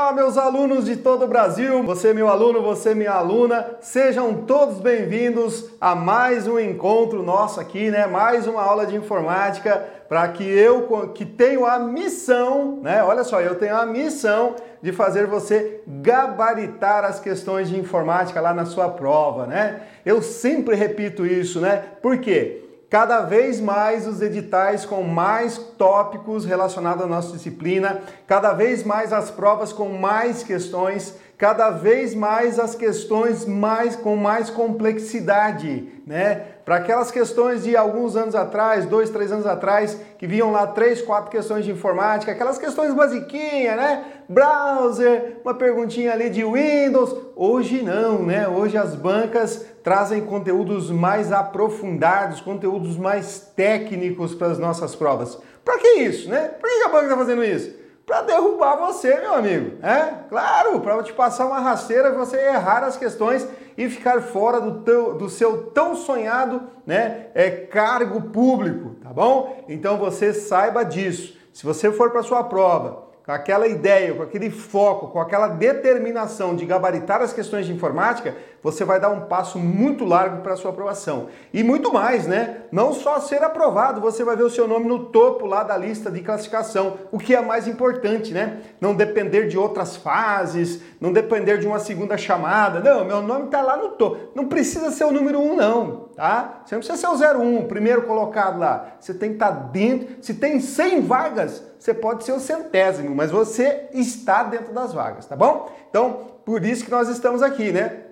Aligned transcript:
Olá, 0.00 0.12
meus 0.12 0.38
alunos 0.38 0.84
de 0.84 0.94
todo 0.94 1.24
o 1.24 1.28
Brasil, 1.28 1.82
você 1.82 2.14
meu 2.14 2.28
aluno, 2.28 2.62
você 2.62 2.94
minha 2.94 3.10
aluna, 3.10 3.78
sejam 3.80 4.32
todos 4.32 4.78
bem-vindos 4.78 5.70
a 5.80 5.96
mais 5.96 6.46
um 6.46 6.56
encontro 6.56 7.20
nosso 7.20 7.58
aqui, 7.58 7.90
né? 7.90 8.06
Mais 8.06 8.46
uma 8.46 8.62
aula 8.62 8.86
de 8.86 8.94
informática 8.94 9.84
para 10.08 10.28
que 10.28 10.44
eu 10.44 11.08
que 11.12 11.26
tenho 11.26 11.66
a 11.66 11.80
missão, 11.80 12.78
né? 12.80 13.02
Olha 13.02 13.24
só, 13.24 13.40
eu 13.40 13.56
tenho 13.56 13.74
a 13.74 13.84
missão 13.84 14.54
de 14.80 14.92
fazer 14.92 15.26
você 15.26 15.82
gabaritar 15.84 17.04
as 17.04 17.18
questões 17.18 17.68
de 17.68 17.76
informática 17.76 18.40
lá 18.40 18.54
na 18.54 18.66
sua 18.66 18.88
prova, 18.88 19.48
né? 19.48 19.82
Eu 20.06 20.22
sempre 20.22 20.76
repito 20.76 21.26
isso, 21.26 21.60
né? 21.60 21.82
Por 22.00 22.18
quê? 22.18 22.67
Cada 22.90 23.20
vez 23.20 23.60
mais 23.60 24.06
os 24.06 24.22
editais 24.22 24.86
com 24.86 25.02
mais 25.02 25.58
tópicos 25.58 26.44
relacionados 26.44 27.04
à 27.04 27.06
nossa 27.06 27.32
disciplina, 27.32 28.00
cada 28.26 28.52
vez 28.52 28.82
mais 28.82 29.12
as 29.12 29.30
provas 29.30 29.72
com 29.72 29.90
mais 29.90 30.42
questões, 30.42 31.14
cada 31.36 31.70
vez 31.70 32.14
mais 32.14 32.58
as 32.58 32.74
questões 32.74 33.44
mais 33.44 33.94
com 33.94 34.16
mais 34.16 34.48
complexidade, 34.50 35.88
né? 36.06 36.46
Para 36.64 36.76
aquelas 36.76 37.10
questões 37.10 37.62
de 37.62 37.76
alguns 37.76 38.16
anos 38.16 38.34
atrás, 38.34 38.84
dois, 38.86 39.08
três 39.08 39.30
anos 39.30 39.46
atrás, 39.46 39.98
que 40.18 40.26
vinham 40.26 40.50
lá 40.50 40.66
três, 40.66 41.00
quatro 41.00 41.30
questões 41.30 41.64
de 41.64 41.70
informática, 41.70 42.32
aquelas 42.32 42.58
questões 42.58 42.92
basiquinhas, 42.92 43.76
né? 43.76 44.04
Browser, 44.28 45.38
uma 45.44 45.54
perguntinha 45.54 46.12
ali 46.12 46.28
de 46.28 46.44
Windows. 46.44 47.14
Hoje 47.36 47.82
não, 47.82 48.22
né? 48.22 48.48
Hoje 48.48 48.76
as 48.76 48.94
bancas 48.94 49.64
trazem 49.82 50.20
conteúdos 50.20 50.90
mais 50.90 51.32
aprofundados, 51.32 52.40
conteúdos 52.40 52.96
mais 52.96 53.52
técnicos 53.54 54.34
para 54.34 54.48
as 54.48 54.58
nossas 54.58 54.94
provas. 54.94 55.38
Para 55.64 55.78
que 55.78 55.88
isso, 56.00 56.28
né? 56.28 56.48
Por 56.48 56.68
que 56.68 56.84
a 56.84 56.88
banca 56.88 57.04
está 57.04 57.16
fazendo 57.16 57.44
isso? 57.44 57.76
Para 58.06 58.22
derrubar 58.22 58.76
você, 58.76 59.14
meu 59.16 59.34
amigo. 59.34 59.76
É, 59.84 60.14
claro, 60.28 60.80
para 60.80 61.02
te 61.02 61.12
passar 61.12 61.46
uma 61.46 61.60
rasteira, 61.60 62.12
você 62.12 62.38
errar 62.38 62.82
as 62.82 62.96
questões 62.96 63.46
e 63.76 63.88
ficar 63.88 64.22
fora 64.22 64.60
do, 64.60 64.80
teu, 64.80 65.14
do 65.14 65.28
seu 65.28 65.70
tão 65.72 65.94
sonhado 65.94 66.62
né, 66.86 67.26
é, 67.34 67.50
cargo 67.50 68.22
público, 68.30 68.96
tá 69.02 69.10
bom? 69.10 69.64
Então 69.68 69.98
você 69.98 70.32
saiba 70.32 70.84
disso. 70.84 71.36
Se 71.52 71.66
você 71.66 71.92
for 71.92 72.10
para 72.10 72.22
sua 72.22 72.42
prova 72.44 73.07
com 73.28 73.32
aquela 73.32 73.66
ideia, 73.66 74.14
com 74.14 74.22
aquele 74.22 74.48
foco, 74.48 75.08
com 75.08 75.20
aquela 75.20 75.48
determinação 75.48 76.56
de 76.56 76.64
gabaritar 76.64 77.20
as 77.20 77.30
questões 77.30 77.66
de 77.66 77.74
informática, 77.74 78.34
você 78.62 78.86
vai 78.86 78.98
dar 78.98 79.10
um 79.10 79.26
passo 79.26 79.58
muito 79.58 80.02
largo 80.06 80.40
para 80.40 80.54
a 80.54 80.56
sua 80.56 80.70
aprovação. 80.70 81.28
E 81.52 81.62
muito 81.62 81.92
mais, 81.92 82.26
né? 82.26 82.62
Não 82.72 82.94
só 82.94 83.20
ser 83.20 83.42
aprovado, 83.42 84.00
você 84.00 84.24
vai 84.24 84.34
ver 84.34 84.44
o 84.44 84.50
seu 84.50 84.66
nome 84.66 84.86
no 84.86 85.10
topo 85.10 85.44
lá 85.44 85.62
da 85.62 85.76
lista 85.76 86.10
de 86.10 86.22
classificação, 86.22 87.00
o 87.12 87.18
que 87.18 87.34
é 87.34 87.42
mais 87.42 87.68
importante, 87.68 88.32
né? 88.32 88.62
Não 88.80 88.94
depender 88.94 89.46
de 89.46 89.58
outras 89.58 89.94
fases, 89.94 90.80
não 90.98 91.12
depender 91.12 91.58
de 91.58 91.66
uma 91.66 91.78
segunda 91.78 92.16
chamada. 92.16 92.80
Não, 92.80 93.04
meu 93.04 93.20
nome 93.20 93.44
está 93.44 93.60
lá 93.60 93.76
no 93.76 93.90
topo. 93.90 94.32
Não 94.34 94.46
precisa 94.46 94.90
ser 94.90 95.04
o 95.04 95.12
número 95.12 95.38
um, 95.38 95.54
não, 95.54 96.08
tá? 96.16 96.62
Você 96.64 96.74
não 96.74 96.80
precisa 96.80 97.14
ser 97.14 97.26
o 97.26 97.40
01, 97.42 97.66
primeiro 97.68 98.06
colocado 98.06 98.58
lá. 98.58 98.94
Você 98.98 99.12
tem 99.12 99.28
que 99.28 99.36
estar 99.36 99.52
tá 99.52 99.60
dentro. 99.70 100.16
Se 100.22 100.32
tem 100.32 100.58
100 100.60 101.02
vagas, 101.02 101.67
você 101.78 101.94
pode 101.94 102.24
ser 102.24 102.32
o 102.32 102.40
centésimo, 102.40 103.14
mas 103.14 103.30
você 103.30 103.88
está 103.92 104.42
dentro 104.42 104.72
das 104.72 104.92
vagas, 104.92 105.26
tá 105.26 105.36
bom? 105.36 105.70
Então, 105.88 106.28
por 106.44 106.64
isso 106.64 106.84
que 106.84 106.90
nós 106.90 107.08
estamos 107.08 107.42
aqui, 107.42 107.70
né? 107.72 108.04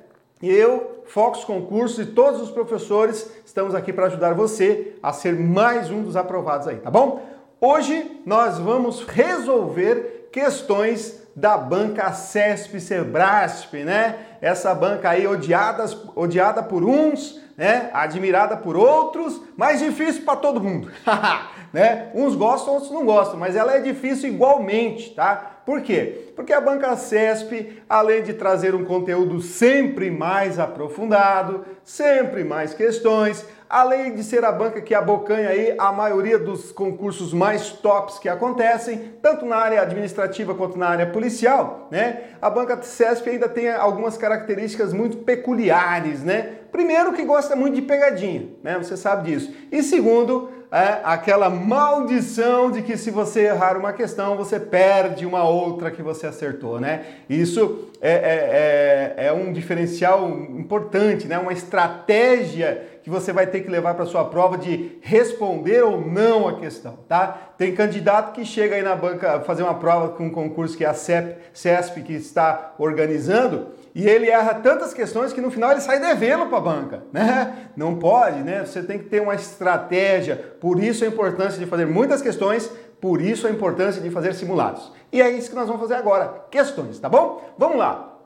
Eu, 0.42 1.02
Fox 1.06 1.44
Concursos 1.44 1.98
e 1.98 2.06
todos 2.10 2.40
os 2.40 2.50
professores 2.50 3.30
estamos 3.44 3.74
aqui 3.74 3.92
para 3.92 4.06
ajudar 4.06 4.34
você 4.34 4.94
a 5.02 5.12
ser 5.12 5.34
mais 5.34 5.90
um 5.90 6.02
dos 6.02 6.16
aprovados 6.16 6.68
aí, 6.68 6.76
tá 6.76 6.90
bom? 6.90 7.22
Hoje 7.60 8.20
nós 8.26 8.58
vamos 8.58 9.02
resolver 9.02 10.28
questões 10.30 11.22
da 11.34 11.56
banca 11.56 12.12
CESP 12.12 12.80
Sebrasp, 12.80 13.74
né? 13.82 14.18
Essa 14.40 14.74
banca 14.74 15.10
aí 15.10 15.26
odiada, 15.26 15.86
odiada 16.14 16.62
por 16.62 16.84
uns, 16.84 17.40
né? 17.56 17.90
Admirada 17.92 18.56
por 18.56 18.76
outros, 18.76 19.40
mas 19.56 19.80
difícil 19.80 20.24
para 20.24 20.36
todo 20.36 20.62
mundo. 20.62 20.90
né? 21.72 22.10
Uns 22.14 22.34
gostam, 22.34 22.74
outros 22.74 22.92
não 22.92 23.04
gostam, 23.04 23.38
mas 23.38 23.56
ela 23.56 23.74
é 23.74 23.80
difícil 23.80 24.30
igualmente, 24.30 25.14
tá? 25.14 25.56
Por 25.66 25.82
quê? 25.82 26.32
Porque 26.36 26.52
a 26.52 26.60
banca 26.60 26.94
CESP, 26.96 27.82
além 27.88 28.22
de 28.22 28.34
trazer 28.34 28.74
um 28.74 28.84
conteúdo 28.84 29.40
sempre 29.40 30.12
mais 30.12 30.60
aprofundado, 30.60 31.64
sempre 31.82 32.44
mais 32.44 32.72
questões, 32.72 33.44
além 33.68 34.14
de 34.14 34.22
ser 34.22 34.44
a 34.44 34.52
banca 34.52 34.80
que 34.80 34.94
abocanha 34.94 35.48
aí 35.48 35.74
a 35.76 35.90
maioria 35.90 36.38
dos 36.38 36.70
concursos 36.70 37.34
mais 37.34 37.70
tops 37.70 38.18
que 38.18 38.28
acontecem, 38.28 39.14
tanto 39.20 39.44
na 39.44 39.56
área 39.56 39.82
administrativa 39.82 40.54
quanto 40.54 40.78
na 40.78 40.88
área 40.88 41.06
policial, 41.06 41.88
né? 41.90 42.24
A 42.40 42.48
banca 42.48 42.80
CESP 42.80 43.30
ainda 43.30 43.48
tem 43.48 43.68
algumas 43.72 44.16
características 44.16 44.92
muito 44.92 45.18
peculiares, 45.18 46.22
né? 46.22 46.58
Primeiro 46.70 47.12
que 47.12 47.24
gosta 47.24 47.56
muito 47.56 47.74
de 47.74 47.82
pegadinha, 47.82 48.50
né? 48.62 48.78
Você 48.78 48.96
sabe 48.96 49.30
disso. 49.30 49.52
E 49.72 49.82
segundo, 49.82 50.50
é 50.70 51.00
aquela 51.04 51.48
maldição 51.48 52.70
de 52.70 52.82
que 52.82 52.96
se 52.96 53.10
você 53.10 53.46
errar 53.46 53.76
uma 53.76 53.92
questão, 53.92 54.36
você 54.36 54.58
perde 54.58 55.24
uma 55.24 55.44
outra 55.44 55.90
que 55.90 56.02
você 56.02 56.26
acertou, 56.26 56.80
né? 56.80 57.04
Isso 57.28 57.88
é, 58.00 58.10
é, 58.10 59.14
é, 59.16 59.26
é 59.26 59.32
um 59.32 59.52
diferencial 59.52 60.28
importante, 60.28 61.26
né? 61.26 61.38
Uma 61.38 61.52
estratégia 61.52 62.82
que 63.02 63.10
você 63.10 63.32
vai 63.32 63.46
ter 63.46 63.60
que 63.60 63.70
levar 63.70 63.94
para 63.94 64.04
sua 64.04 64.24
prova 64.24 64.58
de 64.58 64.98
responder 65.00 65.84
ou 65.84 66.00
não 66.00 66.48
a 66.48 66.58
questão, 66.58 66.98
tá? 67.08 67.52
Tem 67.56 67.72
candidato 67.72 68.32
que 68.32 68.44
chega 68.44 68.74
aí 68.74 68.82
na 68.82 68.96
banca 68.96 69.40
fazer 69.42 69.62
uma 69.62 69.74
prova 69.74 70.08
com 70.08 70.26
um 70.26 70.30
concurso 70.30 70.76
que 70.76 70.84
é 70.84 70.88
a 70.88 70.94
CEP, 70.94 71.36
CESP 71.52 72.02
que 72.02 72.12
está 72.14 72.74
organizando 72.78 73.68
e 73.96 74.06
ele 74.06 74.28
erra 74.28 74.52
tantas 74.56 74.92
questões 74.92 75.32
que 75.32 75.40
no 75.40 75.50
final 75.50 75.70
ele 75.70 75.80
sai 75.80 75.98
devendo 75.98 76.48
para 76.48 76.58
a 76.58 76.60
banca, 76.60 77.04
né? 77.10 77.70
Não 77.74 77.94
pode, 77.94 78.40
né? 78.42 78.62
Você 78.62 78.82
tem 78.82 78.98
que 78.98 79.06
ter 79.06 79.22
uma 79.22 79.34
estratégia. 79.34 80.36
Por 80.60 80.78
isso 80.78 81.02
a 81.02 81.08
importância 81.08 81.58
de 81.58 81.64
fazer 81.64 81.86
muitas 81.86 82.20
questões, 82.20 82.70
por 83.00 83.22
isso 83.22 83.46
a 83.46 83.50
importância 83.50 84.02
de 84.02 84.10
fazer 84.10 84.34
simulados. 84.34 84.92
E 85.10 85.22
é 85.22 85.30
isso 85.30 85.48
que 85.48 85.56
nós 85.56 85.66
vamos 85.66 85.80
fazer 85.80 85.94
agora, 85.94 86.44
questões, 86.50 86.98
tá 86.98 87.08
bom? 87.08 87.42
Vamos 87.56 87.78
lá. 87.78 88.18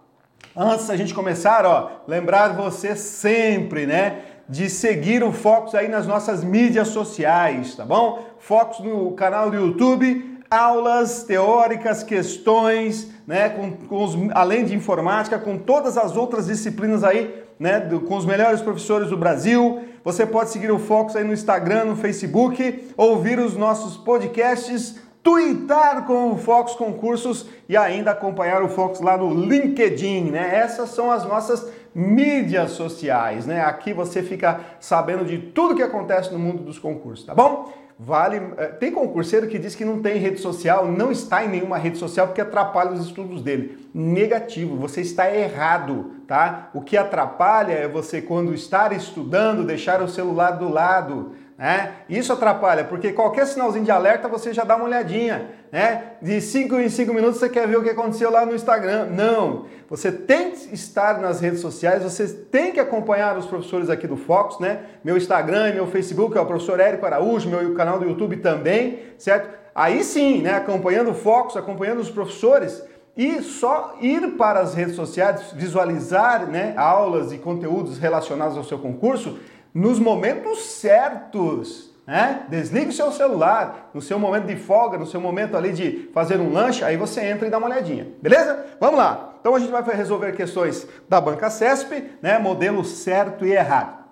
Antes 0.57 0.89
da 0.89 0.97
gente 0.97 1.15
começar, 1.15 1.65
ó, 1.65 2.03
lembrar 2.05 2.49
você 2.49 2.97
sempre, 2.97 3.87
né, 3.87 4.23
de 4.49 4.69
seguir 4.69 5.23
o 5.23 5.31
Focus 5.31 5.77
aí 5.77 5.87
nas 5.87 6.05
nossas 6.05 6.43
mídias 6.43 6.89
sociais, 6.89 7.77
tá 7.77 7.85
bom? 7.85 8.27
Focus 8.41 8.81
no 8.81 9.13
canal 9.13 9.49
do 9.49 9.57
YouTube, 9.57 10.30
aulas 10.51 11.23
teóricas, 11.23 12.03
questões, 12.03 13.09
né, 13.25 13.49
com, 13.51 13.71
com 13.71 14.05
os, 14.05 14.17
além 14.33 14.65
de 14.65 14.75
informática, 14.75 15.39
com 15.39 15.57
todas 15.57 15.97
as 15.97 16.17
outras 16.17 16.47
disciplinas 16.47 17.05
aí, 17.05 17.45
né, 17.57 17.79
do, 17.79 18.01
com 18.01 18.17
os 18.17 18.27
melhores 18.27 18.61
professores 18.61 19.11
do 19.11 19.17
Brasil. 19.17 19.83
Você 20.03 20.27
pode 20.27 20.51
seguir 20.51 20.73
o 20.73 20.79
Focus 20.79 21.15
aí 21.15 21.23
no 21.23 21.33
Instagram, 21.33 21.85
no 21.85 21.97
Facebook, 21.97 22.89
ouvir 22.97 23.39
os 23.39 23.57
nossos 23.57 23.97
podcasts, 23.97 24.99
twittar 25.23 26.05
com 26.05 26.33
o 26.33 26.37
Fox 26.37 26.73
Concursos 26.73 27.47
e 27.69 27.77
ainda 27.77 28.11
acompanhar 28.11 28.63
o 28.63 28.69
Fox 28.69 29.01
lá 29.01 29.17
no 29.17 29.33
LinkedIn, 29.33 30.31
né? 30.33 30.57
Essas 30.57 30.91
são 30.91 31.13
as 31.13 31.25
nossas 31.25 31.71
mídias 31.95 32.73
sociais, 32.73 33.47
né? 33.47 33.61
Aqui 33.61 33.93
você 33.93 34.23
fica 34.23 34.61
sabendo 34.81 35.25
de 35.25 35.39
tudo 35.39 35.77
que 35.77 35.83
acontece 35.83 36.33
no 36.33 36.39
mundo 36.39 36.65
dos 36.65 36.79
concursos, 36.79 37.27
tá 37.27 37.35
bom? 37.35 37.73
Vale. 38.03 38.41
Eh, 38.57 38.67
tem 38.69 38.91
concurseiro 38.91 39.47
que 39.47 39.59
diz 39.59 39.75
que 39.75 39.85
não 39.85 40.01
tem 40.01 40.17
rede 40.17 40.41
social, 40.41 40.91
não 40.91 41.13
está 41.13 41.45
em 41.45 41.51
nenhuma 41.51 41.77
rede 41.77 41.99
social 41.99 42.29
porque 42.29 42.41
atrapalha 42.41 42.93
os 42.93 43.05
estudos 43.05 43.43
dele. 43.43 43.79
Negativo, 43.93 44.75
você 44.75 45.03
está 45.03 45.31
errado, 45.31 46.13
tá? 46.27 46.71
O 46.73 46.81
que 46.81 46.97
atrapalha 46.97 47.75
é 47.75 47.87
você, 47.87 48.23
quando 48.23 48.55
estar 48.55 48.91
estudando, 48.95 49.67
deixar 49.67 50.01
o 50.01 50.09
celular 50.09 50.53
do 50.53 50.71
lado. 50.71 51.33
Né? 51.61 51.93
Isso 52.09 52.33
atrapalha, 52.33 52.85
porque 52.85 53.13
qualquer 53.13 53.47
sinalzinho 53.47 53.85
de 53.85 53.91
alerta 53.91 54.27
você 54.27 54.51
já 54.51 54.65
dá 54.65 54.77
uma 54.77 54.87
olhadinha. 54.87 55.51
Né? 55.71 56.15
De 56.23 56.41
5 56.41 56.75
em 56.77 56.89
5 56.89 57.13
minutos 57.13 57.39
você 57.39 57.51
quer 57.51 57.69
ver 57.69 57.77
o 57.77 57.83
que 57.83 57.91
aconteceu 57.91 58.31
lá 58.31 58.47
no 58.47 58.55
Instagram. 58.55 59.09
Não! 59.11 59.67
Você 59.91 60.11
tem 60.11 60.53
que 60.53 60.75
estar 60.75 61.21
nas 61.21 61.39
redes 61.39 61.61
sociais, 61.61 62.03
você 62.03 62.27
tem 62.27 62.73
que 62.73 62.81
acompanhar 62.81 63.37
os 63.37 63.45
professores 63.45 63.91
aqui 63.91 64.07
do 64.07 64.17
Fox, 64.17 64.59
né? 64.59 64.85
Meu 65.05 65.19
Instagram 65.19 65.69
e 65.69 65.75
meu 65.75 65.87
Facebook 65.87 66.39
é 66.39 66.41
o 66.41 66.47
professor 66.47 66.81
Érico 66.81 67.05
Araújo, 67.05 67.51
meu 67.51 67.75
canal 67.75 67.99
do 67.99 68.07
YouTube 68.07 68.39
também, 68.39 69.01
certo? 69.19 69.51
Aí 69.75 70.03
sim, 70.03 70.41
né? 70.41 70.55
Acompanhando 70.55 71.11
o 71.11 71.15
Fox, 71.15 71.59
acompanhando 71.59 72.01
os 72.01 72.09
professores, 72.09 72.83
e 73.15 73.43
só 73.43 73.97
ir 74.01 74.37
para 74.39 74.61
as 74.61 74.73
redes 74.73 74.95
sociais, 74.95 75.53
visualizar 75.53 76.47
né, 76.47 76.73
aulas 76.77 77.33
e 77.33 77.39
conteúdos 77.39 77.99
relacionados 77.99 78.57
ao 78.57 78.65
seu 78.65 78.79
concurso, 78.79 79.37
nos 79.75 79.99
momentos 79.99 80.63
certos. 80.63 81.91
Né? 82.07 82.43
Desligue 82.49 82.89
o 82.89 82.93
seu 82.93 83.13
celular 83.13 83.91
no 83.95 84.03
seu 84.03 84.19
momento 84.19 84.47
de 84.47 84.57
folga, 84.57 84.99
no 84.99 85.07
seu 85.07 85.21
momento 85.21 85.57
ali 85.57 85.73
de 85.73 86.11
fazer 86.13 86.41
um 86.41 86.53
lanche, 86.53 86.85
aí 86.85 86.97
você 86.97 87.21
entra 87.21 87.47
e 87.47 87.51
dá 87.51 87.59
uma 87.59 87.69
olhadinha, 87.69 88.09
beleza? 88.21 88.67
Vamos 88.81 88.99
lá. 88.99 89.35
Então 89.41 89.55
a 89.55 89.59
gente 89.61 89.71
vai 89.71 89.83
resolver 89.83 90.33
questões 90.33 90.87
da 91.09 91.21
banca 91.21 91.49
CESP, 91.49 92.11
né? 92.21 92.39
Modelo 92.39 92.85
certo 92.85 93.47
e 93.47 93.53
errado. 93.53 94.05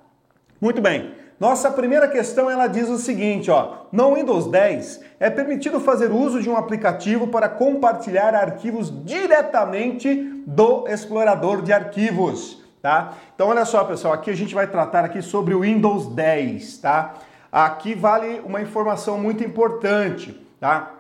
Muito 0.61 0.81
bem. 0.81 1.13
Nossa 1.39 1.71
primeira 1.71 2.09
questão 2.09 2.51
ela 2.51 2.67
diz 2.67 2.89
o 2.89 2.99
seguinte, 2.99 3.51
ó: 3.51 3.87
no 3.93 4.15
Windows 4.15 4.47
10 4.47 5.01
é 5.21 5.31
permitido 5.31 5.79
fazer 5.79 6.11
uso 6.11 6.43
de 6.43 6.51
um 6.51 6.57
aplicativo 6.57 7.29
para 7.29 7.49
compartilhar 7.49 8.35
arquivos 8.35 8.93
diretamente 9.05 10.15
do 10.47 10.89
explorador 10.89 11.63
de 11.63 11.73
arquivos, 11.73 12.65
tá? 12.83 13.15
Então 13.35 13.49
olha 13.49 13.65
só, 13.65 13.85
pessoal, 13.85 14.15
aqui 14.15 14.31
a 14.31 14.37
gente 14.37 14.55
vai 14.55 14.67
tratar 14.67 15.05
aqui 15.05 15.23
sobre 15.23 15.55
o 15.55 15.61
Windows 15.61 16.07
10, 16.07 16.79
tá? 16.79 17.15
Aqui 17.51 17.95
vale 17.95 18.41
uma 18.45 18.61
informação 18.61 19.19
muito 19.19 19.43
importante, 19.43 20.39
tá? 20.61 20.95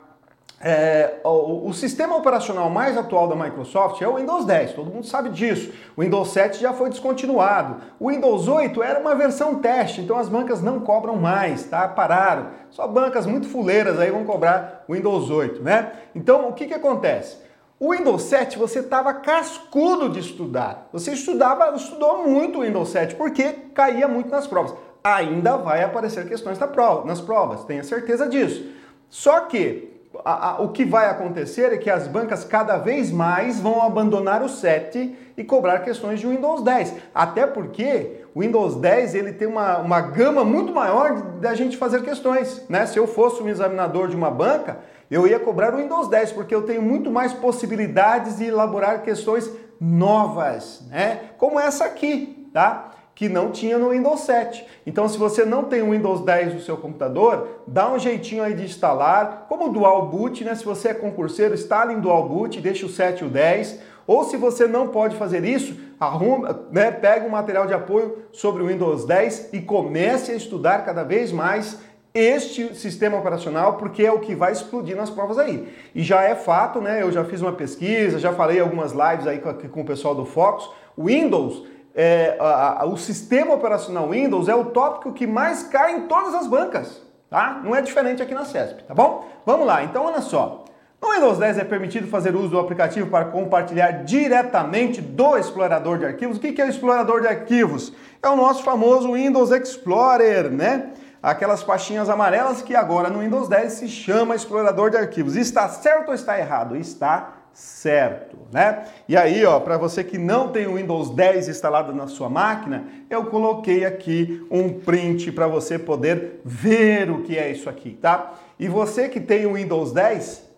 É, 0.61 1.21
o, 1.23 1.69
o, 1.69 1.73
sistema 1.73 2.17
operacional 2.17 2.69
mais 2.69 2.97
atual 2.97 3.29
da 3.29 3.37
Microsoft 3.37 4.03
é 4.03 4.09
o 4.09 4.17
Windows 4.17 4.45
10, 4.45 4.73
todo 4.73 4.91
mundo 4.91 5.07
sabe 5.07 5.29
disso. 5.29 5.73
O 5.97 6.03
Windows 6.03 6.33
7 6.33 6.61
já 6.61 6.73
foi 6.73 6.91
descontinuado. 6.91 7.77
O 8.01 8.11
Windows 8.11 8.49
8 8.49 8.83
era 8.83 8.99
uma 8.99 9.15
versão 9.15 9.61
teste, 9.61 10.01
então 10.01 10.19
as 10.19 10.29
bancas 10.29 10.61
não 10.61 10.81
cobram 10.81 11.15
mais, 11.15 11.63
tá? 11.65 11.87
Pararam. 11.87 12.49
Só 12.71 12.89
bancas 12.89 13.25
muito 13.25 13.49
fuleiras 13.49 14.01
aí 14.01 14.11
vão 14.11 14.25
cobrar 14.25 14.85
o 14.89 14.95
Windows 14.95 15.31
8, 15.31 15.63
né? 15.63 15.93
Então 16.13 16.49
o 16.49 16.53
que, 16.53 16.67
que 16.67 16.75
acontece? 16.75 17.37
O 17.81 17.93
Windows 17.93 18.23
7 18.25 18.59
você 18.59 18.81
estava 18.81 19.15
cascudo 19.15 20.09
de 20.09 20.19
estudar. 20.19 20.89
Você 20.93 21.13
estudava, 21.13 21.77
estudou 21.77 22.27
muito 22.27 22.59
o 22.59 22.63
Windows 22.63 22.89
7 22.89 23.15
porque 23.15 23.53
caía 23.73 24.09
muito 24.09 24.29
nas 24.31 24.49
provas. 24.49 24.75
Ainda 25.05 25.57
vai 25.57 25.85
aparecer 25.85 26.29
questões 26.29 26.59
prova, 26.59 27.07
nas 27.07 27.21
provas, 27.21 27.65
tenha 27.65 27.85
certeza 27.85 28.29
disso. 28.29 28.67
Só 29.09 29.41
que 29.43 29.97
a, 30.25 30.51
a, 30.51 30.61
o 30.61 30.71
que 30.71 30.85
vai 30.85 31.09
acontecer 31.09 31.73
é 31.73 31.77
que 31.77 31.89
as 31.89 32.09
bancas 32.09 32.43
cada 32.43 32.79
vez 32.79 33.13
mais 33.13 33.61
vão 33.61 33.81
abandonar 33.81 34.43
o 34.43 34.49
7 34.49 35.17
e 35.37 35.45
cobrar 35.45 35.79
questões 35.79 36.19
de 36.19 36.27
Windows 36.27 36.63
10. 36.63 36.95
Até 37.15 37.47
porque 37.47 38.23
o 38.35 38.41
Windows 38.41 38.75
10 38.75 39.15
ele 39.15 39.33
tem 39.33 39.47
uma, 39.47 39.79
uma 39.79 40.01
gama 40.01 40.45
muito 40.45 40.73
maior 40.73 41.23
da 41.39 41.55
gente 41.55 41.77
fazer 41.77 42.03
questões. 42.03 42.65
Né? 42.69 42.87
Se 42.87 42.99
eu 42.99 43.07
fosse 43.07 43.41
um 43.41 43.49
examinador 43.49 44.09
de 44.09 44.17
uma 44.17 44.33
banca, 44.33 44.79
eu 45.10 45.26
ia 45.26 45.38
cobrar 45.38 45.75
o 45.75 45.78
Windows 45.78 46.08
10, 46.08 46.32
porque 46.32 46.55
eu 46.55 46.62
tenho 46.62 46.82
muito 46.82 47.10
mais 47.10 47.32
possibilidades 47.32 48.38
de 48.38 48.44
elaborar 48.44 49.02
questões 49.02 49.50
novas, 49.81 50.82
né? 50.90 51.31
como 51.38 51.58
essa 51.58 51.84
aqui. 51.84 52.37
Tá? 52.52 52.93
que 53.19 53.28
não 53.28 53.50
tinha 53.50 53.76
no 53.76 53.90
Windows 53.90 54.20
7. 54.20 54.64
Então, 54.87 55.08
se 55.08 55.19
você 55.19 55.44
não 55.44 55.64
tem 55.64 55.82
o 55.82 55.90
Windows 55.90 56.20
10 56.20 56.55
no 56.55 56.60
seu 56.60 56.76
computador, 56.76 57.64
dá 57.66 57.93
um 57.93 57.99
jeitinho 57.99 58.44
aí 58.44 58.55
de 58.55 58.64
instalar, 58.64 59.46
como 59.49 59.70
Dual 59.70 60.06
Boot, 60.06 60.44
né? 60.44 60.55
Se 60.55 60.64
você 60.64 60.90
é 60.90 60.94
concurseiro, 60.94 61.52
instale 61.52 61.94
em 61.94 62.00
Dual 62.00 62.28
Boot, 62.28 62.60
deixa 62.60 62.87
o 62.87 62.88
7 62.88 63.25
e 63.25 63.26
o 63.26 63.28
10. 63.28 63.81
Ou 64.06 64.22
se 64.22 64.37
você 64.37 64.69
não 64.69 64.87
pode 64.87 65.16
fazer 65.16 65.44
isso, 65.44 65.76
arruma, 65.99 66.64
né, 66.70 66.93
pega 66.93 67.26
um 67.26 67.31
material 67.31 67.66
de 67.66 67.75
apoio 67.75 68.19
sobre 68.31 68.62
o 68.62 68.69
Windows 68.69 69.05
10 69.05 69.52
e 69.52 69.60
comece 69.62 70.31
a 70.31 70.37
estudar 70.37 70.84
cada 70.84 71.02
vez 71.02 71.32
mais 71.32 71.76
este 72.14 72.75
sistema 72.75 73.19
operacional, 73.19 73.75
porque 73.75 74.05
é 74.05 74.10
o 74.10 74.19
que 74.19 74.34
vai 74.34 74.52
explodir 74.52 74.96
nas 74.96 75.10
provas 75.10 75.38
aí. 75.38 75.72
E 75.94 76.02
já 76.02 76.22
é 76.22 76.34
fato, 76.34 76.81
né? 76.81 77.02
Eu 77.02 77.12
já 77.12 77.25
fiz 77.25 77.40
uma 77.40 77.52
pesquisa, 77.52 78.19
já 78.19 78.32
falei 78.32 78.60
algumas 78.60 78.93
lives 78.93 79.26
aí 79.26 79.38
com, 79.38 79.52
com 79.55 79.81
o 79.82 79.84
pessoal 79.84 80.14
do 80.14 80.25
Fox. 80.25 80.69
O 80.96 81.05
Windows 81.05 81.64
é, 81.94 82.37
a, 82.38 82.82
a, 82.82 82.87
o 82.87 82.96
sistema 82.96 83.52
operacional 83.55 84.10
Windows 84.10 84.49
é 84.49 84.55
o 84.55 84.66
tópico 84.66 85.12
que 85.12 85.26
mais 85.26 85.64
cai 85.64 85.96
em 85.96 86.00
todas 86.02 86.32
as 86.32 86.46
bancas, 86.46 87.02
tá? 87.28 87.60
Não 87.64 87.75
é 87.75 87.82
diferente 87.82 88.22
aqui 88.22 88.32
na 88.32 88.44
CESP, 88.44 88.84
tá 88.84 88.94
bom? 88.94 89.26
Vamos 89.44 89.66
lá, 89.66 89.82
então 89.82 90.05
olha 90.05 90.20
só. 90.20 90.64
No 91.02 91.12
Windows 91.12 91.38
10 91.38 91.58
é 91.58 91.64
permitido 91.64 92.06
fazer 92.06 92.37
uso 92.37 92.50
do 92.50 92.58
aplicativo 92.60 93.08
para 93.08 93.25
compartilhar 93.25 94.05
diretamente 94.05 95.00
do 95.00 95.37
explorador 95.37 95.99
de 95.99 96.06
arquivos. 96.06 96.37
O 96.37 96.40
que 96.40 96.60
é 96.60 96.64
o 96.64 96.69
explorador 96.69 97.20
de 97.20 97.26
arquivos? 97.26 97.93
É 98.22 98.28
o 98.28 98.37
nosso 98.37 98.62
famoso 98.62 99.12
Windows 99.12 99.50
Explorer, 99.50 100.50
né? 100.50 100.90
Aquelas 101.23 101.65
pastinhas 101.65 102.09
amarelas 102.09 102.62
que 102.62 102.76
agora 102.76 103.11
no 103.11 103.20
Windows 103.20 103.49
10 103.49 103.73
se 103.73 103.88
chama 103.88 104.37
explorador 104.37 104.91
de 104.91 104.97
arquivos. 104.97 105.37
Está 105.37 105.69
certo 105.69 106.09
ou 106.09 106.15
está 106.15 106.38
errado? 106.38 106.76
Está 106.76 107.35
certo, 107.53 108.37
né? 108.53 108.85
E 109.09 109.17
aí, 109.17 109.44
ó, 109.44 109.59
para 109.59 109.76
você 109.76 110.05
que 110.05 110.17
não 110.17 110.53
tem 110.53 110.69
o 110.69 110.76
Windows 110.76 111.11
10 111.11 111.49
instalado 111.49 111.93
na 111.93 112.06
sua 112.06 112.29
máquina, 112.29 112.85
eu 113.11 113.26
coloquei 113.26 113.85
aqui 113.85 114.47
um 114.49 114.79
print 114.79 115.32
para 115.32 115.49
você 115.49 115.76
poder 115.76 116.41
ver 116.44 117.11
o 117.11 117.23
que 117.23 117.37
é 117.37 117.50
isso 117.50 117.69
aqui, 117.69 117.99
tá? 118.00 118.35
E 118.59 118.69
você 118.69 119.09
que 119.09 119.20
tem 119.20 119.44
o 119.44 119.55
Windows 119.55 119.93
10, 119.93 120.49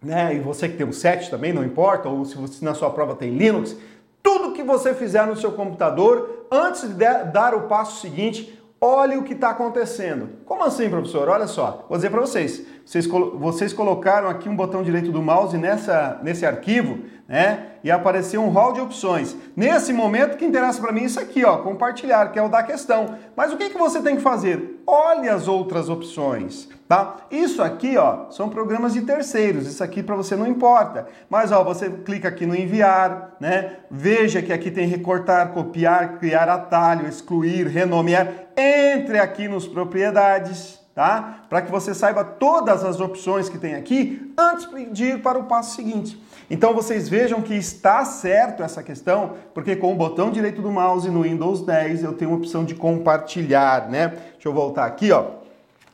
né, 0.00 0.34
e 0.34 0.40
você 0.40 0.66
que 0.66 0.78
tem 0.78 0.88
o 0.88 0.94
7 0.94 1.30
também, 1.30 1.52
não 1.52 1.62
importa, 1.62 2.08
ou 2.08 2.24
se 2.24 2.36
você 2.36 2.64
na 2.64 2.74
sua 2.74 2.88
prova 2.88 3.14
tem 3.14 3.36
Linux, 3.36 3.76
tudo 4.22 4.54
que 4.54 4.62
você 4.62 4.94
fizer 4.94 5.26
no 5.26 5.36
seu 5.36 5.52
computador, 5.52 6.46
antes 6.50 6.88
de 6.88 6.94
dar 6.94 7.54
o 7.54 7.62
passo 7.62 8.00
seguinte, 8.00 8.58
olhe 8.80 9.16
o 9.16 9.22
que 9.22 9.34
está 9.34 9.50
acontecendo. 9.50 10.28
Como 10.44 10.64
assim, 10.64 10.88
professor? 10.88 11.28
Olha 11.28 11.46
só, 11.46 11.86
vou 11.88 11.96
dizer 11.96 12.10
para 12.10 12.20
vocês. 12.20 12.64
Vocês, 12.86 13.04
vocês 13.04 13.72
colocaram 13.72 14.28
aqui 14.28 14.48
um 14.48 14.54
botão 14.54 14.80
direito 14.80 15.10
do 15.10 15.20
mouse 15.20 15.58
nessa, 15.58 16.20
nesse 16.22 16.46
arquivo, 16.46 17.00
né? 17.26 17.72
E 17.82 17.90
apareceu 17.90 18.40
um 18.40 18.48
hall 18.48 18.72
de 18.72 18.80
opções. 18.80 19.36
Nesse 19.56 19.92
momento, 19.92 20.34
o 20.34 20.36
que 20.36 20.44
interessa 20.44 20.80
para 20.80 20.92
mim 20.92 21.00
é 21.00 21.06
isso 21.06 21.18
aqui, 21.18 21.44
ó, 21.44 21.56
compartilhar, 21.56 22.30
que 22.30 22.38
é 22.38 22.42
o 22.42 22.48
da 22.48 22.62
questão. 22.62 23.16
Mas 23.34 23.52
o 23.52 23.56
que, 23.56 23.70
que 23.70 23.76
você 23.76 24.00
tem 24.00 24.14
que 24.14 24.22
fazer? 24.22 24.84
Olhe 24.86 25.28
as 25.28 25.48
outras 25.48 25.88
opções, 25.88 26.68
tá? 26.86 27.16
Isso 27.28 27.60
aqui, 27.60 27.96
ó, 27.96 28.30
são 28.30 28.48
programas 28.48 28.92
de 28.92 29.00
terceiros. 29.00 29.66
Isso 29.66 29.82
aqui 29.82 30.00
para 30.00 30.14
você 30.14 30.36
não 30.36 30.46
importa. 30.46 31.08
Mas, 31.28 31.50
ó, 31.50 31.64
você 31.64 31.90
clica 31.90 32.28
aqui 32.28 32.46
no 32.46 32.54
enviar, 32.54 33.34
né? 33.40 33.78
Veja 33.90 34.40
que 34.40 34.52
aqui 34.52 34.70
tem 34.70 34.86
recortar, 34.86 35.48
copiar, 35.48 36.20
criar 36.20 36.48
atalho, 36.48 37.08
excluir, 37.08 37.66
renomear. 37.66 38.28
Entre 38.56 39.18
aqui 39.18 39.48
nos 39.48 39.66
propriedades, 39.66 40.85
tá? 40.96 41.42
Para 41.50 41.60
que 41.60 41.70
você 41.70 41.92
saiba 41.92 42.24
todas 42.24 42.82
as 42.82 43.00
opções 43.00 43.50
que 43.50 43.58
tem 43.58 43.74
aqui 43.74 44.32
antes 44.34 44.66
de 44.92 45.04
ir 45.04 45.22
para 45.22 45.38
o 45.38 45.44
passo 45.44 45.76
seguinte. 45.76 46.18
Então 46.50 46.72
vocês 46.72 47.06
vejam 47.06 47.42
que 47.42 47.52
está 47.52 48.02
certo 48.06 48.62
essa 48.62 48.82
questão, 48.82 49.34
porque 49.52 49.76
com 49.76 49.92
o 49.92 49.94
botão 49.94 50.30
direito 50.30 50.62
do 50.62 50.72
mouse 50.72 51.10
no 51.10 51.20
Windows 51.20 51.60
10 51.60 52.02
eu 52.02 52.14
tenho 52.14 52.30
a 52.30 52.34
opção 52.34 52.64
de 52.64 52.74
compartilhar, 52.74 53.90
né? 53.90 54.08
Deixa 54.32 54.48
eu 54.48 54.54
voltar 54.54 54.86
aqui, 54.86 55.12
ó. 55.12 55.32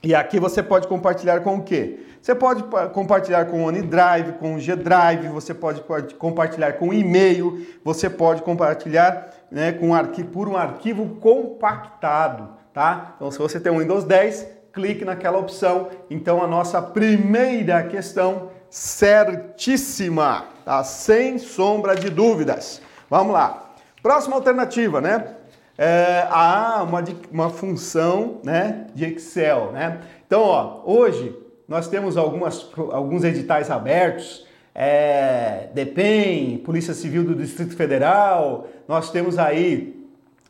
E 0.05 0.15
aqui 0.15 0.39
você 0.39 0.63
pode 0.63 0.87
compartilhar 0.87 1.41
com 1.41 1.57
o 1.57 1.63
quê? 1.65 2.07
Você 2.21 2.37
pode 2.37 2.63
compartilhar 2.93 3.47
com 3.47 3.65
o 3.65 3.67
OneDrive, 3.67 4.35
com 4.39 4.55
o 4.55 4.61
G-Drive, 4.61 5.27
você 5.31 5.53
pode, 5.53 5.83
compartilhar 6.15 6.75
com 6.75 6.95
e-mail, 6.95 7.67
você 7.83 8.09
pode 8.09 8.43
compartilhar 8.43 9.31
né, 9.51 9.73
com 9.73 9.89
um 9.89 9.95
arquivo, 9.95 10.29
por 10.29 10.49
um 10.49 10.57
arquivo 10.57 11.17
compactado, 11.17 12.51
tá? 12.73 13.15
Então 13.17 13.33
se 13.33 13.39
você 13.39 13.59
tem 13.59 13.73
um 13.73 13.81
Windows 13.81 14.05
10, 14.05 14.62
clique 14.73 15.05
naquela 15.05 15.39
opção. 15.39 15.89
Então 16.11 16.43
a 16.43 16.47
nossa 16.47 16.81
primeira 16.81 17.83
questão 17.83 18.51
certíssima, 18.71 20.47
tá? 20.65 20.83
Sem 20.83 21.39
sombra 21.39 21.95
de 21.95 22.09
dúvidas. 22.09 22.81
Vamos 23.11 23.35
lá. 23.35 23.75
Próxima 24.03 24.37
alternativa, 24.37 25.01
né? 25.01 25.37
É, 25.77 26.27
há 26.31 26.83
uma, 26.83 27.05
uma 27.31 27.51
função 27.51 28.41
né, 28.45 28.87
de 28.95 29.05
Excel, 29.05 29.73
né? 29.73 30.01
Então, 30.27 30.43
ó, 30.43 30.83
hoje 30.85 31.37
nós 31.69 31.89
temos 31.89 32.17
algumas, 32.17 32.71
alguns 32.93 33.25
editais 33.25 33.71
abertos, 33.71 34.47
é, 34.75 35.69
DEPEN, 35.75 36.59
Polícia 36.59 36.95
Civil 36.95 37.25
do 37.25 37.35
Distrito 37.35 37.77
Federal, 37.77 38.67
nós 38.89 39.11
temos 39.11 39.39
aí 39.39 40.03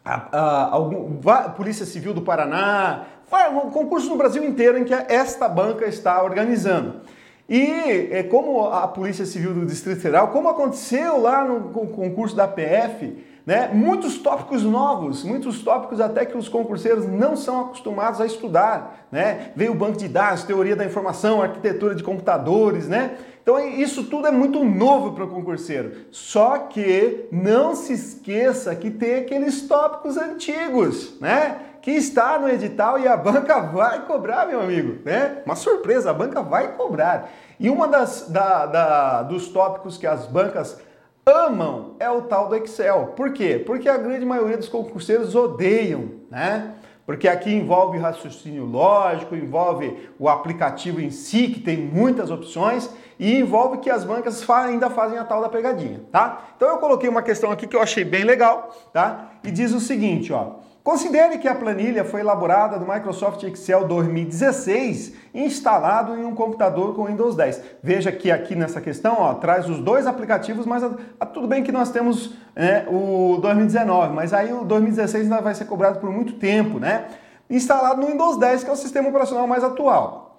a, 0.04 0.36
a, 0.36 0.70
algum, 0.72 1.18
Polícia 1.56 1.86
Civil 1.86 2.12
do 2.14 2.22
Paraná, 2.22 3.04
um 3.48 3.70
concurso 3.70 4.08
no 4.08 4.16
Brasil 4.16 4.44
inteiro 4.44 4.78
em 4.78 4.84
que 4.84 4.94
esta 4.94 5.48
banca 5.48 5.86
está 5.86 6.22
organizando. 6.22 7.00
E 7.48 8.08
é, 8.10 8.22
como 8.22 8.66
a 8.66 8.86
Polícia 8.88 9.26
Civil 9.26 9.52
do 9.52 9.66
Distrito 9.66 10.00
Federal, 10.00 10.28
como 10.28 10.48
aconteceu 10.48 11.20
lá 11.20 11.44
no 11.44 11.70
concurso 11.70 12.34
da 12.34 12.48
PF, 12.48 13.14
né, 13.44 13.70
muitos 13.72 14.18
tópicos 14.18 14.62
novos, 14.62 15.24
muitos 15.24 15.62
tópicos 15.62 16.00
até 16.00 16.24
que 16.24 16.36
os 16.36 16.48
concurseiros 16.48 17.06
não 17.06 17.36
são 17.36 17.60
acostumados 17.62 18.20
a 18.20 18.26
estudar. 18.26 19.06
Né? 19.10 19.50
Veio 19.56 19.72
o 19.72 19.74
banco 19.74 19.98
de 19.98 20.06
dados, 20.06 20.44
teoria 20.44 20.76
da 20.76 20.84
informação, 20.84 21.42
arquitetura 21.42 21.94
de 21.94 22.02
computadores, 22.02 22.88
né? 22.88 23.16
Então 23.42 23.58
isso 23.58 24.04
tudo 24.04 24.28
é 24.28 24.30
muito 24.30 24.64
novo 24.64 25.12
para 25.12 25.24
o 25.24 25.28
concurseiro. 25.28 25.92
Só 26.12 26.58
que 26.58 27.26
não 27.32 27.74
se 27.74 27.92
esqueça 27.92 28.74
que 28.76 28.88
tem 28.88 29.16
aqueles 29.16 29.62
tópicos 29.62 30.16
antigos, 30.16 31.18
né? 31.20 31.56
Que 31.82 31.90
está 31.90 32.38
no 32.38 32.48
edital 32.48 32.98
e 32.98 33.08
a 33.08 33.16
banca 33.16 33.58
vai 33.60 34.06
cobrar, 34.06 34.46
meu 34.46 34.60
amigo. 34.60 35.02
Né? 35.04 35.42
Uma 35.44 35.56
surpresa, 35.56 36.10
a 36.10 36.14
banca 36.14 36.40
vai 36.40 36.76
cobrar. 36.76 37.28
E 37.58 37.68
uma 37.68 37.88
das 37.88 38.28
da, 38.28 39.22
dos 39.22 39.48
tópicos 39.48 39.98
que 39.98 40.06
as 40.06 40.26
bancas 40.26 40.80
amam 41.26 41.96
é 41.98 42.08
o 42.08 42.22
tal 42.22 42.48
do 42.48 42.56
Excel. 42.56 43.12
Por 43.16 43.32
quê? 43.32 43.62
Porque 43.64 43.88
a 43.88 43.96
grande 43.96 44.24
maioria 44.24 44.56
dos 44.56 44.68
concurseiros 44.68 45.34
odeiam, 45.34 46.08
né? 46.30 46.74
Porque 47.04 47.26
aqui 47.26 47.52
envolve 47.52 47.98
raciocínio 47.98 48.64
lógico, 48.64 49.34
envolve 49.34 50.08
o 50.20 50.28
aplicativo 50.28 51.00
em 51.00 51.10
si, 51.10 51.48
que 51.48 51.60
tem 51.60 51.76
muitas 51.76 52.30
opções, 52.30 52.88
e 53.18 53.38
envolve 53.38 53.78
que 53.78 53.90
as 53.90 54.04
bancas 54.04 54.48
ainda 54.48 54.88
fazem 54.88 55.18
a 55.18 55.24
tal 55.24 55.40
da 55.40 55.48
pegadinha, 55.48 56.00
tá? 56.12 56.44
Então 56.56 56.68
eu 56.68 56.78
coloquei 56.78 57.08
uma 57.08 57.22
questão 57.22 57.50
aqui 57.50 57.66
que 57.66 57.74
eu 57.74 57.82
achei 57.82 58.04
bem 58.04 58.22
legal, 58.22 58.72
tá? 58.92 59.32
E 59.42 59.50
diz 59.50 59.72
o 59.72 59.80
seguinte, 59.80 60.32
ó. 60.32 60.54
Considere 60.82 61.38
que 61.38 61.46
a 61.46 61.54
planilha 61.54 62.04
foi 62.04 62.20
elaborada 62.20 62.76
no 62.76 62.92
Microsoft 62.92 63.40
Excel 63.44 63.86
2016 63.86 65.14
instalado 65.32 66.16
em 66.16 66.24
um 66.24 66.34
computador 66.34 66.96
com 66.96 67.06
Windows 67.06 67.36
10. 67.36 67.62
Veja 67.80 68.10
que 68.10 68.32
aqui 68.32 68.56
nessa 68.56 68.80
questão 68.80 69.14
ó, 69.16 69.34
traz 69.34 69.68
os 69.68 69.78
dois 69.78 70.08
aplicativos, 70.08 70.66
mas 70.66 70.82
a, 71.20 71.24
tudo 71.24 71.46
bem 71.46 71.62
que 71.62 71.70
nós 71.70 71.90
temos 71.90 72.34
né, 72.56 72.84
o 72.88 73.38
2019, 73.40 74.12
mas 74.12 74.34
aí 74.34 74.52
o 74.52 74.64
2016 74.64 75.24
ainda 75.24 75.40
vai 75.40 75.54
ser 75.54 75.66
cobrado 75.66 76.00
por 76.00 76.10
muito 76.10 76.32
tempo, 76.32 76.80
né? 76.80 77.06
Instalado 77.48 78.00
no 78.00 78.08
Windows 78.08 78.36
10, 78.38 78.64
que 78.64 78.70
é 78.70 78.72
o 78.72 78.76
sistema 78.76 79.08
operacional 79.08 79.46
mais 79.46 79.62
atual. 79.62 80.36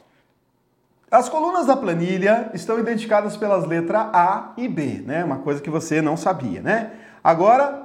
As 1.10 1.30
colunas 1.30 1.68
da 1.68 1.78
planilha 1.78 2.50
estão 2.54 2.78
identificadas 2.78 3.38
pelas 3.38 3.66
letras 3.66 4.08
A 4.12 4.52
e 4.58 4.68
B, 4.68 5.04
né? 5.06 5.24
Uma 5.24 5.38
coisa 5.38 5.62
que 5.62 5.70
você 5.70 6.02
não 6.02 6.18
sabia, 6.18 6.60
né? 6.60 6.92
Agora, 7.24 7.83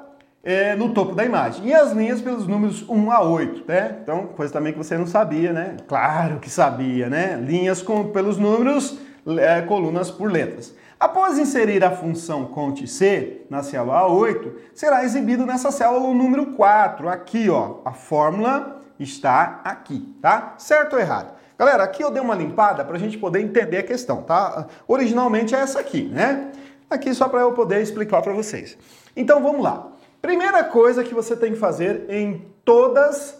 é, 0.49 0.75
no 0.75 0.95
topo 0.95 1.15
da 1.15 1.27
imagem. 1.27 1.67
E 1.67 1.75
as 1.75 1.93
linhas 1.93 2.23
pelos 2.23 2.47
números 2.47 2.83
1 2.89 3.13
a 3.13 3.21
8, 3.21 3.65
né? 3.69 3.99
Então, 4.03 4.29
coisa 4.29 4.51
também 4.51 4.73
que 4.73 4.79
você 4.79 4.97
não 4.97 5.07
sabia, 5.07 5.53
né? 5.53 5.77
Claro 5.87 6.39
que 6.39 6.49
sabia, 6.49 7.11
né? 7.11 7.37
Linhas 7.37 7.83
com, 7.83 8.09
pelos 8.09 8.39
números, 8.39 8.99
é, 9.39 9.61
colunas 9.61 10.11
por 10.11 10.33
letras. 10.33 10.75
Após 10.99 11.39
inserir 11.39 11.85
a 11.85 11.91
função 11.91 12.47
CONT-C 12.47 13.43
na 13.51 13.63
célula 13.63 14.01
A8, 14.09 14.53
será 14.75 15.05
exibido 15.05 15.45
nessa 15.45 15.71
célula 15.71 16.07
o 16.07 16.15
número 16.15 16.47
4. 16.55 17.11
Aqui, 17.11 17.51
ó, 17.51 17.81
a 17.85 17.93
fórmula 17.93 18.81
está 18.99 19.61
aqui, 19.63 20.17
tá? 20.23 20.55
Certo 20.57 20.95
ou 20.95 20.99
errado? 20.99 21.35
Galera, 21.59 21.85
aqui 21.85 22.03
eu 22.03 22.11
dei 22.11 22.23
uma 22.23 22.35
limpada 22.35 22.87
para 22.87 22.97
a 22.97 22.99
gente 22.99 23.19
poder 23.19 23.41
entender 23.41 23.77
a 23.77 23.83
questão, 23.83 24.23
tá? 24.23 24.67
Originalmente 24.89 25.55
é 25.55 25.59
essa 25.59 25.79
aqui, 25.79 26.05
né? 26.05 26.53
Aqui 26.89 27.13
só 27.13 27.29
para 27.29 27.41
eu 27.41 27.53
poder 27.53 27.83
explicar 27.83 28.23
para 28.23 28.33
vocês. 28.33 28.79
Então, 29.15 29.43
vamos 29.43 29.63
lá. 29.63 29.98
Primeira 30.21 30.65
coisa 30.65 31.05
que 31.05 31.15
você 31.15 31.37
tem 31.37 31.53
que 31.53 31.59
fazer 31.59 32.07
em 32.09 32.47
todas 32.65 33.39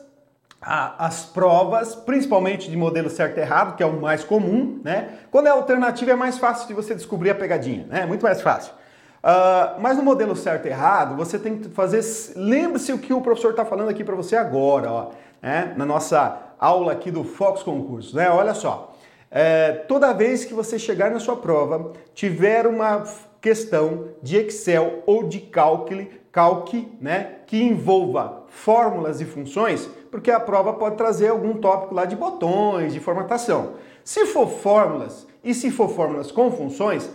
as 0.61 1.25
provas, 1.25 1.95
principalmente 1.95 2.71
de 2.71 2.77
modelo 2.77 3.09
certo 3.09 3.39
e 3.39 3.41
errado, 3.41 3.77
que 3.77 3.83
é 3.83 3.87
o 3.87 4.01
mais 4.01 4.25
comum, 4.25 4.81
né? 4.83 5.19
Quando 5.31 5.47
é 5.47 5.51
alternativa 5.51 6.11
é 6.11 6.17
mais 6.17 6.39
fácil 6.39 6.67
de 6.67 6.75
você 6.75 6.95
descobrir 6.95 7.31
a 7.31 7.35
pegadinha, 7.35 7.87
né? 7.87 8.07
Muito 8.07 8.23
mais 8.23 8.41
fácil. 8.41 8.73
Uh, 9.19 9.81
mas 9.81 9.97
no 9.97 10.03
modelo 10.03 10.35
certo 10.37 10.67
e 10.67 10.71
errado, 10.71 11.17
você 11.17 11.39
tem 11.39 11.59
que 11.59 11.69
fazer. 11.69 12.01
Lembre-se 12.37 12.93
o 12.93 12.99
que 12.99 13.13
o 13.13 13.21
professor 13.21 13.51
está 13.51 13.65
falando 13.65 13.89
aqui 13.89 14.05
para 14.05 14.15
você 14.15 14.37
agora, 14.37 14.91
ó, 14.91 15.11
né? 15.41 15.75
na 15.77 15.87
nossa 15.87 16.41
aula 16.59 16.93
aqui 16.93 17.11
do 17.11 17.25
Fox 17.25 17.63
Concurso, 17.63 18.17
né? 18.17 18.31
Olha 18.31 18.55
só. 18.55 18.95
É, 19.31 19.73
toda 19.73 20.13
vez 20.13 20.45
que 20.45 20.55
você 20.55 20.79
chegar 20.79 21.11
na 21.11 21.21
sua 21.21 21.37
prova, 21.37 21.93
tiver 22.15 22.67
uma 22.67 23.05
questão 23.41 24.09
de 24.23 24.37
Excel 24.37 25.03
ou 25.07 25.25
de 25.25 25.41
cálculo, 25.41 26.07
calque, 26.33 26.89
né, 27.01 27.37
que 27.47 27.63
envolva 27.63 28.45
fórmulas 28.49 29.21
e 29.21 29.25
funções, 29.25 29.89
porque 30.11 30.31
a 30.31 30.41
prova 30.41 30.73
pode 30.73 30.97
trazer 30.97 31.29
algum 31.29 31.55
tópico 31.55 31.95
lá 31.95 32.05
de 32.05 32.17
botões, 32.17 32.93
de 32.93 33.01
formatação. 33.01 33.75
Se 34.05 34.27
for 34.27 34.49
fórmulas 34.49 35.27
e 35.43 35.55
se 35.55 35.71
for 35.71 35.89
fórmulas 35.91 36.31
com 36.31 36.51
funções, 36.51 37.11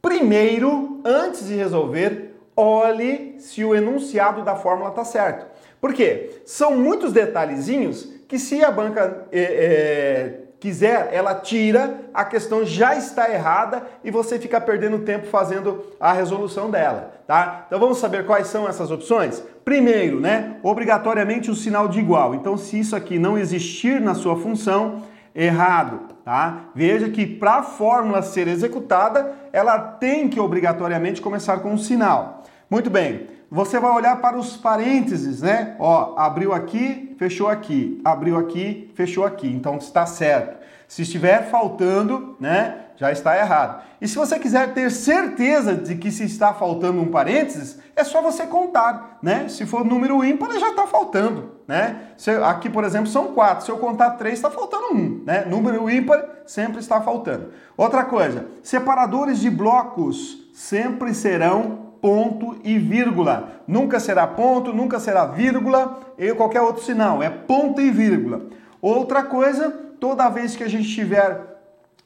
primeiro, 0.00 1.00
antes 1.04 1.46
de 1.46 1.54
resolver, 1.54 2.36
olhe 2.56 3.36
se 3.38 3.64
o 3.64 3.74
enunciado 3.74 4.42
da 4.42 4.54
fórmula 4.54 4.90
está 4.90 5.04
certo. 5.04 5.46
Por 5.80 5.92
quê? 5.92 6.40
São 6.44 6.76
muitos 6.76 7.12
detalhezinhos 7.12 8.12
que 8.26 8.38
se 8.38 8.64
a 8.64 8.70
banca 8.70 9.26
é, 9.30 9.42
é, 9.42 10.43
quiser, 10.64 11.10
ela 11.12 11.34
tira, 11.34 12.00
a 12.14 12.24
questão 12.24 12.64
já 12.64 12.96
está 12.96 13.30
errada 13.30 13.82
e 14.02 14.10
você 14.10 14.38
fica 14.38 14.58
perdendo 14.58 15.00
tempo 15.00 15.26
fazendo 15.26 15.84
a 16.00 16.10
resolução 16.10 16.70
dela, 16.70 17.12
tá? 17.26 17.64
Então 17.66 17.78
vamos 17.78 17.98
saber 17.98 18.24
quais 18.24 18.46
são 18.46 18.66
essas 18.66 18.90
opções? 18.90 19.44
Primeiro, 19.62 20.20
né, 20.20 20.56
obrigatoriamente 20.62 21.50
o 21.50 21.54
sinal 21.54 21.86
de 21.86 22.00
igual. 22.00 22.34
Então 22.34 22.56
se 22.56 22.80
isso 22.80 22.96
aqui 22.96 23.18
não 23.18 23.36
existir 23.36 24.00
na 24.00 24.14
sua 24.14 24.36
função, 24.36 25.02
errado, 25.34 26.00
tá? 26.24 26.60
Veja 26.74 27.10
que 27.10 27.26
para 27.26 27.56
a 27.56 27.62
fórmula 27.62 28.22
ser 28.22 28.48
executada, 28.48 29.34
ela 29.52 29.78
tem 29.78 30.30
que 30.30 30.40
obrigatoriamente 30.40 31.20
começar 31.20 31.58
com 31.58 31.74
um 31.74 31.78
sinal. 31.78 32.42
Muito 32.70 32.90
bem. 32.90 33.28
Você 33.50 33.78
vai 33.78 33.92
olhar 33.92 34.16
para 34.20 34.36
os 34.36 34.56
parênteses, 34.56 35.42
né? 35.42 35.76
Ó, 35.78 36.14
abriu 36.18 36.52
aqui, 36.52 37.14
fechou 37.18 37.48
aqui, 37.48 38.00
abriu 38.04 38.36
aqui, 38.36 38.90
fechou 38.94 39.24
aqui. 39.24 39.48
Então 39.48 39.76
está 39.76 40.06
certo. 40.06 40.64
Se 40.88 41.02
estiver 41.02 41.50
faltando, 41.50 42.36
né, 42.38 42.84
já 42.96 43.10
está 43.10 43.36
errado. 43.38 43.82
E 44.00 44.08
se 44.08 44.16
você 44.16 44.38
quiser 44.38 44.74
ter 44.74 44.90
certeza 44.90 45.74
de 45.74 45.96
que 45.96 46.10
se 46.10 46.24
está 46.24 46.52
faltando 46.52 47.00
um 47.00 47.10
parênteses, 47.10 47.78
é 47.96 48.04
só 48.04 48.20
você 48.20 48.46
contar, 48.46 49.18
né? 49.22 49.48
Se 49.48 49.64
for 49.66 49.84
número 49.84 50.24
ímpar, 50.24 50.52
já 50.58 50.70
está 50.70 50.86
faltando, 50.86 51.52
né? 51.66 52.08
Se, 52.16 52.30
aqui, 52.30 52.68
por 52.68 52.84
exemplo, 52.84 53.06
são 53.06 53.28
quatro. 53.34 53.64
Se 53.64 53.70
eu 53.70 53.78
contar 53.78 54.10
três, 54.12 54.34
está 54.34 54.50
faltando 54.50 54.94
um, 54.94 55.22
né? 55.24 55.44
Número 55.44 55.88
ímpar 55.88 56.24
sempre 56.46 56.80
está 56.80 57.00
faltando. 57.00 57.50
Outra 57.76 58.04
coisa, 58.04 58.46
separadores 58.62 59.38
de 59.38 59.50
blocos 59.50 60.48
sempre 60.52 61.14
serão 61.14 61.83
ponto 62.04 62.58
e 62.62 62.78
vírgula. 62.78 63.62
Nunca 63.66 63.98
será 63.98 64.26
ponto, 64.26 64.74
nunca 64.74 65.00
será 65.00 65.24
vírgula 65.24 66.00
e 66.18 66.34
qualquer 66.34 66.60
outro 66.60 66.84
sinal. 66.84 67.22
É 67.22 67.30
ponto 67.30 67.80
e 67.80 67.90
vírgula. 67.90 68.42
Outra 68.82 69.22
coisa, 69.22 69.70
toda 69.98 70.28
vez 70.28 70.54
que 70.54 70.62
a 70.62 70.68
gente 70.68 70.86
tiver 70.86 71.40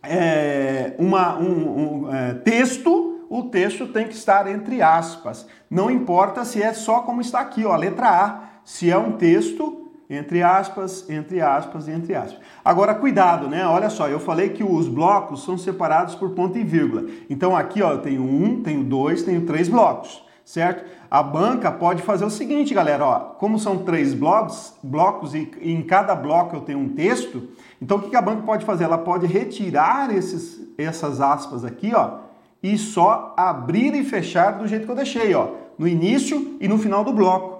é, 0.00 0.94
uma, 1.00 1.36
um, 1.36 2.04
um 2.04 2.14
é, 2.14 2.34
texto, 2.34 3.26
o 3.28 3.42
texto 3.42 3.88
tem 3.88 4.06
que 4.06 4.14
estar 4.14 4.46
entre 4.46 4.80
aspas. 4.80 5.48
Não 5.68 5.90
importa 5.90 6.44
se 6.44 6.62
é 6.62 6.72
só 6.72 7.00
como 7.00 7.20
está 7.20 7.40
aqui, 7.40 7.64
ó, 7.64 7.72
a 7.72 7.76
letra 7.76 8.08
A. 8.08 8.42
Se 8.64 8.88
é 8.88 8.96
um 8.96 9.10
texto, 9.10 9.87
entre 10.10 10.42
aspas, 10.42 11.08
entre 11.10 11.40
aspas 11.40 11.86
e 11.86 11.90
entre 11.90 12.14
aspas. 12.14 12.40
Agora, 12.64 12.94
cuidado, 12.94 13.46
né? 13.46 13.66
Olha 13.66 13.90
só, 13.90 14.08
eu 14.08 14.18
falei 14.18 14.50
que 14.50 14.64
os 14.64 14.88
blocos 14.88 15.44
são 15.44 15.58
separados 15.58 16.14
por 16.14 16.30
ponto 16.30 16.56
e 16.56 16.64
vírgula. 16.64 17.04
Então, 17.28 17.54
aqui, 17.54 17.82
ó, 17.82 17.92
eu 17.92 17.98
tenho 17.98 18.22
um, 18.22 18.62
tenho 18.62 18.82
dois, 18.82 19.22
tenho 19.22 19.44
três 19.44 19.68
blocos, 19.68 20.24
certo? 20.44 20.84
A 21.10 21.22
banca 21.22 21.70
pode 21.70 22.02
fazer 22.02 22.24
o 22.24 22.30
seguinte, 22.30 22.72
galera, 22.72 23.04
ó, 23.04 23.18
como 23.38 23.58
são 23.58 23.78
três 23.78 24.14
blocos, 24.14 24.74
blocos 24.82 25.34
e, 25.34 25.50
em 25.60 25.82
cada 25.82 26.14
bloco 26.14 26.56
eu 26.56 26.60
tenho 26.60 26.78
um 26.78 26.88
texto, 26.88 27.48
então 27.80 27.98
o 27.98 28.02
que 28.02 28.16
a 28.16 28.22
banca 28.22 28.42
pode 28.42 28.64
fazer? 28.64 28.84
Ela 28.84 28.98
pode 28.98 29.26
retirar 29.26 30.14
esses, 30.14 30.60
essas 30.76 31.20
aspas 31.20 31.64
aqui, 31.64 31.94
ó, 31.94 32.18
e 32.62 32.76
só 32.76 33.34
abrir 33.36 33.94
e 33.94 34.04
fechar 34.04 34.58
do 34.58 34.66
jeito 34.66 34.84
que 34.84 34.90
eu 34.90 34.96
deixei, 34.96 35.34
ó, 35.34 35.48
no 35.78 35.86
início 35.88 36.56
e 36.60 36.68
no 36.68 36.76
final 36.76 37.04
do 37.04 37.12
bloco 37.12 37.57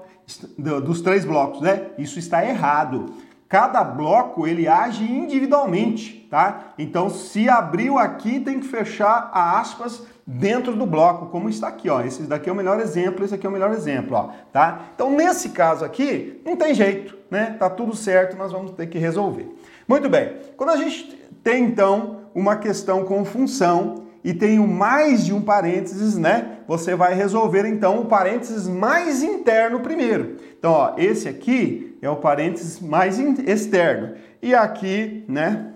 dos 0.59 1.01
três 1.01 1.25
blocos, 1.25 1.61
né? 1.61 1.87
Isso 1.99 2.19
está 2.19 2.45
errado. 2.45 3.07
Cada 3.49 3.83
bloco 3.83 4.47
ele 4.47 4.69
age 4.69 5.05
individualmente, 5.05 6.27
tá? 6.31 6.75
Então, 6.79 7.09
se 7.09 7.49
abriu 7.49 7.99
aqui, 7.99 8.41
tem 8.41 8.61
que 8.61 8.67
fechar 8.67 9.31
a 9.33 9.59
aspas 9.59 10.03
dentro 10.27 10.77
do 10.77 10.85
bloco, 10.85 11.27
como 11.27 11.49
está 11.49 11.69
aqui, 11.69 11.89
ó. 11.89 12.03
Esse 12.03 12.25
daqui 12.25 12.51
é 12.51 12.53
o 12.53 12.55
melhor 12.55 12.79
exemplo, 12.79 13.25
esse 13.25 13.35
aqui 13.35 13.47
é 13.47 13.49
o 13.49 13.53
melhor 13.53 13.73
exemplo, 13.73 14.15
ó, 14.15 14.29
tá? 14.53 14.81
Então, 14.95 15.11
nesse 15.11 15.49
caso 15.49 15.83
aqui, 15.83 16.43
não 16.45 16.57
tem 16.57 16.75
jeito, 16.75 17.17
né? 17.31 17.57
Tá 17.59 17.71
tudo 17.71 17.97
certo, 17.97 18.37
nós 18.37 18.53
vamos 18.53 18.73
ter 18.73 18.87
que 18.89 18.99
resolver. 18.99 19.49
Muito 19.89 20.11
bem. 20.11 20.35
Quando 20.55 20.71
a 20.71 20.77
gente 20.77 21.19
tem 21.43 21.65
então 21.65 22.25
uma 22.35 22.57
questão 22.57 23.05
com 23.05 23.25
função 23.25 24.05
e 24.23 24.35
tenho 24.35 24.69
mais 24.69 25.25
de 25.25 25.33
um 25.33 25.41
parênteses, 25.41 26.19
né? 26.19 26.58
Você 26.69 26.95
vai 26.95 27.15
resolver 27.15 27.67
então 27.67 27.99
o 27.99 28.05
parênteses 28.05 28.69
mais 28.69 29.23
interno 29.23 29.81
primeiro. 29.81 30.37
Então, 30.59 30.71
ó, 30.71 30.95
esse 30.99 31.27
aqui 31.27 31.97
é 32.03 32.11
o 32.11 32.17
parênteses 32.17 32.79
mais 32.79 33.19
externo 33.19 34.15
e 34.43 34.55
aqui, 34.55 35.25
né, 35.27 35.73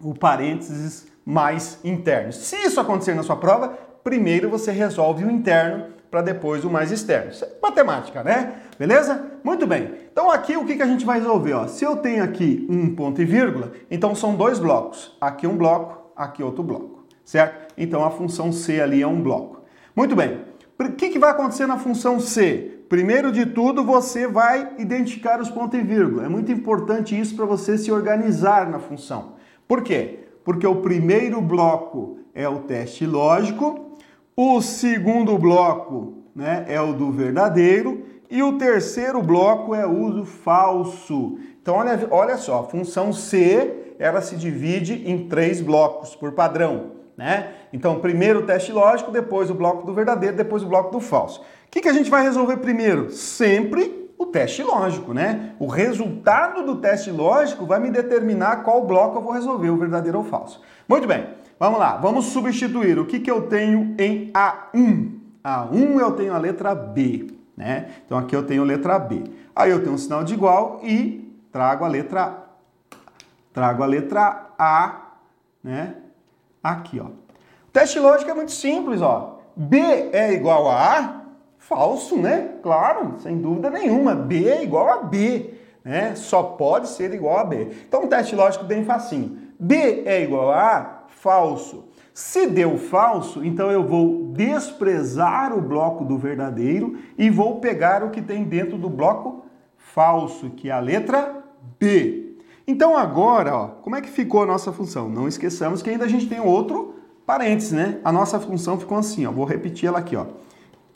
o 0.00 0.14
parênteses 0.14 1.08
mais 1.26 1.80
interno. 1.82 2.32
Se 2.32 2.54
isso 2.56 2.80
acontecer 2.80 3.12
na 3.12 3.24
sua 3.24 3.36
prova, 3.36 3.76
primeiro 4.04 4.48
você 4.48 4.70
resolve 4.70 5.24
o 5.24 5.30
interno 5.30 5.86
para 6.08 6.22
depois 6.22 6.64
o 6.64 6.70
mais 6.70 6.92
externo. 6.92 7.32
Isso 7.32 7.44
é 7.44 7.48
matemática, 7.60 8.22
né? 8.22 8.54
Beleza? 8.78 9.32
Muito 9.42 9.66
bem. 9.66 9.94
Então 10.12 10.30
aqui 10.30 10.56
o 10.56 10.64
que, 10.64 10.76
que 10.76 10.82
a 10.82 10.86
gente 10.86 11.04
vai 11.04 11.18
resolver? 11.18 11.54
Ó? 11.54 11.66
Se 11.66 11.84
eu 11.84 11.96
tenho 11.96 12.22
aqui 12.22 12.66
um 12.70 12.94
ponto 12.94 13.20
e 13.20 13.24
vírgula, 13.24 13.72
então 13.90 14.14
são 14.14 14.36
dois 14.36 14.60
blocos. 14.60 15.16
Aqui 15.20 15.46
um 15.46 15.56
bloco, 15.56 16.12
aqui 16.16 16.40
outro 16.40 16.62
bloco 16.62 17.00
certo? 17.30 17.72
Então 17.78 18.04
a 18.04 18.10
função 18.10 18.50
C 18.50 18.80
ali 18.80 19.02
é 19.02 19.06
um 19.06 19.22
bloco. 19.22 19.59
Muito 20.00 20.16
bem. 20.16 20.38
O 20.78 20.92
que, 20.92 21.10
que 21.10 21.18
vai 21.18 21.28
acontecer 21.28 21.66
na 21.66 21.76
função 21.76 22.18
C? 22.18 22.84
Primeiro 22.88 23.30
de 23.30 23.44
tudo, 23.44 23.84
você 23.84 24.26
vai 24.26 24.76
identificar 24.78 25.38
os 25.38 25.50
pontos 25.50 25.78
e 25.78 25.82
vírgula. 25.82 26.24
É 26.24 26.28
muito 26.28 26.50
importante 26.50 27.20
isso 27.20 27.36
para 27.36 27.44
você 27.44 27.76
se 27.76 27.92
organizar 27.92 28.66
na 28.70 28.78
função. 28.78 29.34
Por 29.68 29.82
quê? 29.82 30.20
Porque 30.42 30.66
o 30.66 30.76
primeiro 30.76 31.42
bloco 31.42 32.16
é 32.34 32.48
o 32.48 32.60
teste 32.60 33.04
lógico, 33.04 33.98
o 34.34 34.62
segundo 34.62 35.36
bloco 35.36 36.14
né, 36.34 36.64
é 36.66 36.80
o 36.80 36.94
do 36.94 37.10
verdadeiro 37.10 38.02
e 38.30 38.42
o 38.42 38.56
terceiro 38.56 39.20
bloco 39.20 39.74
é 39.74 39.86
o 39.86 39.98
uso 39.98 40.24
falso. 40.24 41.36
Então, 41.60 41.76
olha, 41.76 42.08
olha 42.10 42.38
só, 42.38 42.60
a 42.60 42.64
função 42.64 43.12
C 43.12 43.94
ela 43.98 44.22
se 44.22 44.34
divide 44.34 45.02
em 45.06 45.28
três 45.28 45.60
blocos 45.60 46.16
por 46.16 46.32
padrão 46.32 46.99
né? 47.20 47.52
Então, 47.70 48.00
primeiro 48.00 48.38
o 48.38 48.42
teste 48.44 48.72
lógico, 48.72 49.10
depois 49.10 49.50
o 49.50 49.54
bloco 49.54 49.86
do 49.86 49.92
verdadeiro, 49.92 50.34
depois 50.34 50.62
o 50.62 50.66
bloco 50.66 50.90
do 50.90 51.00
falso. 51.00 51.42
O 51.42 51.70
que, 51.70 51.82
que 51.82 51.88
a 51.88 51.92
gente 51.92 52.08
vai 52.08 52.22
resolver 52.22 52.56
primeiro? 52.56 53.12
Sempre 53.12 54.08
o 54.16 54.24
teste 54.24 54.62
lógico, 54.62 55.12
né? 55.12 55.54
O 55.58 55.66
resultado 55.66 56.64
do 56.64 56.76
teste 56.76 57.10
lógico 57.10 57.66
vai 57.66 57.78
me 57.78 57.90
determinar 57.90 58.62
qual 58.62 58.86
bloco 58.86 59.18
eu 59.18 59.22
vou 59.22 59.32
resolver, 59.34 59.68
o 59.68 59.76
verdadeiro 59.76 60.16
ou 60.16 60.24
falso. 60.24 60.62
Muito 60.88 61.06
bem, 61.06 61.26
vamos 61.58 61.78
lá. 61.78 61.98
Vamos 61.98 62.24
substituir. 62.24 62.98
O 62.98 63.04
que, 63.04 63.20
que 63.20 63.30
eu 63.30 63.42
tenho 63.42 63.94
em 63.98 64.32
A1? 64.32 65.10
A1 65.44 66.00
eu 66.00 66.12
tenho 66.12 66.32
a 66.32 66.38
letra 66.38 66.74
B, 66.74 67.26
né? 67.54 67.90
Então 68.06 68.16
aqui 68.16 68.34
eu 68.34 68.46
tenho 68.46 68.62
a 68.62 68.66
letra 68.66 68.98
B. 68.98 69.24
Aí 69.54 69.70
eu 69.70 69.82
tenho 69.82 69.92
um 69.92 69.98
sinal 69.98 70.24
de 70.24 70.32
igual 70.32 70.80
e 70.82 71.38
trago 71.52 71.84
a 71.84 71.88
letra 71.88 72.46
trago 73.52 73.82
a 73.82 73.86
letra 73.86 74.52
A, 74.58 75.16
né? 75.62 75.96
Aqui, 76.62 77.00
ó. 77.00 77.06
O 77.06 77.72
teste 77.72 77.98
lógico 77.98 78.30
é 78.30 78.34
muito 78.34 78.52
simples, 78.52 79.00
ó. 79.00 79.40
B 79.56 79.78
é 80.12 80.32
igual 80.32 80.68
a 80.68 80.98
A? 80.98 81.20
Falso, 81.58 82.16
né? 82.16 82.54
Claro, 82.62 83.14
sem 83.18 83.38
dúvida 83.38 83.70
nenhuma. 83.70 84.14
B 84.14 84.48
é 84.48 84.62
igual 84.62 84.88
a 84.88 85.02
B, 85.02 85.54
né? 85.84 86.14
Só 86.14 86.42
pode 86.42 86.88
ser 86.88 87.12
igual 87.14 87.38
a 87.38 87.44
B. 87.44 87.68
Então, 87.86 88.04
um 88.04 88.08
teste 88.08 88.34
lógico 88.34 88.64
bem 88.64 88.84
facinho. 88.84 89.38
B 89.58 90.02
é 90.04 90.22
igual 90.22 90.50
a 90.50 90.76
A? 90.76 91.00
Falso. 91.08 91.88
Se 92.12 92.46
deu 92.46 92.76
falso, 92.76 93.44
então 93.44 93.70
eu 93.70 93.86
vou 93.86 94.32
desprezar 94.32 95.56
o 95.56 95.60
bloco 95.60 96.04
do 96.04 96.18
verdadeiro 96.18 96.98
e 97.16 97.30
vou 97.30 97.60
pegar 97.60 98.02
o 98.02 98.10
que 98.10 98.20
tem 98.20 98.44
dentro 98.44 98.76
do 98.76 98.90
bloco 98.90 99.44
falso, 99.76 100.50
que 100.50 100.68
é 100.68 100.72
a 100.72 100.80
letra 100.80 101.42
B. 101.78 102.29
Então 102.66 102.96
agora, 102.96 103.56
ó, 103.56 103.66
como 103.68 103.96
é 103.96 104.00
que 104.00 104.08
ficou 104.08 104.42
a 104.42 104.46
nossa 104.46 104.72
função? 104.72 105.08
Não 105.08 105.26
esqueçamos 105.26 105.82
que 105.82 105.90
ainda 105.90 106.04
a 106.04 106.08
gente 106.08 106.28
tem 106.28 106.40
outro 106.40 106.94
parênteses, 107.26 107.72
né? 107.72 108.00
A 108.04 108.12
nossa 108.12 108.38
função 108.38 108.78
ficou 108.78 108.98
assim, 108.98 109.26
ó. 109.26 109.32
Vou 109.32 109.44
repetir 109.44 109.88
ela 109.88 109.98
aqui, 109.98 110.16
ó. 110.16 110.26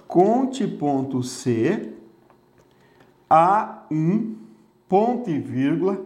Conte 0.06 0.66
ponto 0.66 1.22
C 1.22 1.92
A1 3.30 4.34
ponto 4.88 5.30
e 5.30 5.38
vírgula 5.38 6.02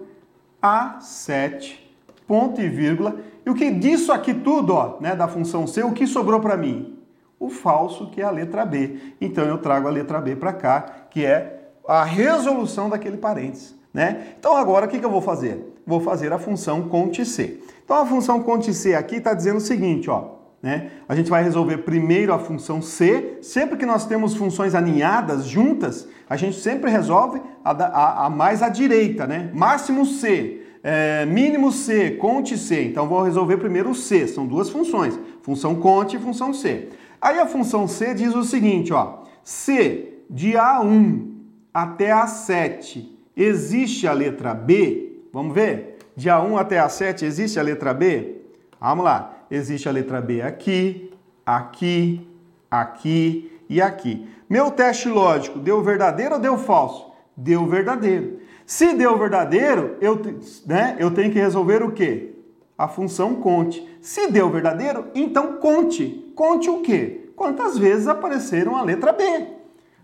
A7 0.63 1.89
ponto 2.27 2.61
e 2.61 2.69
vírgula. 2.69 3.17
E 3.45 3.51
o 3.51 3.55
que 3.55 3.71
disso 3.71 4.13
aqui 4.13 4.35
tudo, 4.35 4.75
ó, 4.75 4.99
né, 5.01 5.17
da 5.17 5.27
função 5.27 5.67
C, 5.67 5.83
o 5.83 5.93
que 5.93 6.07
sobrou 6.07 6.41
para 6.41 6.57
mim? 6.57 6.99
O 7.41 7.49
falso, 7.49 8.11
que 8.11 8.21
é 8.21 8.25
a 8.25 8.31
letra 8.31 8.67
B. 8.67 9.15
Então 9.21 9.45
eu 9.45 9.59
trago 9.59 9.89
a 9.89 9.91
letra 9.91 10.21
B 10.21 10.37
para 10.37 10.53
cá, 10.53 10.83
que 11.11 11.25
é 11.25 11.71
a 11.87 12.05
resolução 12.05 12.91
daquele 12.91 13.17
parênteses. 13.17 13.78
Né? 13.93 14.35
Então 14.39 14.57
agora 14.57 14.87
o 14.87 14.89
que, 14.89 14.99
que 14.99 15.05
eu 15.05 15.11
vou 15.11 15.23
fazer? 15.23 15.75
Vou 15.87 16.01
fazer 16.01 16.33
a 16.33 16.39
função 16.39 16.89
conte 16.89 17.25
C. 17.25 17.61
Então 17.85 17.97
a 17.97 18.07
função 18.07 18.43
conte 18.43 18.75
C 18.75 18.95
aqui 18.95 19.17
está 19.17 19.33
dizendo 19.33 19.57
o 19.57 19.61
seguinte, 19.61 20.11
ó, 20.11 20.39
né? 20.63 20.91
A 21.09 21.15
gente 21.15 21.31
vai 21.31 21.43
resolver 21.43 21.79
primeiro 21.79 22.33
a 22.33 22.39
função 22.39 22.83
C. 22.83 23.39
Sempre 23.41 23.77
que 23.77 23.87
nós 23.87 24.07
temos 24.07 24.35
funções 24.35 24.75
aninhadas 24.75 25.47
juntas, 25.47 26.09
a 26.29 26.37
gente 26.37 26.59
sempre 26.59 26.91
resolve 26.91 27.41
a, 27.65 27.71
a, 27.71 28.27
a 28.27 28.31
mais 28.31 28.63
à 28.63 28.69
direita, 28.69 29.27
né? 29.27 29.51
Máximo 29.55 30.05
C, 30.05 30.63
é, 30.83 31.25
mínimo 31.27 31.71
C, 31.71 32.13
conte 32.13 32.59
C. 32.59 32.85
Então 32.85 33.09
vou 33.09 33.23
resolver 33.23 33.57
primeiro 33.59 33.91
o 33.91 33.95
C. 33.95 34.27
São 34.27 34.47
duas 34.47 34.69
funções, 34.69 35.19
função 35.43 35.77
conte 35.77 36.17
e 36.17 36.21
função 36.21 36.53
C. 36.53 36.89
Aí 37.21 37.39
a 37.39 37.47
função 37.47 37.87
C 37.87 38.13
diz 38.13 38.35
o 38.35 38.45
seguinte, 38.45 38.93
ó, 38.93 39.21
C 39.45 40.23
de 40.29 40.53
A1 40.53 41.27
até 41.73 42.11
A7 42.11 43.18
existe 43.39 44.07
a 44.07 44.13
letra 44.13 44.53
B? 44.53 45.23
Vamos 45.33 45.55
ver? 45.55 45.99
De 46.17 46.29
A1 46.29 46.59
até 46.59 46.79
A7 46.79 47.23
existe 47.23 47.61
a 47.61 47.63
letra 47.63 47.95
B? 47.95 48.43
Vamos 48.81 49.05
lá. 49.05 49.37
Existe 49.51 49.89
a 49.89 49.93
letra 49.93 50.21
B 50.21 50.43
aqui, 50.43 51.13
aqui, 51.47 52.29
aqui 52.71 53.53
e 53.69 53.81
aqui. 53.81 54.29
Meu 54.51 54.71
teste 54.71 55.09
lógico 55.09 55.59
deu 55.59 55.83
verdadeiro 55.83 56.35
ou 56.35 56.41
deu 56.41 56.59
falso? 56.59 57.13
Deu 57.37 57.67
verdadeiro. 57.67 58.41
Se 58.67 58.93
deu 58.95 59.17
verdadeiro, 59.17 59.97
eu, 60.01 60.21
né, 60.67 60.97
eu 60.99 61.11
tenho 61.11 61.33
que 61.33 61.39
resolver 61.39 61.83
o 61.83 61.93
quê? 61.93 62.35
A 62.77 62.89
função 62.89 63.37
conte. 63.37 63.87
Se 64.01 64.31
deu 64.31 64.51
verdadeiro, 64.51 65.07
então 65.15 65.57
conte. 65.57 66.33
Conte 66.35 66.69
o 66.69 66.81
quê? 66.81 67.31
Quantas 67.35 67.79
vezes 67.79 68.09
apareceram 68.09 68.77
a 68.77 68.83
letra 68.83 69.13
B? 69.13 69.25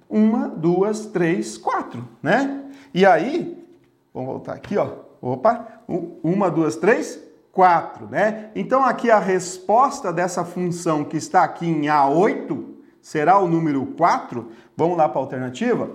Uma, 0.09 0.49
duas, 0.49 1.07
três, 1.07 1.59
quatro, 1.59 2.09
né? 2.23 2.64
E 2.95 3.05
aí, 3.05 3.61
vamos 4.15 4.31
voltar 4.31 4.53
aqui, 4.53 4.79
ó. 4.79 4.89
Opa, 5.21 5.67
uma, 6.23 6.49
duas, 6.49 6.77
três, 6.77 7.19
quatro, 7.51 8.07
né? 8.07 8.51
Então 8.55 8.85
aqui 8.85 9.11
a 9.11 9.19
resposta 9.19 10.13
dessa 10.13 10.45
função 10.45 11.03
que 11.03 11.17
está 11.17 11.43
aqui 11.43 11.67
em 11.67 11.87
A8 11.87 12.65
será 13.03 13.39
o 13.41 13.49
número 13.49 13.85
4. 13.97 14.49
Vamos 14.77 14.97
lá 14.97 15.09
para 15.09 15.19
a 15.19 15.25
alternativa. 15.25 15.91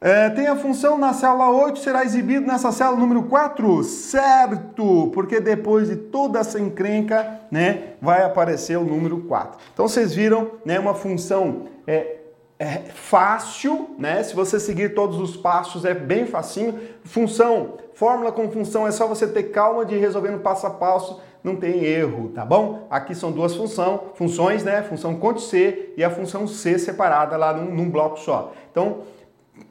É, 0.00 0.28
tem 0.28 0.46
a 0.46 0.54
função 0.54 0.98
na 0.98 1.14
célula 1.14 1.50
8, 1.50 1.78
será 1.78 2.04
exibido 2.04 2.46
nessa 2.46 2.70
célula 2.70 2.98
número 2.98 3.22
4? 3.22 3.82
Certo! 3.82 5.10
Porque 5.14 5.40
depois 5.40 5.88
de 5.88 5.96
toda 5.96 6.38
essa 6.38 6.60
encrenca, 6.60 7.40
né, 7.50 7.94
vai 8.02 8.22
aparecer 8.22 8.76
o 8.76 8.84
número 8.84 9.22
4. 9.22 9.58
Então 9.72 9.88
vocês 9.88 10.14
viram, 10.14 10.50
né, 10.64 10.78
uma 10.78 10.94
função 10.94 11.68
é, 11.86 12.18
é 12.58 12.78
fácil, 12.94 13.90
né? 13.98 14.22
Se 14.22 14.34
você 14.34 14.60
seguir 14.60 14.94
todos 14.94 15.18
os 15.18 15.36
passos, 15.36 15.84
é 15.84 15.92
bem 15.92 16.26
facinho. 16.26 16.78
Função, 17.04 17.78
fórmula 17.94 18.30
com 18.30 18.50
função, 18.50 18.86
é 18.86 18.90
só 18.90 19.06
você 19.06 19.26
ter 19.26 19.44
calma 19.44 19.84
de 19.84 19.96
ir 19.96 19.98
resolvendo 19.98 20.40
passo 20.40 20.66
a 20.66 20.70
passo, 20.70 21.20
não 21.42 21.56
tem 21.56 21.84
erro, 21.84 22.30
tá 22.34 22.44
bom? 22.44 22.86
Aqui 22.88 23.14
são 23.14 23.30
duas 23.30 23.54
função, 23.54 24.04
funções, 24.14 24.64
né? 24.64 24.82
Função 24.82 25.16
conte 25.16 25.42
C 25.42 25.92
e 25.96 26.04
a 26.04 26.10
função 26.10 26.46
C 26.46 26.78
separada 26.78 27.36
lá 27.36 27.52
num, 27.52 27.74
num 27.74 27.90
bloco 27.90 28.18
só. 28.18 28.52
Então, 28.70 29.00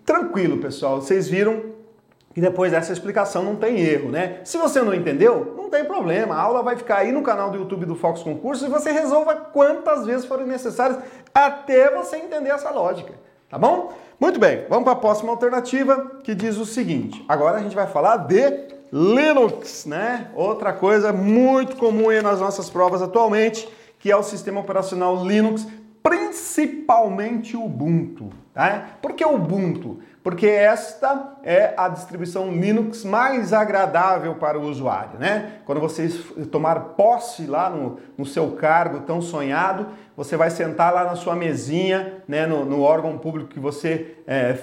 tranquilo, 0.06 0.58
pessoal. 0.58 1.02
Vocês 1.02 1.28
viram 1.28 1.74
que 2.34 2.42
depois 2.42 2.72
dessa 2.72 2.92
explicação 2.92 3.44
não 3.44 3.56
tem 3.56 3.80
erro, 3.80 4.10
né? 4.10 4.42
Se 4.44 4.58
você 4.58 4.82
não 4.82 4.94
entendeu, 4.94 5.54
não 5.56 5.63
tem 5.74 5.84
problema. 5.84 6.36
A 6.36 6.42
aula 6.42 6.62
vai 6.62 6.76
ficar 6.76 6.98
aí 6.98 7.12
no 7.12 7.24
canal 7.24 7.50
do 7.50 7.58
YouTube 7.58 7.86
do 7.86 7.96
Fox 7.96 8.22
Concurso 8.22 8.66
e 8.66 8.70
você 8.70 8.92
resolva 8.92 9.36
quantas 9.36 10.06
vezes 10.06 10.26
forem 10.26 10.46
necessárias 10.46 11.00
até 11.34 11.90
você 11.90 12.18
entender 12.18 12.50
essa 12.50 12.70
lógica, 12.70 13.14
tá 13.50 13.58
bom? 13.58 13.92
Muito 14.20 14.40
bem, 14.40 14.66
vamos 14.70 14.84
para 14.84 14.94
a 14.94 14.98
próxima 14.98 15.32
alternativa 15.32 16.20
que 16.24 16.36
diz 16.36 16.58
o 16.58 16.66
seguinte. 16.66 17.26
Agora 17.28 17.58
a 17.58 17.60
gente 17.60 17.76
vai 17.76 17.88
falar 17.88 18.18
de 18.18 18.68
Linux, 18.92 19.88
né? 19.88 20.30
Outra 20.36 20.72
coisa 20.72 21.12
muito 21.12 21.76
comum 21.76 22.10
nas 22.22 22.40
nossas 22.40 22.70
provas 22.70 23.02
atualmente, 23.02 23.68
que 23.98 24.12
é 24.12 24.16
o 24.16 24.22
sistema 24.22 24.62
operacional 24.62 25.26
Linux, 25.26 25.68
principalmente 26.04 27.58
Ubuntu, 27.58 28.30
tá? 28.54 28.98
Por 29.02 29.14
que 29.14 29.26
Ubuntu? 29.26 30.00
Porque 30.24 30.48
esta 30.48 31.36
é 31.44 31.74
a 31.76 31.90
distribuição 31.90 32.50
Linux 32.50 33.04
mais 33.04 33.52
agradável 33.52 34.36
para 34.36 34.58
o 34.58 34.64
usuário, 34.64 35.20
né? 35.20 35.58
Quando 35.66 35.82
você 35.82 36.08
tomar 36.50 36.80
posse 36.96 37.46
lá 37.46 37.70
no, 37.70 38.00
no 38.18 38.26
seu 38.26 38.52
cargo 38.52 39.02
tão 39.02 39.22
sonhado, 39.22 39.88
você 40.16 40.38
vai 40.38 40.50
sentar 40.50 40.94
lá 40.94 41.04
na 41.04 41.16
sua 41.16 41.36
mesinha, 41.36 42.24
né, 42.28 42.46
no, 42.46 42.64
no 42.64 42.82
órgão 42.82 43.18
público 43.18 43.50
que 43.50 43.60
você 43.60 44.16
é, 44.28 44.54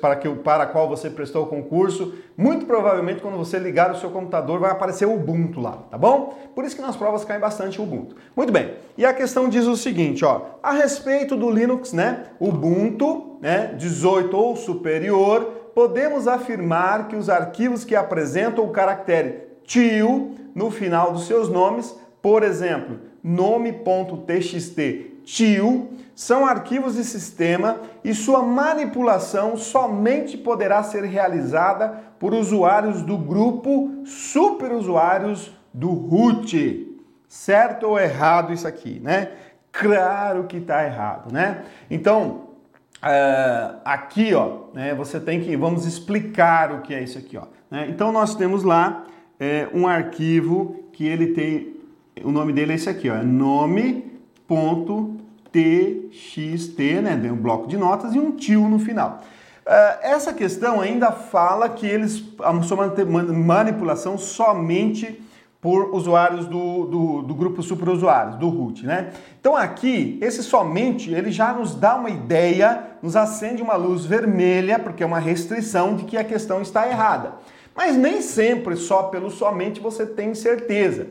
para, 0.00 0.16
que, 0.16 0.28
para 0.28 0.66
qual 0.66 0.88
você 0.88 1.10
prestou 1.10 1.44
o 1.44 1.46
concurso. 1.46 2.14
Muito 2.36 2.64
provavelmente, 2.66 3.20
quando 3.20 3.36
você 3.36 3.58
ligar 3.58 3.92
o 3.92 3.98
seu 3.98 4.10
computador, 4.10 4.58
vai 4.58 4.70
aparecer 4.70 5.06
o 5.06 5.14
Ubuntu 5.14 5.60
lá, 5.60 5.72
tá 5.90 5.98
bom? 5.98 6.38
Por 6.54 6.64
isso 6.64 6.74
que 6.74 6.82
nas 6.82 6.96
provas 6.96 7.24
cai 7.24 7.38
bastante 7.38 7.80
o 7.80 7.84
Ubuntu. 7.84 8.16
Muito 8.34 8.52
bem. 8.52 8.74
E 8.96 9.04
a 9.04 9.12
questão 9.12 9.48
diz 9.48 9.66
o 9.66 9.76
seguinte, 9.76 10.24
ó, 10.24 10.42
a 10.62 10.72
respeito 10.72 11.36
do 11.36 11.50
Linux, 11.50 11.92
né, 11.92 12.24
Ubuntu, 12.40 13.38
né, 13.40 13.74
18 13.76 14.34
ou 14.34 14.56
superior, 14.56 15.44
podemos 15.74 16.26
afirmar 16.26 17.08
que 17.08 17.16
os 17.16 17.28
arquivos 17.28 17.84
que 17.84 17.94
apresentam 17.94 18.64
o 18.64 18.70
caractere 18.70 19.46
tio 19.64 20.34
no 20.54 20.70
final 20.70 21.12
dos 21.12 21.26
seus 21.26 21.50
nomes, 21.50 21.94
por 22.22 22.42
exemplo, 22.42 22.98
nome.txt 23.26 25.10
tio 25.24 25.88
são 26.14 26.46
arquivos 26.46 26.94
de 26.94 27.02
sistema 27.02 27.80
e 28.04 28.14
sua 28.14 28.40
manipulação 28.42 29.56
somente 29.56 30.38
poderá 30.38 30.82
ser 30.84 31.04
realizada 31.04 31.88
por 32.20 32.32
usuários 32.32 33.02
do 33.02 33.18
grupo 33.18 34.02
superusuários 34.06 35.52
do 35.74 35.90
root. 35.90 36.96
Certo 37.28 37.88
ou 37.88 37.98
errado 37.98 38.52
isso 38.52 38.66
aqui, 38.66 39.00
né? 39.00 39.32
Claro 39.72 40.44
que 40.44 40.58
está 40.58 40.84
errado, 40.84 41.30
né? 41.30 41.64
Então, 41.90 42.46
uh, 43.02 43.80
aqui, 43.84 44.32
ó, 44.32 44.68
né, 44.72 44.94
você 44.94 45.20
tem 45.20 45.40
que, 45.40 45.54
vamos 45.56 45.84
explicar 45.84 46.72
o 46.72 46.80
que 46.80 46.94
é 46.94 47.02
isso 47.02 47.18
aqui, 47.18 47.36
ó. 47.36 47.44
Né? 47.70 47.88
Então, 47.90 48.10
nós 48.10 48.34
temos 48.36 48.62
lá 48.62 49.04
é, 49.38 49.68
um 49.74 49.86
arquivo 49.86 50.88
que 50.92 51.06
ele 51.06 51.34
tem 51.34 51.75
o 52.22 52.30
nome 52.30 52.52
dele 52.52 52.72
é 52.72 52.74
esse 52.74 52.88
aqui, 52.88 53.10
ó, 53.10 53.16
é 53.16 53.22
nome.txt, 53.22 54.00
né? 57.02 57.18
Tem 57.20 57.30
um 57.30 57.36
bloco 57.36 57.68
de 57.68 57.76
notas 57.76 58.14
e 58.14 58.18
um 58.18 58.32
tio 58.32 58.68
no 58.68 58.78
final. 58.78 59.22
Uh, 59.66 59.98
essa 60.00 60.32
questão 60.32 60.80
ainda 60.80 61.10
fala 61.10 61.68
que 61.68 61.86
eles 61.86 62.22
sua 62.62 62.94
manipulação 63.34 64.16
somente 64.16 65.20
por 65.60 65.92
usuários 65.92 66.46
do, 66.46 66.86
do, 66.86 67.22
do 67.22 67.34
grupo 67.34 67.60
superusuários, 67.62 68.36
do 68.36 68.48
root, 68.48 68.86
né? 68.86 69.10
Então 69.40 69.56
aqui, 69.56 70.18
esse 70.22 70.42
somente, 70.42 71.12
ele 71.12 71.32
já 71.32 71.52
nos 71.52 71.74
dá 71.74 71.96
uma 71.96 72.10
ideia, 72.10 72.84
nos 73.02 73.16
acende 73.16 73.62
uma 73.62 73.74
luz 73.74 74.04
vermelha, 74.04 74.78
porque 74.78 75.02
é 75.02 75.06
uma 75.06 75.18
restrição 75.18 75.96
de 75.96 76.04
que 76.04 76.16
a 76.16 76.22
questão 76.22 76.62
está 76.62 76.88
errada. 76.88 77.32
Mas 77.74 77.96
nem 77.96 78.22
sempre 78.22 78.76
só 78.76 79.04
pelo 79.04 79.30
somente 79.30 79.80
você 79.80 80.06
tem 80.06 80.34
certeza. 80.34 81.08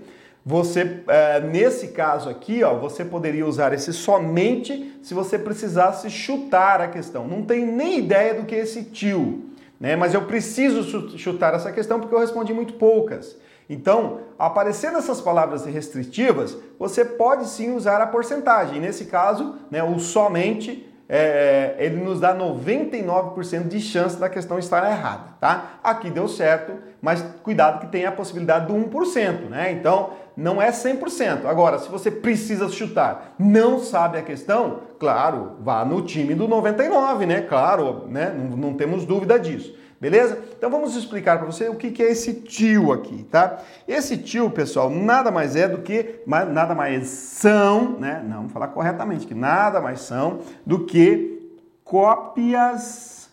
Você, 0.48 1.02
é, 1.08 1.40
nesse 1.40 1.88
caso 1.88 2.30
aqui, 2.30 2.64
ó, 2.64 2.76
você 2.76 3.04
poderia 3.04 3.48
usar 3.48 3.74
esse 3.74 3.92
somente 3.92 4.96
se 5.02 5.12
você 5.16 5.40
precisasse 5.40 6.08
chutar 6.08 6.82
a 6.82 6.88
questão. 6.88 7.28
Não 7.28 7.42
tem 7.42 7.66
nem 7.66 7.98
ideia 7.98 8.36
do 8.36 8.46
que 8.46 8.54
é 8.54 8.60
esse 8.60 8.84
tio, 8.84 9.50
né? 9.80 9.96
Mas 9.96 10.14
eu 10.14 10.22
preciso 10.26 11.18
chutar 11.18 11.56
essa 11.56 11.72
questão 11.72 12.00
porque 12.00 12.14
eu 12.14 12.20
respondi 12.20 12.54
muito 12.54 12.76
poucas. 12.76 13.36
Então, 13.68 14.20
aparecendo 14.38 15.00
essas 15.00 15.20
palavras 15.20 15.66
restritivas, 15.66 16.56
você 16.78 17.04
pode 17.04 17.48
sim 17.48 17.76
usar 17.76 18.00
a 18.00 18.06
porcentagem. 18.06 18.80
Nesse 18.80 19.06
caso, 19.06 19.56
né, 19.72 19.84
o 19.84 19.98
somente 19.98 20.88
é, 21.08 21.76
ele 21.78 21.98
nos 21.98 22.20
dá 22.20 22.36
99% 22.36 23.68
de 23.68 23.80
chance 23.80 24.20
da 24.20 24.28
questão 24.28 24.58
estar 24.58 24.89
errada, 24.89 25.36
tá? 25.39 25.80
Aqui 25.84 26.10
deu 26.10 26.28
certo, 26.28 26.74
mas 27.02 27.24
cuidado 27.44 27.80
que 27.80 27.88
tem 27.88 28.06
a 28.06 28.12
possibilidade 28.12 28.68
do 28.68 28.74
1%, 28.74 29.50
né? 29.50 29.72
Então, 29.72 30.12
não 30.36 30.62
é 30.62 30.72
100%. 30.72 31.46
Agora, 31.46 31.78
se 31.78 31.89
você 31.89 32.10
precisa 32.10 32.68
chutar, 32.70 33.36
não 33.38 33.80
sabe 33.80 34.18
a 34.18 34.24
questão, 34.24 34.80
claro, 35.00 35.58
vá 35.62 35.86
no 35.86 36.02
time 36.02 36.34
do 36.34 36.48
99, 36.48 37.26
né? 37.26 37.41
Claro, 37.41 38.06
né? 38.08 38.34
Não, 38.36 38.58
não 38.58 38.74
temos 38.74 39.06
dúvida 39.06 39.39
disso. 39.39 39.76
Beleza? 40.00 40.38
Então 40.58 40.70
vamos 40.70 40.96
explicar 40.96 41.38
para 41.38 41.46
você 41.46 41.70
o 41.70 41.76
que, 41.76 41.90
que 41.90 42.04
é 42.04 42.12
esse 42.12 42.34
tio 42.34 42.92
aqui, 42.92 43.24
tá? 43.24 43.60
Esse 43.88 44.18
tio, 44.18 44.50
pessoal, 44.50 44.90
nada 44.90 45.32
mais 45.32 45.56
é 45.56 45.68
do 45.68 45.80
que, 45.80 46.22
nada 46.28 46.76
mais 46.76 47.08
são, 47.08 47.98
né? 47.98 48.22
Não, 48.28 48.38
vamos 48.38 48.52
falar 48.52 48.68
corretamente, 48.70 49.26
que 49.26 49.34
nada 49.34 49.80
mais 49.80 50.02
são 50.02 50.42
do 50.66 50.86
que 50.86 51.50
cópias 51.84 53.30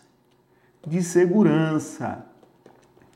de 0.87 1.03
segurança. 1.03 2.32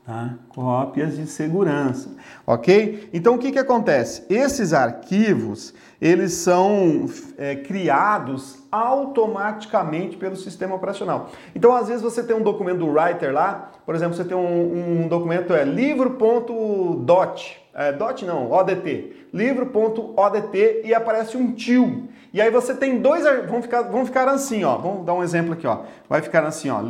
Tá? 0.08 0.36
Cópias 0.48 1.18
de 1.18 1.26
segurança, 1.26 2.08
ok? 2.46 3.10
Então 3.12 3.34
o 3.34 3.38
que, 3.38 3.52
que 3.52 3.58
acontece? 3.58 4.24
Esses 4.30 4.72
arquivos, 4.72 5.74
eles 6.00 6.32
são 6.32 7.04
é, 7.36 7.56
criados 7.56 8.58
automaticamente 8.72 10.16
pelo 10.16 10.34
sistema 10.34 10.74
operacional. 10.74 11.28
Então, 11.54 11.76
às 11.76 11.88
vezes 11.88 12.02
você 12.02 12.22
tem 12.22 12.34
um 12.34 12.40
documento 12.40 12.78
do 12.78 12.86
Writer 12.86 13.34
lá, 13.34 13.70
por 13.84 13.94
exemplo, 13.94 14.16
você 14.16 14.24
tem 14.24 14.34
um, 14.34 15.02
um 15.02 15.08
documento 15.08 15.52
é 15.52 15.62
livro.dot, 15.62 17.60
é, 17.74 17.92
dot 17.92 18.24
não, 18.24 18.50
ODT, 18.50 19.26
livro.odt 19.30 20.80
e 20.84 20.94
aparece 20.94 21.36
um 21.36 21.52
tio. 21.52 22.08
E 22.32 22.40
aí 22.40 22.50
você 22.50 22.74
tem 22.74 22.98
dois, 22.98 23.24
vão 23.46 23.60
ficar, 23.60 23.82
vão 23.82 24.06
ficar 24.06 24.26
assim, 24.26 24.64
ó, 24.64 24.78
vamos 24.78 25.04
dar 25.04 25.12
um 25.12 25.22
exemplo 25.22 25.52
aqui, 25.52 25.66
ó, 25.66 25.80
vai 26.08 26.22
ficar 26.22 26.46
assim, 26.46 26.70
ó, 26.70 26.80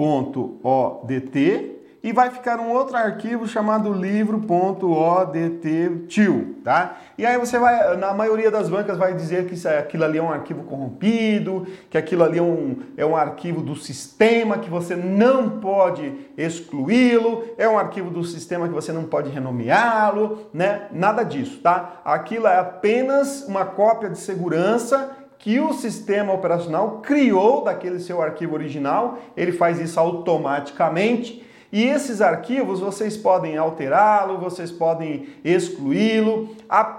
livro.odt 0.00 1.76
e 2.02 2.12
vai 2.12 2.30
ficar 2.30 2.58
um 2.58 2.70
outro 2.70 2.96
arquivo 2.96 3.46
chamado 3.46 3.92
livro.odttil, 3.92 4.46
tá? 6.64 6.96
E 7.18 7.26
aí 7.26 7.36
você 7.36 7.58
vai, 7.58 7.94
na 7.98 8.14
maioria 8.14 8.50
das 8.50 8.70
bancas 8.70 8.96
vai 8.96 9.12
dizer 9.12 9.44
que 9.44 9.68
é, 9.68 9.78
aquilo 9.78 10.04
ali 10.04 10.16
é 10.16 10.22
um 10.22 10.32
arquivo 10.32 10.62
corrompido, 10.62 11.66
que 11.90 11.98
aquilo 11.98 12.24
ali 12.24 12.38
é 12.38 12.42
um, 12.42 12.78
é 12.96 13.04
um 13.04 13.14
arquivo 13.14 13.60
do 13.60 13.76
sistema 13.76 14.56
que 14.56 14.70
você 14.70 14.96
não 14.96 15.60
pode 15.60 16.30
excluí-lo, 16.38 17.44
é 17.58 17.68
um 17.68 17.78
arquivo 17.78 18.08
do 18.08 18.24
sistema 18.24 18.66
que 18.66 18.72
você 18.72 18.92
não 18.92 19.04
pode 19.04 19.28
renomeá-lo, 19.28 20.48
né? 20.54 20.88
Nada 20.90 21.22
disso, 21.22 21.60
tá? 21.60 22.00
Aquilo 22.02 22.46
é 22.46 22.58
apenas 22.58 23.46
uma 23.46 23.66
cópia 23.66 24.08
de 24.08 24.16
segurança 24.16 25.18
que 25.40 25.58
o 25.58 25.72
sistema 25.72 26.32
operacional 26.32 27.00
criou 27.02 27.64
daquele 27.64 27.98
seu 27.98 28.22
arquivo 28.22 28.54
original, 28.54 29.18
ele 29.36 29.52
faz 29.52 29.80
isso 29.80 29.98
automaticamente 29.98 31.44
e 31.72 31.84
esses 31.84 32.20
arquivos 32.20 32.80
vocês 32.80 33.16
podem 33.16 33.56
alterá-lo, 33.56 34.38
vocês 34.38 34.72
podem 34.72 35.28
excluí-lo, 35.44 36.48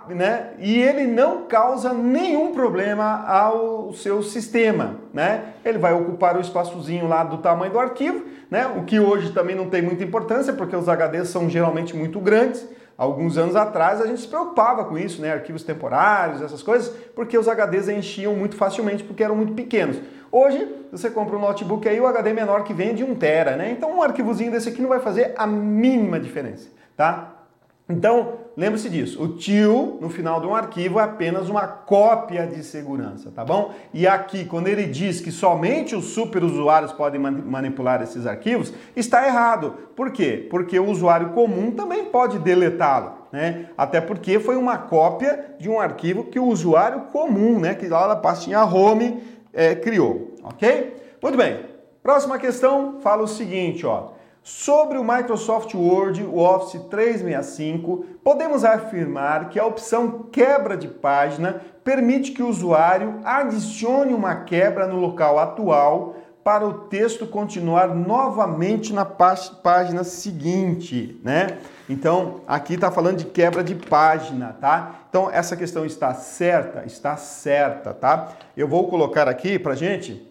né? 0.08 0.51
E 0.60 0.82
ele 0.82 1.06
não 1.08 1.43
causa 1.43 1.93
nenhum 1.93 2.54
problema 2.54 3.25
ao 3.27 3.91
seu 3.93 4.23
sistema, 4.23 4.95
né? 5.13 5.54
Ele 5.65 5.77
vai 5.77 5.93
ocupar 5.93 6.38
o 6.38 6.41
espaçozinho 6.41 7.06
lá 7.06 7.21
do 7.23 7.39
tamanho 7.39 7.73
do 7.73 7.80
arquivo, 7.80 8.23
né? 8.49 8.65
O 8.65 8.86
que 8.86 8.97
hoje 8.97 9.34
também 9.34 9.58
não 9.58 9.69
tem 9.69 9.82
muita 9.82 10.06
importância, 10.06 10.54
porque 10.54 10.75
os 10.75 10.88
HDs 10.88 11.27
são 11.27 11.49
geralmente 11.49 11.93
muito 11.93 12.19
grandes. 12.21 12.65
Alguns 12.97 13.38
anos 13.38 13.56
atrás 13.56 13.99
a 13.99 14.06
gente 14.06 14.21
se 14.21 14.27
preocupava 14.27 14.86
com 14.86 14.97
isso, 14.97 15.21
né? 15.21 15.34
Arquivos 15.34 15.63
temporários, 15.63 16.41
essas 16.41 16.62
coisas, 16.62 16.89
porque 17.15 17.38
os 17.38 17.47
HDs 17.47 17.89
enchiam 17.89 18.36
muito 18.36 18.56
facilmente 18.56 19.04
porque 19.04 19.23
eram 19.23 19.36
muito 19.36 19.54
pequenos. 19.54 19.99
Hoje, 20.32 20.67
você 20.91 21.10
compra 21.10 21.36
um 21.36 21.41
notebook 21.41 21.88
aí, 21.89 21.99
o 21.99 22.08
HD 22.08 22.32
menor 22.32 22.63
que 22.63 22.73
vem 22.73 22.89
é 22.89 22.93
de 22.93 23.04
1 23.04 23.15
tera, 23.15 23.56
né? 23.56 23.71
Então 23.71 23.97
um 23.97 24.01
arquivozinho 24.01 24.51
desse 24.51 24.69
aqui 24.69 24.82
não 24.82 24.89
vai 24.89 24.99
fazer 24.99 25.34
a 25.38 25.47
mínima 25.47 26.19
diferença, 26.19 26.69
tá? 26.95 27.34
Então, 27.89 28.40
lembre-se 28.55 28.89
disso. 28.89 29.21
O 29.21 29.29
tio, 29.29 29.97
no 30.01 30.09
final 30.09 30.39
de 30.41 30.47
um 30.47 30.55
arquivo, 30.55 30.99
é 30.99 31.03
apenas 31.03 31.49
uma 31.49 31.67
cópia 31.67 32.45
de 32.45 32.63
segurança, 32.63 33.31
tá 33.31 33.43
bom? 33.43 33.73
E 33.93 34.07
aqui, 34.07 34.45
quando 34.45 34.67
ele 34.67 34.85
diz 34.85 35.19
que 35.19 35.31
somente 35.31 35.95
os 35.95 36.05
superusuários 36.05 36.91
podem 36.91 37.19
manipular 37.19 38.01
esses 38.01 38.25
arquivos, 38.25 38.73
está 38.95 39.25
errado. 39.25 39.75
Por 39.95 40.11
quê? 40.11 40.47
Porque 40.49 40.79
o 40.79 40.89
usuário 40.89 41.29
comum 41.29 41.71
também 41.71 42.05
pode 42.05 42.39
deletá-lo. 42.39 43.21
Né? 43.31 43.67
Até 43.77 44.01
porque 44.01 44.39
foi 44.39 44.57
uma 44.57 44.77
cópia 44.77 45.55
de 45.59 45.69
um 45.69 45.79
arquivo 45.79 46.25
que 46.25 46.39
o 46.39 46.45
usuário 46.45 47.01
comum, 47.11 47.59
né, 47.59 47.73
que 47.75 47.87
lá 47.87 48.07
na 48.07 48.15
pastinha 48.15 48.63
home, 48.65 49.23
é, 49.53 49.73
criou, 49.75 50.35
ok? 50.43 50.95
Muito 51.21 51.37
bem. 51.37 51.65
Próxima 52.03 52.37
questão 52.39 52.99
fala 53.01 53.23
o 53.23 53.27
seguinte, 53.27 53.85
ó. 53.85 54.11
Sobre 54.43 54.97
o 54.97 55.04
Microsoft 55.04 55.75
Word, 55.75 56.23
o 56.23 56.39
Office 56.39 56.82
365, 56.89 58.06
podemos 58.23 58.65
afirmar 58.65 59.49
que 59.49 59.60
a 59.60 59.65
opção 59.65 60.23
quebra 60.32 60.75
de 60.75 60.88
página 60.88 61.62
permite 61.84 62.32
que 62.32 62.41
o 62.41 62.47
usuário 62.47 63.19
adicione 63.23 64.15
uma 64.15 64.36
quebra 64.36 64.88
no 64.88 64.95
local 64.95 65.38
atual 65.38 66.15
para 66.43 66.65
o 66.65 66.73
texto 66.73 67.27
continuar 67.27 67.93
novamente 67.93 68.91
na 68.91 69.06
página 69.06 70.04
seguinte, 70.04 71.21
né? 71.23 71.60
Então, 71.88 72.41
aqui 72.47 72.73
está 72.73 72.89
falando 72.89 73.17
de 73.17 73.25
quebra 73.25 73.63
de 73.63 73.75
página, 73.75 74.58
tá? 74.60 75.01
Então, 75.08 75.30
essa 75.32 75.56
questão 75.56 75.86
está 75.86 76.15
certa? 76.15 76.84
Está 76.84 77.15
certa, 77.15 77.93
tá? 77.93 78.30
Eu 78.58 78.67
vou 78.67 78.89
colocar 78.89 79.30
aqui 79.30 79.60
para 79.60 79.75
gente 79.75 80.30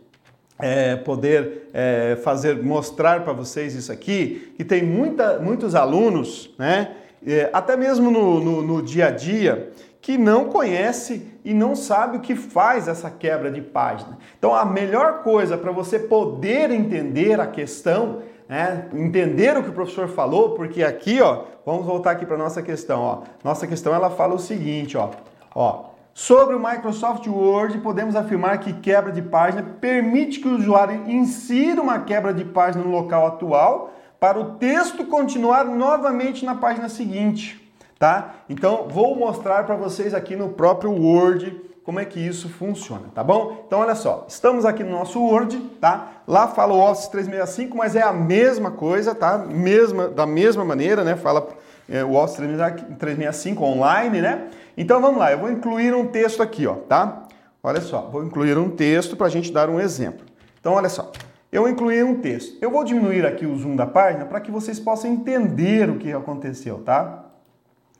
é, 0.62 0.96
poder 0.96 1.68
é, 1.72 2.18
fazer, 2.22 2.62
mostrar 2.62 3.22
para 3.22 3.32
vocês 3.32 3.74
isso 3.74 3.90
aqui, 3.90 4.52
que 4.56 4.64
tem 4.64 4.82
muita, 4.82 5.38
muitos 5.38 5.74
alunos, 5.74 6.54
né? 6.58 6.96
É, 7.26 7.50
até 7.52 7.76
mesmo 7.76 8.10
no, 8.10 8.40
no, 8.40 8.62
no 8.62 8.82
dia 8.82 9.08
a 9.08 9.10
dia, 9.10 9.70
que 10.00 10.16
não 10.16 10.46
conhece 10.46 11.26
e 11.44 11.52
não 11.52 11.76
sabe 11.76 12.16
o 12.16 12.20
que 12.20 12.34
faz 12.34 12.88
essa 12.88 13.10
quebra 13.10 13.50
de 13.50 13.60
página. 13.60 14.16
Então, 14.38 14.54
a 14.54 14.64
melhor 14.64 15.22
coisa 15.22 15.58
para 15.58 15.70
você 15.70 15.98
poder 15.98 16.70
entender 16.70 17.38
a 17.38 17.46
questão 17.46 18.22
né, 18.50 18.88
entender 18.92 19.56
o 19.56 19.62
que 19.62 19.68
o 19.68 19.72
professor 19.72 20.08
falou, 20.08 20.56
porque 20.56 20.82
aqui, 20.82 21.22
ó, 21.22 21.44
vamos 21.64 21.86
voltar 21.86 22.10
aqui 22.10 22.26
para 22.26 22.36
nossa 22.36 22.60
questão, 22.60 23.00
ó. 23.00 23.22
Nossa 23.44 23.64
questão 23.64 23.94
ela 23.94 24.10
fala 24.10 24.34
o 24.34 24.40
seguinte, 24.40 24.96
ó, 24.96 25.10
ó, 25.54 25.89
sobre 26.20 26.54
o 26.54 26.60
Microsoft 26.60 27.26
Word, 27.26 27.78
podemos 27.78 28.14
afirmar 28.14 28.58
que 28.58 28.74
quebra 28.74 29.10
de 29.10 29.22
página 29.22 29.62
permite 29.80 30.38
que 30.38 30.46
o 30.46 30.54
usuário 30.54 31.08
insira 31.10 31.80
uma 31.80 32.00
quebra 32.00 32.34
de 32.34 32.44
página 32.44 32.84
no 32.84 32.90
local 32.90 33.26
atual 33.26 33.94
para 34.20 34.38
o 34.38 34.56
texto 34.56 35.06
continuar 35.06 35.64
novamente 35.64 36.44
na 36.44 36.54
página 36.54 36.90
seguinte, 36.90 37.72
tá? 37.98 38.34
Então, 38.50 38.86
vou 38.90 39.16
mostrar 39.16 39.64
para 39.64 39.74
vocês 39.76 40.12
aqui 40.12 40.36
no 40.36 40.50
próprio 40.50 40.92
Word 40.92 41.58
como 41.82 41.98
é 41.98 42.04
que 42.04 42.20
isso 42.20 42.50
funciona, 42.50 43.04
tá 43.14 43.24
bom? 43.24 43.64
Então 43.66 43.80
olha 43.80 43.94
só, 43.94 44.26
estamos 44.28 44.66
aqui 44.66 44.84
no 44.84 44.90
nosso 44.90 45.18
Word, 45.18 45.58
tá? 45.80 46.08
Lá 46.28 46.48
fala 46.48 46.74
o 46.74 46.80
Office 46.80 47.08
365, 47.08 47.74
mas 47.74 47.96
é 47.96 48.02
a 48.02 48.12
mesma 48.12 48.70
coisa, 48.70 49.14
tá? 49.14 49.38
Mesma, 49.38 50.06
da 50.06 50.26
mesma 50.26 50.66
maneira, 50.66 51.02
né? 51.02 51.16
Fala 51.16 51.48
é, 51.88 52.04
o 52.04 52.14
Office 52.14 52.36
365 52.36 53.64
online, 53.64 54.20
né? 54.20 54.48
Então 54.80 54.98
vamos 54.98 55.18
lá, 55.18 55.30
eu 55.30 55.38
vou 55.38 55.52
incluir 55.52 55.94
um 55.94 56.06
texto 56.06 56.42
aqui, 56.42 56.66
ó, 56.66 56.74
tá? 56.74 57.24
Olha 57.62 57.82
só, 57.82 58.08
vou 58.10 58.24
incluir 58.24 58.56
um 58.56 58.70
texto 58.70 59.14
para 59.14 59.26
a 59.26 59.30
gente 59.30 59.52
dar 59.52 59.68
um 59.68 59.78
exemplo. 59.78 60.24
Então 60.58 60.72
olha 60.72 60.88
só, 60.88 61.12
eu 61.52 61.68
incluí 61.68 62.02
um 62.02 62.18
texto. 62.22 62.56
Eu 62.62 62.70
vou 62.70 62.82
diminuir 62.82 63.26
aqui 63.26 63.44
o 63.44 63.54
zoom 63.58 63.76
da 63.76 63.84
página 63.84 64.24
para 64.24 64.40
que 64.40 64.50
vocês 64.50 64.80
possam 64.80 65.10
entender 65.10 65.90
o 65.90 65.98
que 65.98 66.10
aconteceu, 66.10 66.78
tá? 66.78 67.26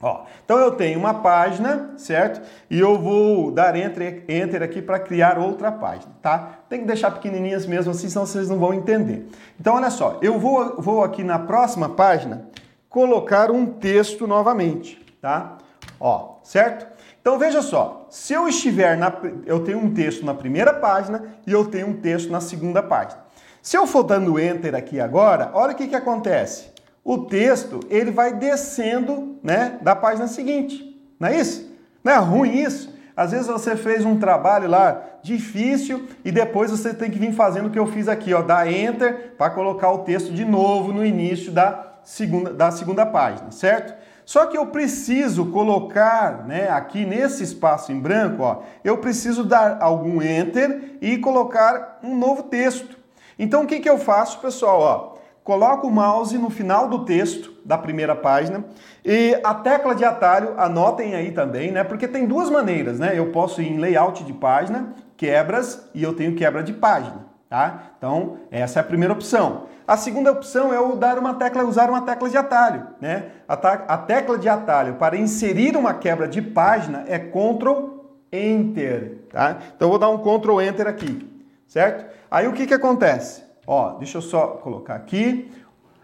Ó, 0.01 0.25
então 0.43 0.57
eu 0.57 0.71
tenho 0.71 0.99
uma 0.99 1.13
página, 1.13 1.93
certo? 1.99 2.41
E 2.71 2.81
eu 2.81 2.99
vou 2.99 3.51
dar 3.51 3.77
enter, 3.77 4.25
enter 4.27 4.63
aqui 4.63 4.81
para 4.81 4.99
criar 4.99 5.39
outra 5.39 5.71
página, 5.71 6.11
tá? 6.23 6.61
Tem 6.67 6.81
que 6.81 6.87
deixar 6.87 7.11
pequenininhas 7.11 7.67
mesmo 7.67 7.91
assim, 7.91 8.09
senão 8.09 8.25
vocês 8.25 8.49
não 8.49 8.59
vão 8.59 8.73
entender. 8.73 9.29
Então 9.61 9.75
olha 9.75 9.91
só, 9.91 10.19
eu 10.23 10.39
vou, 10.39 10.81
vou 10.81 11.05
aqui 11.05 11.23
na 11.23 11.39
próxima 11.39 11.91
página 11.91 12.47
colocar 12.89 13.51
um 13.51 13.67
texto 13.67 14.27
novamente, 14.27 14.99
tá? 15.21 15.59
Ó, 16.01 16.39
certo? 16.43 16.87
Então 17.21 17.39
veja 17.39 17.61
só, 17.61 18.07
se 18.09 18.33
eu 18.33 18.49
estiver 18.49 18.97
na 18.97 19.13
eu 19.45 19.61
tenho 19.63 19.79
um 19.79 19.93
texto 19.93 20.25
na 20.25 20.33
primeira 20.33 20.73
página 20.73 21.25
e 21.47 21.53
eu 21.53 21.67
tenho 21.67 21.89
um 21.89 22.01
texto 22.01 22.31
na 22.31 22.41
segunda 22.41 22.83
página. 22.83 23.21
Se 23.61 23.77
eu 23.77 23.87
for 23.87 24.03
dando 24.03 24.41
enter 24.41 24.75
aqui 24.75 24.99
agora, 24.99 25.51
olha 25.53 25.73
o 25.73 25.77
que 25.77 25.87
que 25.87 25.95
acontece. 25.95 26.71
O 27.05 27.19
texto, 27.19 27.81
ele 27.91 28.11
vai 28.11 28.33
descendo, 28.33 29.39
né, 29.43 29.79
da 29.83 29.95
página 29.95 30.27
seguinte. 30.27 30.99
Não 31.19 31.29
é 31.29 31.39
isso? 31.39 31.71
Não 32.03 32.13
é 32.13 32.17
ruim 32.17 32.55
isso? 32.55 32.99
Às 33.15 33.33
vezes 33.33 33.47
você 33.47 33.77
fez 33.77 34.03
um 34.03 34.19
trabalho 34.19 34.67
lá 34.67 35.03
difícil 35.23 36.09
e 36.25 36.33
depois 36.33 36.71
você 36.71 36.95
tem 36.95 37.11
que 37.11 37.19
vir 37.19 37.33
fazendo 37.33 37.67
o 37.67 37.71
que 37.71 37.79
eu 37.79 37.87
fiz 37.87 38.09
aqui, 38.09 38.33
ó, 38.33 38.41
dar 38.41 38.71
enter 38.73 39.35
para 39.37 39.51
colocar 39.51 39.93
o 39.93 39.99
texto 39.99 40.33
de 40.33 40.45
novo 40.47 40.91
no 40.91 41.05
início 41.05 41.53
da 41.53 41.99
segunda, 42.03 42.55
da 42.55 42.71
segunda 42.71 43.05
página, 43.05 43.51
certo? 43.51 44.00
Só 44.31 44.47
que 44.47 44.57
eu 44.57 44.65
preciso 44.67 45.47
colocar, 45.47 46.47
né, 46.47 46.71
aqui 46.71 47.05
nesse 47.05 47.43
espaço 47.43 47.91
em 47.91 47.99
branco, 47.99 48.45
ó, 48.45 48.59
eu 48.85 48.99
preciso 48.99 49.43
dar 49.43 49.79
algum 49.81 50.23
enter 50.23 50.99
e 51.01 51.19
colocar 51.19 51.99
um 52.01 52.17
novo 52.17 52.45
texto. 52.45 52.97
Então 53.37 53.65
o 53.65 53.67
que, 53.67 53.81
que 53.81 53.91
eu 53.91 53.99
faço, 53.99 54.39
pessoal? 54.39 54.81
Ó, 54.81 55.19
coloco 55.43 55.89
o 55.89 55.91
mouse 55.91 56.39
no 56.39 56.49
final 56.49 56.87
do 56.87 57.05
texto 57.05 57.53
da 57.65 57.77
primeira 57.77 58.15
página 58.15 58.65
e 59.05 59.37
a 59.43 59.53
tecla 59.53 59.97
de 59.97 60.05
atalho, 60.05 60.55
anotem 60.57 61.17
aí 61.17 61.33
também, 61.33 61.73
né? 61.73 61.83
Porque 61.83 62.07
tem 62.07 62.25
duas 62.25 62.49
maneiras, 62.49 63.01
né? 63.01 63.11
Eu 63.13 63.33
posso 63.33 63.61
ir 63.61 63.73
em 63.73 63.79
layout 63.79 64.23
de 64.23 64.33
página, 64.33 64.95
quebras 65.17 65.91
e 65.93 66.05
eu 66.05 66.15
tenho 66.15 66.37
quebra 66.37 66.63
de 66.63 66.73
página, 66.73 67.27
tá? 67.49 67.95
Então, 67.99 68.37
essa 68.49 68.79
é 68.79 68.81
a 68.81 68.85
primeira 68.85 69.13
opção. 69.13 69.67
A 69.91 69.97
segunda 69.97 70.31
opção 70.31 70.73
é 70.73 70.77
eu 70.77 70.95
dar 70.95 71.19
uma 71.19 71.35
tecla, 71.35 71.65
usar 71.65 71.91
uma 71.91 72.03
tecla 72.03 72.31
de 72.31 72.37
atalho, 72.37 72.87
né? 73.01 73.33
A, 73.49 73.55
a 73.55 73.99
tecla 73.99 74.39
de 74.39 74.49
atalho 74.49 74.95
para 74.95 75.17
inserir 75.17 75.77
uma 75.77 75.95
quebra 75.95 76.29
de 76.29 76.41
página 76.41 77.05
é 77.09 77.19
Ctrl 77.19 78.05
Enter, 78.31 79.19
tá? 79.33 79.59
Então 79.75 79.89
vou 79.89 79.99
dar 79.99 80.09
um 80.09 80.19
Ctrl 80.19 80.61
Enter 80.61 80.87
aqui, 80.87 81.29
certo? 81.67 82.09
Aí 82.31 82.47
o 82.47 82.53
que 82.53 82.69
que 82.69 82.75
acontece? 82.75 83.43
Ó, 83.67 83.95
deixa 83.95 84.19
eu 84.19 84.23
só 84.23 84.47
colocar 84.63 84.95
aqui. 84.95 85.51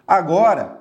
Agora, 0.04 0.78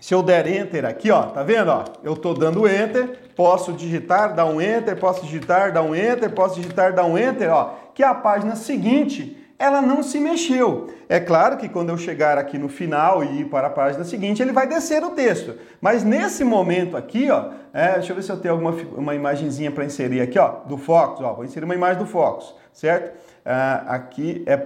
se 0.00 0.12
eu 0.12 0.20
der 0.20 0.48
Enter 0.48 0.84
aqui, 0.84 1.12
ó, 1.12 1.26
tá 1.26 1.44
vendo? 1.44 1.70
Ó, 1.70 1.84
eu 2.02 2.16
tô 2.16 2.34
dando 2.34 2.66
Enter, 2.66 3.30
posso 3.36 3.72
digitar, 3.72 4.34
dar 4.34 4.46
um 4.46 4.60
Enter, 4.60 4.98
posso 4.98 5.22
digitar, 5.22 5.72
dar 5.72 5.82
um 5.82 5.94
Enter, 5.94 6.34
posso 6.34 6.56
digitar, 6.56 6.92
dar 6.92 7.04
um 7.04 7.16
Enter, 7.16 7.52
ó, 7.52 7.76
que 7.94 8.02
a 8.02 8.12
página 8.12 8.56
seguinte 8.56 9.45
ela 9.58 9.80
não 9.80 10.02
se 10.02 10.20
mexeu. 10.20 10.88
É 11.08 11.18
claro 11.18 11.56
que 11.56 11.68
quando 11.68 11.88
eu 11.88 11.98
chegar 11.98 12.36
aqui 12.38 12.58
no 12.58 12.68
final 12.68 13.24
e 13.24 13.40
ir 13.40 13.44
para 13.46 13.68
a 13.68 13.70
página 13.70 14.04
seguinte, 14.04 14.42
ele 14.42 14.52
vai 14.52 14.66
descer 14.66 15.02
o 15.02 15.10
texto. 15.10 15.54
Mas 15.80 16.04
nesse 16.04 16.44
momento 16.44 16.96
aqui, 16.96 17.30
ó, 17.30 17.50
é, 17.72 17.94
deixa 17.94 18.12
eu 18.12 18.16
ver 18.16 18.22
se 18.22 18.30
eu 18.30 18.38
tenho 18.38 18.54
alguma 18.54 18.72
uma 18.96 19.14
imagenzinha 19.14 19.70
para 19.70 19.84
inserir 19.84 20.20
aqui, 20.20 20.38
ó, 20.38 20.60
do 20.66 20.76
Focus, 20.76 21.24
ó, 21.24 21.32
vou 21.32 21.44
inserir 21.44 21.64
uma 21.64 21.74
imagem 21.74 21.98
do 21.98 22.06
Focus, 22.06 22.54
certo? 22.72 23.16
Ah, 23.44 23.84
aqui 23.88 24.42
é 24.46 24.56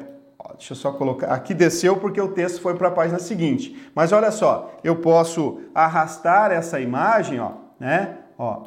Deixa 0.56 0.72
eu 0.72 0.76
só 0.76 0.92
colocar. 0.92 1.28
Aqui 1.28 1.54
desceu 1.54 1.96
porque 1.96 2.20
o 2.20 2.28
texto 2.28 2.60
foi 2.60 2.74
para 2.74 2.88
a 2.88 2.90
página 2.90 3.18
seguinte. 3.18 3.90
Mas 3.94 4.12
olha 4.12 4.30
só, 4.30 4.72
eu 4.84 4.96
posso 4.96 5.60
arrastar 5.74 6.50
essa 6.50 6.80
imagem, 6.80 7.40
ó, 7.40 7.52
né? 7.78 8.16
Ó, 8.38 8.64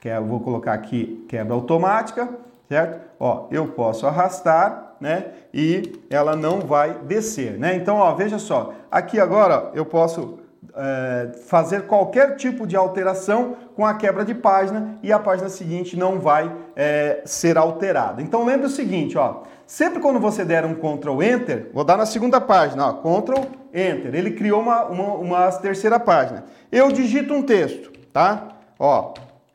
que 0.00 0.08
eu 0.08 0.24
vou 0.24 0.40
colocar 0.40 0.72
aqui 0.72 1.24
quebra 1.28 1.54
automática, 1.54 2.28
certo? 2.68 3.00
Ó, 3.18 3.46
eu 3.50 3.68
posso 3.68 4.06
arrastar, 4.06 4.91
né? 5.02 5.26
E 5.52 6.00
ela 6.08 6.36
não 6.36 6.60
vai 6.60 6.94
descer, 7.02 7.58
né? 7.58 7.74
Então, 7.74 7.96
ó, 7.96 8.14
veja 8.14 8.38
só. 8.38 8.72
Aqui 8.88 9.18
agora 9.18 9.72
eu 9.74 9.84
posso 9.84 10.38
é, 10.76 11.32
fazer 11.46 11.82
qualquer 11.82 12.36
tipo 12.36 12.66
de 12.66 12.76
alteração 12.76 13.56
com 13.74 13.84
a 13.84 13.94
quebra 13.94 14.24
de 14.24 14.32
página 14.32 14.96
e 15.02 15.12
a 15.12 15.18
página 15.18 15.48
seguinte 15.48 15.96
não 15.96 16.20
vai 16.20 16.54
é, 16.76 17.20
ser 17.24 17.58
alterada. 17.58 18.22
Então 18.22 18.44
lembre 18.44 18.66
o 18.66 18.70
seguinte, 18.70 19.18
ó, 19.18 19.42
sempre 19.66 19.98
quando 19.98 20.20
você 20.20 20.44
der 20.44 20.64
um 20.64 20.74
Ctrl 20.74 21.20
Enter, 21.20 21.68
vou 21.74 21.82
dar 21.82 21.96
na 21.96 22.06
segunda 22.06 22.40
página, 22.40 22.86
ó, 22.86 22.92
Ctrl 22.92 23.40
Enter, 23.74 24.14
ele 24.14 24.30
criou 24.30 24.60
uma, 24.60 24.84
uma, 24.84 25.14
uma 25.14 25.52
terceira 25.52 25.98
página. 25.98 26.44
Eu 26.70 26.92
digito 26.92 27.34
um 27.34 27.42
texto, 27.42 27.90
tá? 28.12 28.48
Ó, 28.78 29.14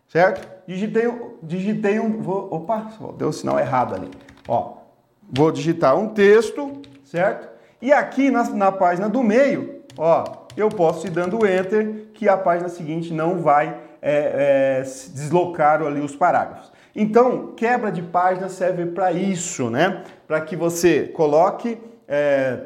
certo? 0.10 0.46
Digitei, 0.68 1.10
digitei 1.42 2.00
um, 2.02 2.22
vou, 2.22 2.54
opa, 2.54 2.92
deu 3.18 3.30
um 3.30 3.32
sinal 3.32 3.58
errado 3.58 3.96
ali. 3.96 4.12
Ó, 4.46 4.77
vou 5.30 5.52
digitar 5.52 5.98
um 5.98 6.10
texto, 6.10 6.82
certo? 7.04 7.48
E 7.82 7.92
aqui 7.92 8.32
na, 8.32 8.44
na 8.50 8.72
página 8.72 9.08
do 9.08 9.24
meio, 9.24 9.82
ó, 9.98 10.24
eu 10.56 10.70
posso 10.70 11.06
ir 11.06 11.12
dando 11.12 11.46
Enter, 11.46 12.08
que 12.14 12.28
a 12.28 12.36
página 12.36 12.70
seguinte 12.70 13.14
não 13.14 13.40
vai 13.40 13.78
é, 14.02 14.82
é, 14.82 14.82
deslocar 14.82 15.82
ali 15.82 16.00
os 16.00 16.16
parágrafos. 16.16 16.72
Então, 16.96 17.54
quebra 17.56 17.92
de 17.92 18.02
página 18.02 18.50
serve 18.50 18.88
para 18.88 19.12
isso, 19.12 19.70
né? 19.70 20.04
Para 20.28 20.42
que 20.42 20.56
você 20.56 21.04
coloque, 21.04 21.78
é, 22.08 22.60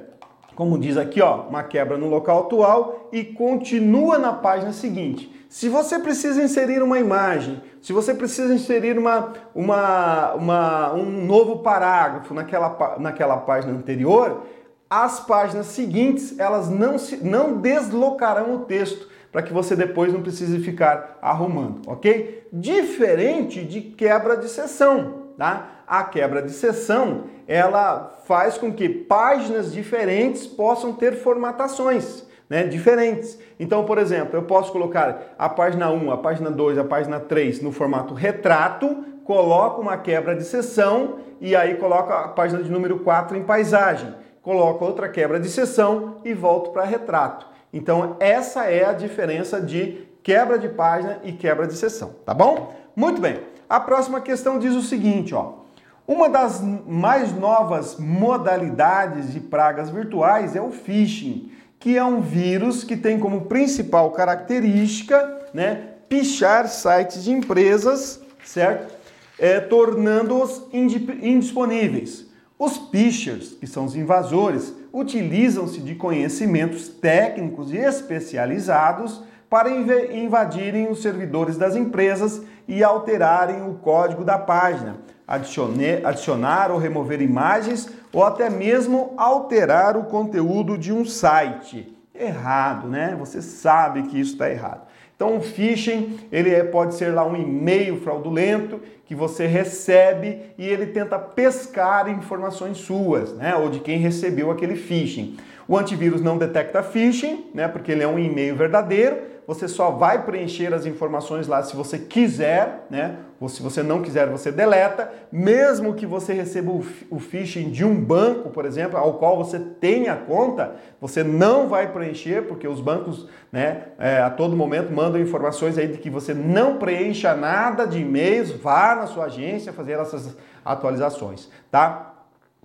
como 0.56 0.80
diz 0.80 0.96
aqui, 0.96 1.22
ó, 1.22 1.42
uma 1.50 1.64
quebra 1.64 1.98
no 1.98 2.08
local 2.08 2.46
atual 2.46 3.10
e 3.12 3.26
continua 3.26 4.18
na 4.18 4.32
página 4.32 4.72
seguinte. 4.72 5.30
Se 5.50 5.68
você 5.68 6.00
precisa 6.00 6.42
inserir 6.42 6.82
uma 6.82 6.98
imagem, 6.98 7.62
se 7.82 7.92
você 7.92 8.14
precisa 8.14 8.54
inserir 8.54 8.98
uma, 8.98 9.34
uma, 9.56 10.34
uma, 10.34 10.94
um 10.94 11.26
novo 11.26 11.60
parágrafo 11.60 12.34
naquela, 12.34 12.98
naquela 13.00 13.38
página 13.38 13.74
anterior, 13.74 14.44
as 14.90 15.20
páginas 15.22 15.68
seguintes 15.68 16.38
elas 16.38 16.70
não, 16.70 16.98
se, 16.98 17.18
não 17.24 17.58
deslocarão 17.58 18.56
o 18.56 18.60
texto 18.60 19.10
para 19.32 19.42
que 19.42 19.54
você 19.54 19.76
depois 19.76 20.14
não 20.14 20.22
precise 20.22 20.60
ficar 20.60 21.18
arrumando, 21.22 21.82
ok? 21.88 22.48
Diferente 22.52 23.64
de 23.64 23.82
quebra 23.82 24.36
de 24.38 24.50
sessão, 24.50 25.30
tá? 25.38 25.84
A 25.88 26.04
quebra 26.04 26.42
de 26.42 26.52
sessão 26.52 27.24
ela 27.48 28.20
faz 28.26 28.58
com 28.58 28.72
que 28.72 28.88
páginas 28.88 29.74
diferentes 29.74 30.46
possam 30.46 30.94
ter 30.94 31.16
formatações. 31.16 32.26
Né, 32.52 32.64
diferentes. 32.64 33.40
Então, 33.58 33.86
por 33.86 33.98
exemplo, 33.98 34.36
eu 34.36 34.44
posso 34.44 34.74
colocar 34.74 35.34
a 35.40 35.48
página 35.48 35.90
1, 35.90 36.12
a 36.12 36.18
página 36.18 36.52
2, 36.52 36.78
a 36.78 36.84
página 36.84 37.18
3 37.18 37.62
no 37.62 37.72
formato 37.72 38.14
retrato, 38.14 39.06
coloco 39.24 39.80
uma 39.80 39.98
quebra 39.98 40.36
de 40.36 40.44
sessão 40.44 41.20
e 41.40 41.56
aí 41.56 41.76
coloco 41.76 42.12
a 42.12 42.28
página 42.28 42.62
de 42.62 42.70
número 42.70 43.00
4 43.00 43.38
em 43.38 43.44
paisagem 43.44 44.14
coloco 44.42 44.84
outra 44.84 45.08
quebra 45.08 45.40
de 45.40 45.50
seção 45.50 46.18
e 46.26 46.34
volto 46.34 46.72
para 46.72 46.84
retrato. 46.84 47.46
Então 47.72 48.18
essa 48.20 48.66
é 48.66 48.86
a 48.86 48.94
diferença 48.94 49.62
de 49.62 50.08
quebra 50.24 50.58
de 50.58 50.70
página 50.70 51.20
e 51.24 51.32
quebra 51.32 51.68
de 51.68 51.76
seção, 51.76 52.16
tá 52.26 52.34
bom? 52.34 52.74
Muito 52.96 53.22
bem. 53.22 53.40
A 53.70 53.80
próxima 53.80 54.20
questão 54.20 54.60
diz 54.60 54.76
o 54.76 54.82
seguinte, 54.82 55.34
ó. 55.34 55.62
Uma 56.08 56.28
das 56.28 56.62
mais 56.62 57.32
novas 57.34 57.96
modalidades 57.98 59.32
de 59.32 59.40
pragas 59.40 59.90
virtuais 59.90 60.56
é 60.56 60.62
o 60.62 60.72
phishing, 60.72 61.52
que 61.82 61.98
é 61.98 62.04
um 62.04 62.22
vírus 62.22 62.84
que 62.84 62.96
tem 62.96 63.20
como 63.20 63.42
principal 63.42 64.12
característica, 64.12 65.48
né, 65.52 65.88
pichar 66.08 66.68
sites 66.70 67.24
de 67.24 67.32
empresas, 67.32 68.22
certo? 68.46 68.94
É, 69.40 69.60
tornando-os 69.60 70.68
indisponíveis. 70.72 72.28
Os 72.60 72.78
phishers, 72.92 73.54
que 73.60 73.66
são 73.66 73.86
os 73.86 73.96
invasores, 73.96 74.72
utilizam-se 74.94 75.80
de 75.80 75.96
conhecimentos 75.96 76.88
técnicos 76.88 77.74
e 77.74 77.78
especializados 77.78 79.24
para 79.50 79.72
invadirem 79.72 80.88
os 80.88 81.02
servidores 81.02 81.58
das 81.58 81.76
empresas 81.76 82.44
e 82.68 82.84
alterarem 82.84 83.68
o 83.68 83.74
código 83.74 84.24
da 84.24 84.38
página, 84.38 84.98
adicionar 85.32 86.72
ou 86.72 86.78
remover 86.78 87.22
imagens 87.22 87.90
ou 88.12 88.24
até 88.24 88.50
mesmo 88.50 89.14
alterar 89.18 89.96
o 89.96 90.04
conteúdo 90.04 90.78
de 90.78 90.92
um 90.92 91.06
site. 91.06 91.96
Errado, 92.14 92.88
né? 92.88 93.16
Você 93.18 93.42
sabe 93.42 94.04
que 94.04 94.20
isso 94.20 94.34
está 94.34 94.50
errado. 94.50 94.82
Então, 95.16 95.38
o 95.38 95.42
phishing, 95.42 96.20
ele 96.32 96.50
é, 96.50 96.64
pode 96.64 96.96
ser 96.96 97.14
lá 97.14 97.24
um 97.24 97.36
e-mail 97.36 98.02
fraudulento 98.02 98.82
que 99.06 99.14
você 99.14 99.46
recebe 99.46 100.52
e 100.58 100.68
ele 100.68 100.88
tenta 100.88 101.20
pescar 101.20 102.10
informações 102.10 102.80
suas, 102.80 103.32
né, 103.34 103.56
ou 103.56 103.70
de 103.70 103.82
quem 103.82 104.00
recebeu 104.00 104.50
aquele 104.50 104.76
phishing. 104.76 105.38
O 105.68 105.78
antivírus 105.78 106.22
não 106.22 106.40
detecta 106.40 106.82
phishing, 106.82 107.52
né, 107.54 107.68
porque 107.68 107.92
ele 107.92 108.02
é 108.02 108.08
um 108.08 108.18
e-mail 108.18 108.56
verdadeiro, 108.56 109.18
você 109.46 109.68
só 109.68 109.92
vai 109.92 110.26
preencher 110.26 110.74
as 110.74 110.88
informações 110.88 111.48
lá 111.48 111.62
se 111.62 111.76
você 111.76 112.00
quiser, 112.00 112.88
né? 112.90 113.18
Se 113.50 113.62
você 113.62 113.82
não 113.82 114.02
quiser, 114.02 114.30
você 114.30 114.52
deleta. 114.52 115.12
Mesmo 115.32 115.94
que 115.94 116.06
você 116.06 116.34
receba 116.34 116.72
o 117.10 117.20
phishing 117.20 117.70
de 117.72 117.84
um 117.84 118.00
banco, 118.00 118.50
por 118.50 118.66
exemplo, 118.66 118.98
ao 118.98 119.16
qual 119.16 119.38
você 119.38 119.60
tenha 119.60 120.16
conta, 120.16 120.76
você 121.00 121.24
não 121.24 121.68
vai 121.68 121.92
preencher, 121.92 122.44
porque 122.44 122.68
os 122.68 122.80
bancos, 122.80 123.28
né, 123.52 123.84
é, 123.98 124.20
a 124.20 124.30
todo 124.30 124.56
momento 124.56 124.92
mandam 124.92 125.20
informações 125.20 125.78
aí 125.78 125.88
de 125.88 125.98
que 125.98 126.10
você 126.10 126.34
não 126.34 126.78
preencha 126.78 127.36
nada 127.36 127.86
de 127.86 128.00
e-mails, 128.00 128.52
vá 128.52 128.96
na 128.96 129.08
sua 129.08 129.26
agência 129.26 129.74
fazer 129.74 129.94
essas 129.94 130.36
atualizações, 130.64 131.50
tá? 131.70 132.14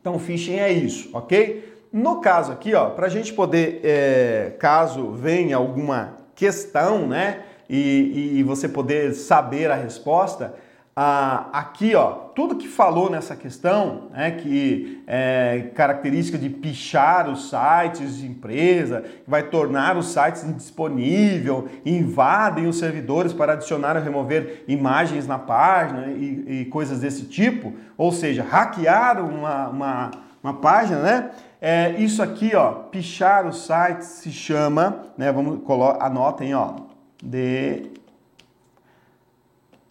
Então, 0.00 0.18
phishing 0.18 0.58
é 0.58 0.70
isso, 0.70 1.10
ok? 1.12 1.74
No 1.92 2.20
caso 2.20 2.52
aqui, 2.52 2.74
ó, 2.74 2.90
para 2.90 3.06
a 3.06 3.08
gente 3.08 3.32
poder, 3.32 3.80
é, 3.82 4.52
caso 4.58 5.12
venha 5.12 5.56
alguma 5.56 6.16
questão, 6.34 7.06
né? 7.06 7.42
E, 7.68 8.38
e 8.38 8.42
você 8.44 8.68
poder 8.68 9.14
saber 9.14 9.70
a 9.70 9.74
resposta, 9.74 10.54
ah, 10.98 11.50
aqui, 11.52 11.94
ó, 11.94 12.10
tudo 12.34 12.56
que 12.56 12.66
falou 12.66 13.10
nessa 13.10 13.36
questão, 13.36 14.08
né, 14.12 14.30
que 14.30 15.02
é 15.06 15.70
característica 15.74 16.38
de 16.38 16.48
pichar 16.48 17.28
os 17.28 17.50
sites 17.50 18.16
de 18.16 18.26
empresa, 18.26 19.02
que 19.02 19.28
vai 19.30 19.42
tornar 19.42 19.98
os 19.98 20.06
sites 20.06 20.42
indisponível, 20.42 21.68
invadem 21.84 22.66
os 22.66 22.78
servidores 22.78 23.34
para 23.34 23.52
adicionar 23.52 23.94
ou 23.94 24.02
remover 24.02 24.64
imagens 24.66 25.26
na 25.26 25.38
página 25.38 26.06
e, 26.12 26.62
e 26.62 26.64
coisas 26.64 27.00
desse 27.00 27.26
tipo, 27.26 27.74
ou 27.98 28.10
seja, 28.10 28.42
hackear 28.42 29.22
uma, 29.22 29.68
uma, 29.68 30.10
uma 30.42 30.54
página, 30.54 31.02
né? 31.02 31.30
É, 31.60 31.90
isso 31.98 32.22
aqui, 32.22 32.56
ó, 32.56 32.72
pichar 32.72 33.46
os 33.46 33.66
sites 33.66 34.06
se 34.06 34.32
chama, 34.32 35.02
né? 35.18 35.30
Vamos 35.30 35.60
anotem, 36.00 36.54
ó, 36.54 36.74
de 37.22 37.82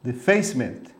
defacement. 0.02 0.95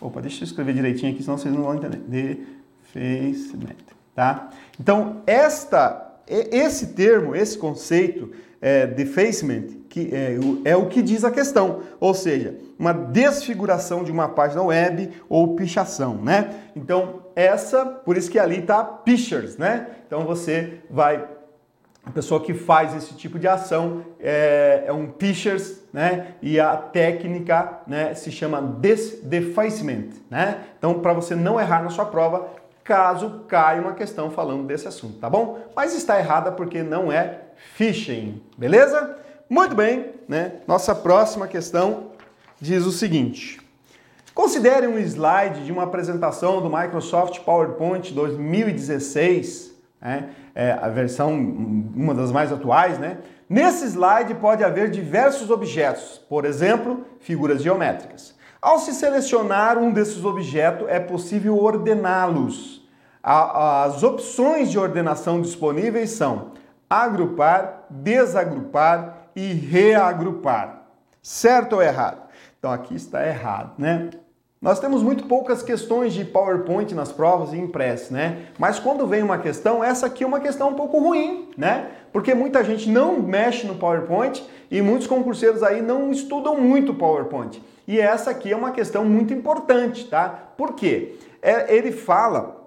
Opa, 0.00 0.20
deixa 0.20 0.42
eu 0.42 0.46
escrever 0.46 0.74
direitinho 0.74 1.12
aqui, 1.12 1.22
senão 1.22 1.38
vocês 1.38 1.54
não 1.54 1.62
vão 1.62 1.74
entender. 1.74 2.46
Defacement, 2.92 3.76
tá? 4.14 4.50
Então, 4.80 5.22
esta, 5.26 6.20
esse 6.28 6.88
termo, 6.88 7.34
esse 7.34 7.56
conceito, 7.56 8.32
é, 8.60 8.86
defacement, 8.86 9.64
que 9.88 10.10
é, 10.12 10.38
é, 10.64 10.76
o 10.76 10.86
que 10.86 11.02
diz 11.02 11.24
a 11.24 11.30
questão, 11.30 11.82
ou 11.98 12.14
seja, 12.14 12.56
uma 12.78 12.92
desfiguração 12.92 14.04
de 14.04 14.12
uma 14.12 14.28
página 14.28 14.62
web 14.62 15.10
ou 15.28 15.56
pichação, 15.56 16.16
né? 16.22 16.54
Então, 16.74 17.22
essa, 17.34 17.84
por 17.84 18.16
isso 18.16 18.30
que 18.30 18.38
ali 18.38 18.62
tá 18.62 18.82
pictures, 18.84 19.56
né? 19.56 19.86
Então 20.06 20.24
você 20.24 20.80
vai 20.90 21.35
a 22.06 22.10
pessoa 22.10 22.40
que 22.40 22.54
faz 22.54 22.94
esse 22.94 23.14
tipo 23.14 23.36
de 23.36 23.48
ação 23.48 24.04
é, 24.20 24.84
é 24.86 24.92
um 24.92 25.08
pitchers, 25.08 25.80
né? 25.92 26.34
E 26.40 26.60
a 26.60 26.76
técnica, 26.76 27.80
né, 27.84 28.14
se 28.14 28.30
chama 28.30 28.62
defacement, 29.24 30.10
né? 30.30 30.60
Então, 30.78 31.00
para 31.00 31.12
você 31.12 31.34
não 31.34 31.58
errar 31.58 31.82
na 31.82 31.90
sua 31.90 32.06
prova, 32.06 32.48
caso 32.84 33.44
caia 33.48 33.82
uma 33.82 33.92
questão 33.94 34.30
falando 34.30 34.64
desse 34.64 34.86
assunto, 34.86 35.18
tá 35.18 35.28
bom? 35.28 35.58
Mas 35.74 35.96
está 35.96 36.16
errada 36.18 36.52
porque 36.52 36.80
não 36.80 37.10
é 37.10 37.40
phishing, 37.74 38.40
beleza? 38.56 39.18
Muito 39.50 39.74
bem, 39.74 40.12
né? 40.28 40.52
Nossa 40.66 40.94
próxima 40.94 41.48
questão 41.48 42.12
diz 42.60 42.86
o 42.86 42.92
seguinte: 42.92 43.60
Considere 44.32 44.86
um 44.86 44.98
slide 44.98 45.64
de 45.64 45.72
uma 45.72 45.82
apresentação 45.82 46.62
do 46.62 46.70
Microsoft 46.70 47.40
PowerPoint 47.40 48.14
2016 48.14 49.75
né? 50.00 50.30
é 50.54 50.72
a 50.72 50.88
versão, 50.88 51.32
uma 51.34 52.14
das 52.14 52.30
mais 52.32 52.52
atuais, 52.52 52.98
né? 52.98 53.18
Nesse 53.48 53.84
slide 53.86 54.34
pode 54.34 54.64
haver 54.64 54.90
diversos 54.90 55.50
objetos, 55.50 56.20
por 56.28 56.44
exemplo, 56.44 57.06
figuras 57.20 57.62
geométricas. 57.62 58.34
Ao 58.60 58.78
se 58.78 58.92
selecionar 58.92 59.78
um 59.78 59.92
desses 59.92 60.24
objetos, 60.24 60.88
é 60.88 60.98
possível 60.98 61.56
ordená-los. 61.56 62.84
As 63.22 64.02
opções 64.02 64.70
de 64.70 64.78
ordenação 64.78 65.40
disponíveis 65.40 66.10
são 66.10 66.52
agrupar, 66.88 67.84
desagrupar 67.90 69.28
e 69.34 69.52
reagrupar. 69.52 70.82
Certo 71.22 71.74
ou 71.74 71.82
errado? 71.82 72.22
Então 72.58 72.70
aqui 72.70 72.94
está 72.94 73.26
errado, 73.26 73.72
né? 73.78 74.10
Nós 74.60 74.80
temos 74.80 75.02
muito 75.02 75.26
poucas 75.26 75.62
questões 75.62 76.14
de 76.14 76.24
PowerPoint 76.24 76.94
nas 76.94 77.12
provas 77.12 77.52
e 77.52 77.58
impress, 77.58 78.10
né? 78.10 78.46
Mas 78.58 78.78
quando 78.78 79.06
vem 79.06 79.22
uma 79.22 79.36
questão, 79.36 79.84
essa 79.84 80.06
aqui 80.06 80.24
é 80.24 80.26
uma 80.26 80.40
questão 80.40 80.70
um 80.70 80.74
pouco 80.74 80.98
ruim, 80.98 81.50
né? 81.58 81.90
Porque 82.10 82.34
muita 82.34 82.64
gente 82.64 82.88
não 82.88 83.20
mexe 83.20 83.66
no 83.66 83.74
PowerPoint 83.74 84.42
e 84.70 84.80
muitos 84.80 85.06
concurseiros 85.06 85.62
aí 85.62 85.82
não 85.82 86.10
estudam 86.10 86.58
muito 86.58 86.94
PowerPoint. 86.94 87.62
E 87.86 88.00
essa 88.00 88.30
aqui 88.30 88.50
é 88.50 88.56
uma 88.56 88.70
questão 88.70 89.04
muito 89.04 89.34
importante, 89.34 90.06
tá? 90.06 90.28
Por 90.56 90.72
quê? 90.72 91.16
É, 91.42 91.76
ele 91.76 91.92
fala 91.92 92.66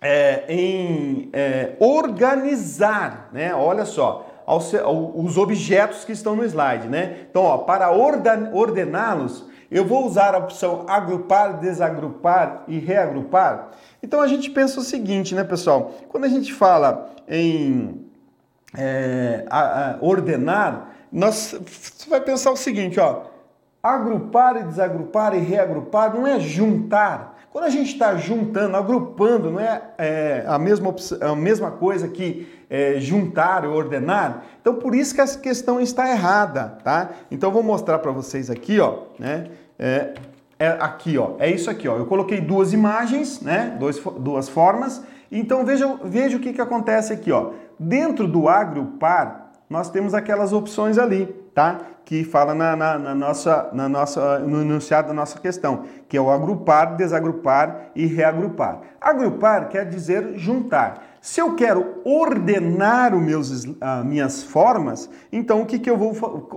é, 0.00 0.44
em 0.48 1.30
é, 1.32 1.76
organizar, 1.78 3.30
né? 3.32 3.54
Olha 3.54 3.84
só, 3.84 4.26
os 5.14 5.38
objetos 5.38 6.04
que 6.04 6.12
estão 6.12 6.34
no 6.34 6.44
slide, 6.44 6.88
né? 6.88 7.26
Então, 7.30 7.44
ó, 7.44 7.58
para 7.58 7.90
ordená-los, 7.92 9.46
eu 9.70 9.84
vou 9.84 10.06
usar 10.06 10.34
a 10.34 10.38
opção 10.38 10.84
agrupar, 10.88 11.58
desagrupar 11.58 12.64
e 12.66 12.78
reagrupar. 12.78 13.70
Então 14.02 14.20
a 14.20 14.26
gente 14.26 14.50
pensa 14.50 14.80
o 14.80 14.82
seguinte, 14.82 15.34
né, 15.34 15.44
pessoal? 15.44 15.92
Quando 16.08 16.24
a 16.24 16.28
gente 16.28 16.52
fala 16.52 17.10
em 17.28 18.04
é, 18.76 19.44
a, 19.50 19.90
a 19.90 19.96
ordenar, 20.00 20.90
nós, 21.12 21.54
você 21.66 22.08
vai 22.08 22.20
pensar 22.20 22.50
o 22.50 22.56
seguinte, 22.56 22.98
ó. 22.98 23.22
Agrupar 23.82 24.56
e 24.56 24.64
desagrupar 24.64 25.34
e 25.34 25.38
reagrupar 25.38 26.14
não 26.14 26.26
é 26.26 26.40
juntar. 26.40 27.37
Quando 27.58 27.66
a 27.66 27.70
gente 27.70 27.90
está 27.90 28.14
juntando, 28.14 28.76
agrupando, 28.76 29.50
não 29.50 29.58
é, 29.58 29.82
é, 29.98 30.44
a, 30.46 30.60
mesma, 30.60 30.94
a 31.20 31.34
mesma 31.34 31.72
coisa 31.72 32.06
que 32.06 32.46
é, 32.70 33.00
juntar 33.00 33.66
ou 33.66 33.74
ordenar? 33.74 34.44
Então, 34.60 34.76
por 34.76 34.94
isso 34.94 35.12
que 35.12 35.20
essa 35.20 35.36
questão 35.36 35.80
está 35.80 36.08
errada, 36.08 36.78
tá? 36.84 37.10
Então, 37.32 37.50
vou 37.50 37.64
mostrar 37.64 37.98
para 37.98 38.12
vocês 38.12 38.48
aqui, 38.48 38.78
ó, 38.78 39.06
né? 39.18 39.48
É, 39.76 40.14
é, 40.56 40.68
aqui, 40.78 41.18
ó, 41.18 41.32
é 41.40 41.50
isso 41.50 41.68
aqui, 41.68 41.88
ó. 41.88 41.96
Eu 41.96 42.06
coloquei 42.06 42.40
duas 42.40 42.72
imagens, 42.72 43.40
né? 43.40 43.76
Dois, 43.76 44.00
duas 44.20 44.48
formas. 44.48 45.02
Então, 45.28 45.64
veja, 45.64 45.98
veja 46.04 46.36
o 46.36 46.40
que, 46.40 46.52
que 46.52 46.60
acontece 46.60 47.12
aqui, 47.12 47.32
ó. 47.32 47.54
Dentro 47.76 48.28
do 48.28 48.48
agrupar, 48.48 49.50
nós 49.68 49.90
temos 49.90 50.14
aquelas 50.14 50.52
opções 50.52 50.96
ali, 50.96 51.34
tá? 51.58 51.80
Que 52.04 52.22
fala 52.22 52.54
na, 52.54 52.76
na, 52.76 52.96
na, 52.96 53.14
nossa, 53.16 53.68
na 53.72 53.88
nossa, 53.88 54.38
no 54.38 54.62
enunciado 54.62 55.08
da 55.08 55.14
nossa 55.14 55.40
questão, 55.40 55.86
que 56.08 56.16
é 56.16 56.20
o 56.20 56.30
agrupar, 56.30 56.94
desagrupar 56.94 57.90
e 57.96 58.06
reagrupar. 58.06 58.82
Agrupar 59.00 59.68
quer 59.68 59.84
dizer 59.88 60.38
juntar. 60.38 61.02
Se 61.20 61.40
eu 61.40 61.56
quero 61.56 62.00
ordenar 62.04 63.12
os 63.12 63.20
meus, 63.20 63.64
uh, 63.64 64.04
minhas 64.04 64.44
formas, 64.44 65.10
então 65.32 65.62
o 65.62 65.66
que, 65.66 65.80
que 65.80 65.90
eu 65.90 65.96
vou 65.96 66.14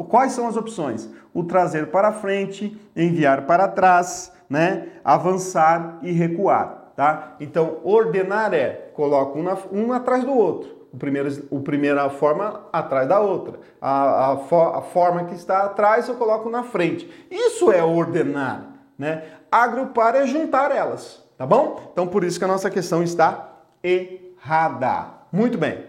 quais 0.08 0.34
são 0.34 0.48
as 0.48 0.56
opções? 0.56 1.10
O 1.34 1.44
trazer 1.44 1.88
para 1.88 2.12
frente, 2.12 2.80
enviar 2.96 3.48
para 3.48 3.68
trás, 3.68 4.32
né? 4.48 4.90
avançar 5.04 5.98
e 6.04 6.12
recuar. 6.12 6.92
Tá? 6.96 7.38
Então, 7.40 7.80
ordenar 7.84 8.54
é 8.54 8.92
coloco 8.94 9.40
um, 9.40 9.48
um 9.72 9.94
atrás 9.94 10.24
do 10.24 10.34
outro. 10.34 10.81
O 10.94 10.98
primeiro, 10.98 11.48
o 11.50 11.62
primeira 11.62 12.10
forma 12.10 12.66
atrás 12.72 13.08
da 13.08 13.20
outra. 13.20 13.60
A, 13.82 14.32
a, 14.32 14.34
a 14.34 14.82
forma 14.82 15.26
que 15.26 15.36
está 15.36 15.64
atrás 15.64 16.10
eu 16.10 16.16
coloco 16.16 16.50
na 16.50 16.64
frente. 16.64 17.10
Isso 17.32 17.72
é 17.72 17.84
ordenar. 17.84 18.66
Né? 18.98 19.24
Agrupar 19.52 20.16
é 20.16 20.28
juntar 20.28 20.76
elas. 20.76 21.24
Tá 21.38 21.46
bom? 21.46 21.90
Então, 21.92 22.06
por 22.06 22.24
isso 22.24 22.38
que 22.38 22.46
a 22.46 22.48
nossa 22.48 22.70
questão 22.70 23.02
está 23.02 23.52
errada. 23.84 25.08
Muito 25.32 25.58
bem. 25.58 25.86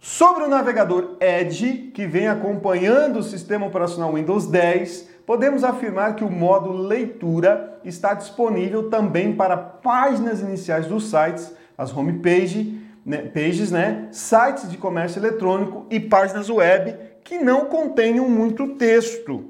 Sobre 0.00 0.44
o 0.44 0.48
navegador 0.48 1.16
Edge, 1.20 1.92
que 1.94 2.06
vem 2.06 2.26
acompanhando 2.26 3.18
o 3.18 3.22
sistema 3.22 3.66
operacional 3.66 4.14
Windows 4.14 4.46
10, 4.46 5.08
podemos 5.26 5.62
afirmar 5.62 6.16
que 6.16 6.24
o 6.24 6.30
modo 6.30 6.72
leitura 6.72 7.78
está 7.84 8.14
disponível 8.14 8.88
também 8.90 9.34
para 9.36 9.56
páginas 9.56 10.40
iniciais 10.40 10.86
dos 10.86 11.10
sites, 11.10 11.54
as 11.78 11.96
homepage, 11.96 12.81
né, 13.04 13.18
pages, 13.18 13.70
né, 13.70 14.08
sites 14.12 14.70
de 14.70 14.76
comércio 14.76 15.18
eletrônico 15.18 15.86
e 15.90 15.98
páginas 15.98 16.48
web 16.48 16.96
que 17.24 17.38
não 17.38 17.66
contenham 17.66 18.28
muito 18.28 18.74
texto. 18.74 19.44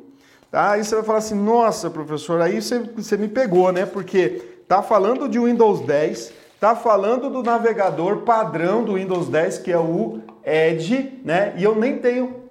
Tá? 0.50 0.72
Aí 0.72 0.84
você 0.84 0.94
vai 0.96 1.04
falar 1.04 1.18
assim, 1.18 1.34
nossa, 1.34 1.88
professor, 1.90 2.40
aí 2.40 2.60
você, 2.60 2.78
você 2.78 3.16
me 3.16 3.28
pegou, 3.28 3.72
né? 3.72 3.86
Porque 3.86 4.62
tá 4.68 4.82
falando 4.82 5.28
de 5.28 5.38
Windows 5.38 5.80
10, 5.80 6.32
está 6.54 6.76
falando 6.76 7.30
do 7.30 7.42
navegador 7.42 8.18
padrão 8.18 8.84
do 8.84 8.94
Windows 8.94 9.28
10, 9.28 9.58
que 9.58 9.72
é 9.72 9.78
o 9.78 10.20
Edge, 10.44 11.20
né? 11.24 11.54
E 11.56 11.64
eu 11.64 11.74
nem 11.74 11.98
tenho 11.98 12.42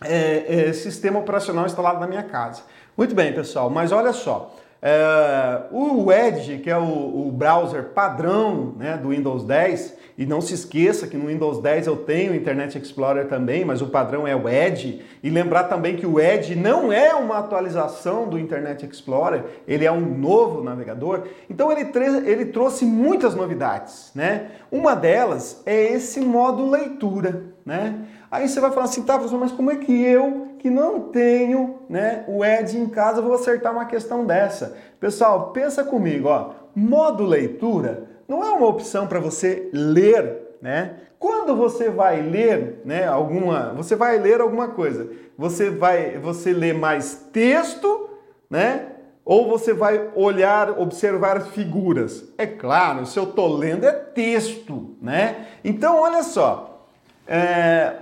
é, 0.00 0.68
é, 0.68 0.72
sistema 0.72 1.18
operacional 1.18 1.66
instalado 1.66 2.00
na 2.00 2.06
minha 2.06 2.22
casa. 2.22 2.62
Muito 2.96 3.14
bem, 3.14 3.32
pessoal, 3.32 3.68
mas 3.68 3.92
olha 3.92 4.12
só. 4.12 4.54
É, 4.84 5.62
o 5.70 6.10
Edge, 6.10 6.58
que 6.58 6.68
é 6.68 6.76
o, 6.76 7.28
o, 7.28 7.30
browser 7.30 7.90
padrão 7.90 8.74
né, 8.76 8.96
do 8.96 9.10
Windows 9.10 9.44
10, 9.44 9.96
e 10.18 10.26
não 10.26 10.40
se 10.40 10.54
esqueça 10.54 11.06
que 11.06 11.16
no 11.16 11.28
Windows 11.28 11.60
10 11.62 11.86
eu 11.86 11.96
tenho 11.96 12.32
o 12.32 12.34
Internet 12.34 12.76
Explorer 12.76 13.28
também, 13.28 13.64
mas 13.64 13.80
o 13.80 13.86
padrão 13.86 14.26
é 14.26 14.34
o 14.34 14.48
Edge. 14.48 15.00
E 15.22 15.30
lembrar 15.30 15.64
também 15.64 15.96
que 15.96 16.04
o 16.04 16.20
Edge 16.20 16.56
não 16.56 16.92
é 16.92 17.14
uma 17.14 17.38
atualização 17.38 18.28
do 18.28 18.36
Internet 18.36 18.84
Explorer, 18.84 19.44
ele 19.66 19.84
é 19.84 19.92
um 19.92 20.00
novo 20.00 20.64
navegador. 20.64 21.28
Então 21.48 21.70
ele, 21.70 21.88
ele 22.26 22.46
trouxe 22.46 22.84
muitas 22.84 23.36
novidades. 23.36 24.10
Né? 24.16 24.48
Uma 24.70 24.96
delas 24.96 25.62
é 25.64 25.92
esse 25.92 26.20
modo 26.20 26.68
leitura. 26.68 27.44
Né? 27.64 28.04
Aí 28.32 28.48
você 28.48 28.60
vai 28.60 28.70
falar 28.70 28.86
assim, 28.86 29.02
tá, 29.02 29.12
professor, 29.12 29.38
mas 29.38 29.52
como 29.52 29.70
é 29.70 29.76
que 29.76 29.92
eu, 29.92 30.54
que 30.58 30.70
não 30.70 31.00
tenho 31.00 31.80
né, 31.86 32.24
o 32.26 32.42
Edge 32.42 32.78
em 32.78 32.88
casa, 32.88 33.20
vou 33.20 33.34
acertar 33.34 33.70
uma 33.72 33.84
questão 33.84 34.24
dessa? 34.24 34.74
Pessoal, 34.98 35.50
pensa 35.50 35.84
comigo, 35.84 36.28
ó, 36.28 36.52
modo 36.74 37.24
leitura 37.24 38.08
não 38.26 38.42
é 38.42 38.48
uma 38.48 38.66
opção 38.66 39.06
para 39.06 39.20
você 39.20 39.68
ler, 39.70 40.56
né? 40.62 40.94
Quando 41.18 41.54
você 41.54 41.90
vai 41.90 42.22
ler, 42.22 42.80
né, 42.86 43.06
alguma, 43.06 43.74
você 43.74 43.94
vai 43.94 44.16
ler 44.18 44.40
alguma 44.40 44.68
coisa, 44.68 45.10
você 45.36 45.68
vai, 45.68 46.16
você 46.18 46.54
lê 46.54 46.72
mais 46.72 47.28
texto, 47.34 48.08
né? 48.48 48.86
Ou 49.26 49.46
você 49.46 49.74
vai 49.74 50.08
olhar, 50.14 50.80
observar 50.80 51.42
figuras? 51.42 52.24
É 52.38 52.46
claro, 52.46 53.04
se 53.04 53.18
eu 53.18 53.24
estou 53.24 53.54
lendo 53.54 53.84
é 53.84 53.92
texto, 53.92 54.96
né? 55.02 55.48
Então, 55.62 56.00
olha 56.00 56.22
só, 56.22 56.86
é, 57.26 57.92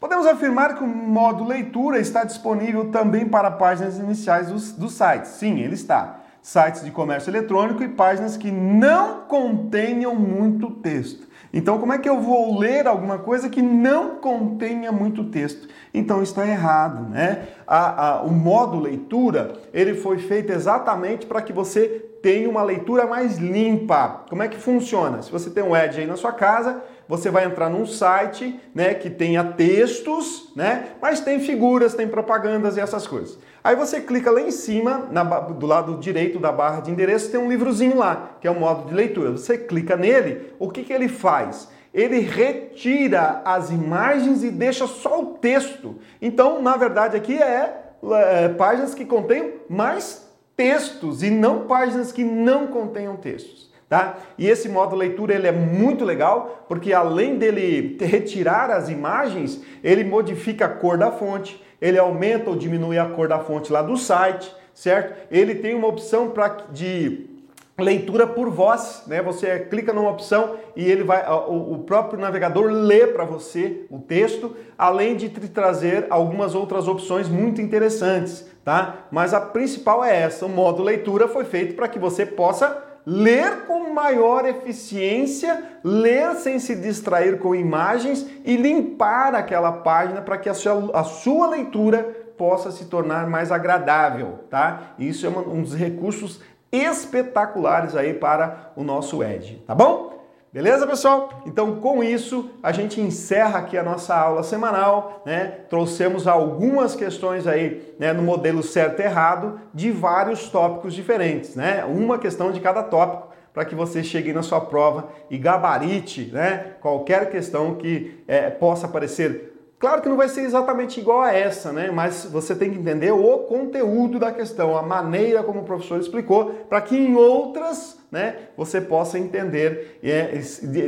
podemos 0.00 0.26
afirmar 0.26 0.76
que 0.76 0.84
o 0.84 0.86
modo 0.86 1.44
leitura 1.44 1.98
está 1.98 2.24
disponível 2.24 2.90
também 2.90 3.26
para 3.26 3.50
páginas 3.50 3.98
iniciais 3.98 4.48
dos, 4.48 4.72
dos 4.72 4.92
sites. 4.92 5.32
Sim, 5.32 5.60
ele 5.60 5.74
está. 5.74 6.20
Sites 6.40 6.84
de 6.84 6.90
comércio 6.90 7.30
eletrônico 7.30 7.82
e 7.82 7.88
páginas 7.88 8.36
que 8.36 8.50
não 8.50 9.22
contenham 9.22 10.14
muito 10.14 10.70
texto. 10.70 11.28
Então, 11.52 11.78
como 11.78 11.92
é 11.92 11.98
que 11.98 12.08
eu 12.08 12.20
vou 12.20 12.58
ler 12.58 12.86
alguma 12.86 13.18
coisa 13.18 13.48
que 13.48 13.62
não 13.62 14.16
contenha 14.16 14.92
muito 14.92 15.24
texto? 15.24 15.66
Então, 15.94 16.22
está 16.22 16.46
errado, 16.46 17.08
né? 17.08 17.48
A, 17.66 18.08
a, 18.08 18.22
o 18.22 18.30
modo 18.30 18.78
leitura, 18.78 19.54
ele 19.72 19.94
foi 19.94 20.18
feito 20.18 20.52
exatamente 20.52 21.26
para 21.26 21.40
que 21.40 21.52
você 21.52 21.88
tenha 22.22 22.48
uma 22.48 22.62
leitura 22.62 23.06
mais 23.06 23.38
limpa. 23.38 24.24
Como 24.28 24.42
é 24.42 24.48
que 24.48 24.58
funciona? 24.58 25.22
Se 25.22 25.32
você 25.32 25.48
tem 25.48 25.62
um 25.62 25.74
Edge 25.74 26.00
aí 26.00 26.06
na 26.06 26.16
sua 26.16 26.32
casa, 26.32 26.82
você 27.08 27.30
vai 27.30 27.46
entrar 27.46 27.70
num 27.70 27.86
site, 27.86 28.60
né, 28.74 28.92
que 28.92 29.08
tenha 29.08 29.42
textos, 29.42 30.52
né, 30.54 30.88
mas 31.00 31.20
tem 31.20 31.40
figuras, 31.40 31.94
tem 31.94 32.06
propagandas 32.06 32.76
e 32.76 32.80
essas 32.80 33.06
coisas. 33.06 33.38
Aí 33.64 33.74
você 33.74 34.00
clica 34.00 34.30
lá 34.30 34.40
em 34.40 34.50
cima, 34.50 35.08
na, 35.10 35.22
do 35.22 35.66
lado 35.66 35.98
direito 35.98 36.38
da 36.38 36.52
barra 36.52 36.80
de 36.80 36.90
endereço, 36.90 37.30
tem 37.30 37.40
um 37.40 37.48
livrozinho 37.48 37.96
lá, 37.96 38.36
que 38.40 38.46
é 38.46 38.50
o 38.50 38.58
modo 38.58 38.88
de 38.88 38.94
leitura. 38.94 39.32
Você 39.32 39.56
clica 39.56 39.96
nele, 39.96 40.52
o 40.58 40.70
que, 40.70 40.84
que 40.84 40.92
ele 40.92 41.08
faz? 41.08 41.68
Ele 41.92 42.20
retira 42.20 43.42
as 43.44 43.70
imagens 43.70 44.44
e 44.44 44.50
deixa 44.50 44.86
só 44.86 45.20
o 45.20 45.26
texto. 45.34 45.96
Então, 46.20 46.62
na 46.62 46.76
verdade, 46.76 47.16
aqui 47.16 47.42
é, 47.42 47.92
é 48.12 48.48
páginas 48.50 48.94
que 48.94 49.04
contêm 49.04 49.54
mais 49.68 50.28
textos 50.56 51.22
e 51.22 51.30
não 51.30 51.66
páginas 51.66 52.12
que 52.12 52.24
não 52.24 52.66
contenham 52.66 53.16
textos. 53.16 53.67
Tá? 53.88 54.18
E 54.36 54.46
esse 54.46 54.68
modo 54.68 54.94
leitura 54.94 55.34
ele 55.34 55.46
é 55.46 55.52
muito 55.52 56.04
legal 56.04 56.66
porque 56.68 56.92
além 56.92 57.38
dele 57.38 57.96
retirar 58.04 58.70
as 58.70 58.90
imagens, 58.90 59.62
ele 59.82 60.04
modifica 60.04 60.66
a 60.66 60.68
cor 60.68 60.98
da 60.98 61.10
fonte, 61.10 61.64
ele 61.80 61.98
aumenta 61.98 62.50
ou 62.50 62.56
diminui 62.56 62.98
a 62.98 63.06
cor 63.06 63.28
da 63.28 63.38
fonte 63.38 63.72
lá 63.72 63.80
do 63.80 63.96
site, 63.96 64.54
certo? 64.74 65.14
Ele 65.30 65.54
tem 65.54 65.74
uma 65.74 65.88
opção 65.88 66.30
para 66.30 66.66
de 66.70 67.30
leitura 67.78 68.26
por 68.26 68.50
voz, 68.50 69.04
né? 69.06 69.22
Você 69.22 69.60
clica 69.60 69.92
numa 69.92 70.10
opção 70.10 70.56
e 70.76 70.84
ele 70.84 71.04
vai, 71.04 71.24
o 71.48 71.78
próprio 71.86 72.20
navegador 72.20 72.70
lê 72.70 73.06
para 73.06 73.24
você 73.24 73.86
o 73.88 74.00
texto, 74.00 74.54
além 74.76 75.16
de 75.16 75.30
te 75.30 75.48
trazer 75.48 76.06
algumas 76.10 76.54
outras 76.54 76.88
opções 76.88 77.28
muito 77.28 77.62
interessantes, 77.62 78.44
tá? 78.64 79.06
Mas 79.10 79.32
a 79.32 79.40
principal 79.40 80.04
é 80.04 80.14
essa, 80.14 80.44
o 80.44 80.48
modo 80.48 80.82
leitura 80.82 81.26
foi 81.26 81.44
feito 81.44 81.74
para 81.74 81.88
que 81.88 81.98
você 81.98 82.26
possa 82.26 82.87
ler 83.08 83.64
com 83.66 83.90
maior 83.94 84.44
eficiência, 84.44 85.64
ler 85.82 86.34
sem 86.34 86.58
se 86.58 86.76
distrair 86.76 87.38
com 87.38 87.54
imagens 87.54 88.26
e 88.44 88.54
limpar 88.54 89.34
aquela 89.34 89.72
página 89.72 90.20
para 90.20 90.36
que 90.36 90.46
a 90.46 90.52
sua, 90.52 90.90
a 90.92 91.02
sua 91.04 91.46
leitura 91.46 92.02
possa 92.36 92.70
se 92.70 92.84
tornar 92.84 93.26
mais 93.26 93.50
agradável, 93.50 94.40
tá? 94.50 94.92
Isso 94.98 95.24
é 95.24 95.30
um 95.30 95.62
dos 95.62 95.74
recursos 95.74 96.42
espetaculares 96.70 97.96
aí 97.96 98.12
para 98.12 98.72
o 98.76 98.84
nosso 98.84 99.24
Edge, 99.24 99.56
tá 99.66 99.74
bom? 99.74 100.17
Beleza, 100.50 100.86
pessoal? 100.86 101.42
Então, 101.44 101.76
com 101.76 102.02
isso, 102.02 102.50
a 102.62 102.72
gente 102.72 103.00
encerra 103.02 103.58
aqui 103.58 103.76
a 103.76 103.82
nossa 103.82 104.16
aula 104.16 104.42
semanal, 104.42 105.22
né? 105.26 105.44
Trouxemos 105.68 106.26
algumas 106.26 106.94
questões 106.94 107.46
aí, 107.46 107.94
né, 107.98 108.14
no 108.14 108.22
modelo 108.22 108.62
certo 108.62 109.00
e 109.00 109.02
errado 109.02 109.60
de 109.74 109.90
vários 109.90 110.48
tópicos 110.48 110.94
diferentes, 110.94 111.54
né? 111.54 111.84
Uma 111.84 112.18
questão 112.18 112.50
de 112.50 112.60
cada 112.60 112.82
tópico 112.82 113.28
para 113.52 113.66
que 113.66 113.74
você 113.74 114.02
chegue 114.02 114.32
na 114.32 114.42
sua 114.42 114.60
prova 114.60 115.10
e 115.28 115.36
gabarite, 115.36 116.30
né? 116.32 116.76
Qualquer 116.80 117.30
questão 117.30 117.74
que 117.74 118.24
é, 118.26 118.48
possa 118.48 118.88
parecer 118.88 119.54
Claro 119.78 120.02
que 120.02 120.08
não 120.08 120.16
vai 120.16 120.28
ser 120.28 120.40
exatamente 120.40 120.98
igual 120.98 121.20
a 121.22 121.32
essa, 121.32 121.72
né? 121.72 121.88
Mas 121.88 122.24
você 122.24 122.52
tem 122.52 122.70
que 122.70 122.78
entender 122.78 123.12
o 123.12 123.38
conteúdo 123.44 124.18
da 124.18 124.32
questão, 124.32 124.76
a 124.76 124.82
maneira 124.82 125.42
como 125.44 125.60
o 125.60 125.64
professor 125.64 126.00
explicou, 126.00 126.46
para 126.68 126.80
que 126.80 126.96
em 126.96 127.14
outras, 127.14 127.96
né, 128.10 128.36
você 128.56 128.80
possa 128.80 129.18
entender 129.18 129.98
é, 130.02 130.38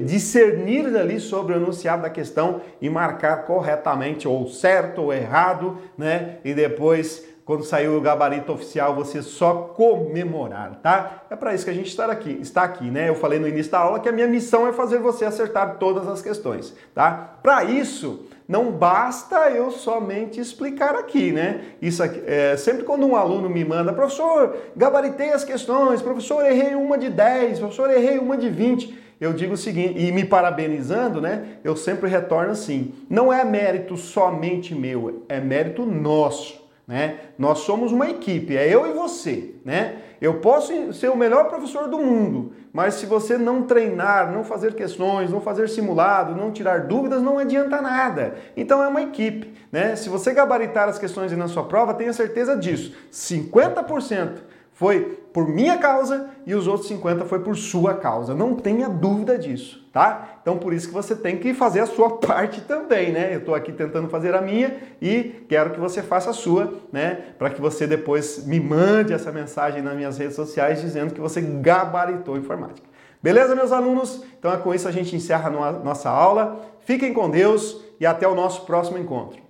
discernir 0.00 0.86
ali 0.96 1.20
sobre 1.20 1.54
o 1.54 1.56
enunciado 1.56 2.02
da 2.02 2.10
questão 2.10 2.62
e 2.80 2.88
marcar 2.88 3.44
corretamente 3.44 4.26
ou 4.26 4.46
certo 4.48 5.02
ou 5.02 5.12
errado, 5.12 5.78
né? 5.98 6.38
E 6.44 6.54
depois 6.54 7.28
quando 7.50 7.64
sair 7.64 7.88
o 7.88 8.00
gabarito 8.00 8.52
oficial, 8.52 8.94
você 8.94 9.22
só 9.22 9.72
comemorar, 9.74 10.78
tá? 10.80 11.24
É 11.28 11.34
para 11.34 11.52
isso 11.52 11.64
que 11.64 11.70
a 11.72 11.74
gente 11.74 11.88
está 11.88 12.06
aqui, 12.06 12.38
está 12.40 12.62
aqui, 12.62 12.84
né? 12.84 13.08
Eu 13.08 13.16
falei 13.16 13.40
no 13.40 13.48
início 13.48 13.72
da 13.72 13.80
aula 13.80 13.98
que 13.98 14.08
a 14.08 14.12
minha 14.12 14.28
missão 14.28 14.68
é 14.68 14.72
fazer 14.72 14.98
você 14.98 15.24
acertar 15.24 15.78
todas 15.78 16.06
as 16.06 16.22
questões, 16.22 16.72
tá? 16.94 17.38
Para 17.42 17.64
isso, 17.64 18.28
não 18.50 18.72
basta 18.72 19.48
eu 19.48 19.70
somente 19.70 20.40
explicar 20.40 20.96
aqui, 20.96 21.30
né? 21.30 21.60
Isso 21.80 22.02
aqui, 22.02 22.20
é, 22.26 22.56
sempre 22.56 22.82
quando 22.82 23.06
um 23.06 23.14
aluno 23.14 23.48
me 23.48 23.64
manda, 23.64 23.92
professor, 23.92 24.56
gabaritei 24.76 25.30
as 25.30 25.44
questões, 25.44 26.02
professor, 26.02 26.44
errei 26.44 26.74
uma 26.74 26.98
de 26.98 27.08
10, 27.08 27.60
professor, 27.60 27.88
errei 27.92 28.18
uma 28.18 28.36
de 28.36 28.48
20, 28.50 28.98
eu 29.20 29.32
digo 29.32 29.54
o 29.54 29.56
seguinte, 29.56 30.04
e 30.04 30.10
me 30.10 30.24
parabenizando, 30.24 31.20
né? 31.20 31.58
Eu 31.62 31.76
sempre 31.76 32.10
retorno 32.10 32.50
assim: 32.50 32.92
não 33.08 33.32
é 33.32 33.44
mérito 33.44 33.96
somente 33.96 34.74
meu, 34.74 35.22
é 35.28 35.38
mérito 35.38 35.86
nosso, 35.86 36.60
né? 36.88 37.18
Nós 37.38 37.60
somos 37.60 37.92
uma 37.92 38.10
equipe, 38.10 38.56
é 38.56 38.68
eu 38.68 38.84
e 38.90 38.92
você, 38.92 39.54
né? 39.64 39.98
Eu 40.20 40.40
posso 40.40 40.92
ser 40.92 41.08
o 41.08 41.16
melhor 41.16 41.44
professor 41.44 41.86
do 41.86 42.00
mundo, 42.00 42.52
mas 42.72 42.94
se 42.94 43.06
você 43.06 43.36
não 43.36 43.62
treinar, 43.62 44.32
não 44.32 44.44
fazer 44.44 44.74
questões, 44.74 45.30
não 45.30 45.40
fazer 45.40 45.68
simulado, 45.68 46.34
não 46.34 46.52
tirar 46.52 46.86
dúvidas, 46.86 47.22
não 47.22 47.38
adianta 47.38 47.80
nada. 47.82 48.34
Então 48.56 48.82
é 48.82 48.88
uma 48.88 49.02
equipe, 49.02 49.52
né? 49.72 49.96
Se 49.96 50.08
você 50.08 50.32
gabaritar 50.32 50.88
as 50.88 50.98
questões 50.98 51.32
na 51.32 51.48
sua 51.48 51.64
prova, 51.64 51.94
tenha 51.94 52.12
certeza 52.12 52.56
disso. 52.56 52.94
50% 53.12 54.38
foi 54.72 55.19
por 55.32 55.48
minha 55.48 55.78
causa 55.78 56.30
e 56.44 56.54
os 56.54 56.66
outros 56.66 56.88
50 56.88 57.24
foi 57.24 57.40
por 57.40 57.56
sua 57.56 57.94
causa. 57.94 58.34
Não 58.34 58.54
tenha 58.54 58.88
dúvida 58.88 59.38
disso, 59.38 59.88
tá? 59.92 60.38
Então 60.42 60.58
por 60.58 60.72
isso 60.72 60.88
que 60.88 60.94
você 60.94 61.14
tem 61.14 61.38
que 61.38 61.54
fazer 61.54 61.80
a 61.80 61.86
sua 61.86 62.18
parte 62.18 62.60
também, 62.62 63.12
né? 63.12 63.34
Eu 63.34 63.38
estou 63.38 63.54
aqui 63.54 63.72
tentando 63.72 64.08
fazer 64.08 64.34
a 64.34 64.40
minha 64.40 64.76
e 65.00 65.44
quero 65.48 65.70
que 65.70 65.80
você 65.80 66.02
faça 66.02 66.30
a 66.30 66.32
sua, 66.32 66.74
né? 66.92 67.18
Para 67.38 67.50
que 67.50 67.60
você 67.60 67.86
depois 67.86 68.44
me 68.46 68.58
mande 68.58 69.12
essa 69.12 69.30
mensagem 69.30 69.82
nas 69.82 69.96
minhas 69.96 70.18
redes 70.18 70.34
sociais 70.34 70.80
dizendo 70.80 71.14
que 71.14 71.20
você 71.20 71.40
gabaritou 71.40 72.36
informática. 72.36 72.88
Beleza, 73.22 73.54
meus 73.54 73.70
alunos? 73.70 74.24
Então 74.38 74.52
é 74.52 74.56
com 74.56 74.74
isso 74.74 74.88
a 74.88 74.92
gente 74.92 75.14
encerra 75.14 75.48
a 75.48 75.72
nossa 75.72 76.08
aula. 76.08 76.60
Fiquem 76.80 77.12
com 77.12 77.28
Deus 77.28 77.84
e 78.00 78.06
até 78.06 78.26
o 78.26 78.34
nosso 78.34 78.64
próximo 78.64 78.98
encontro. 78.98 79.49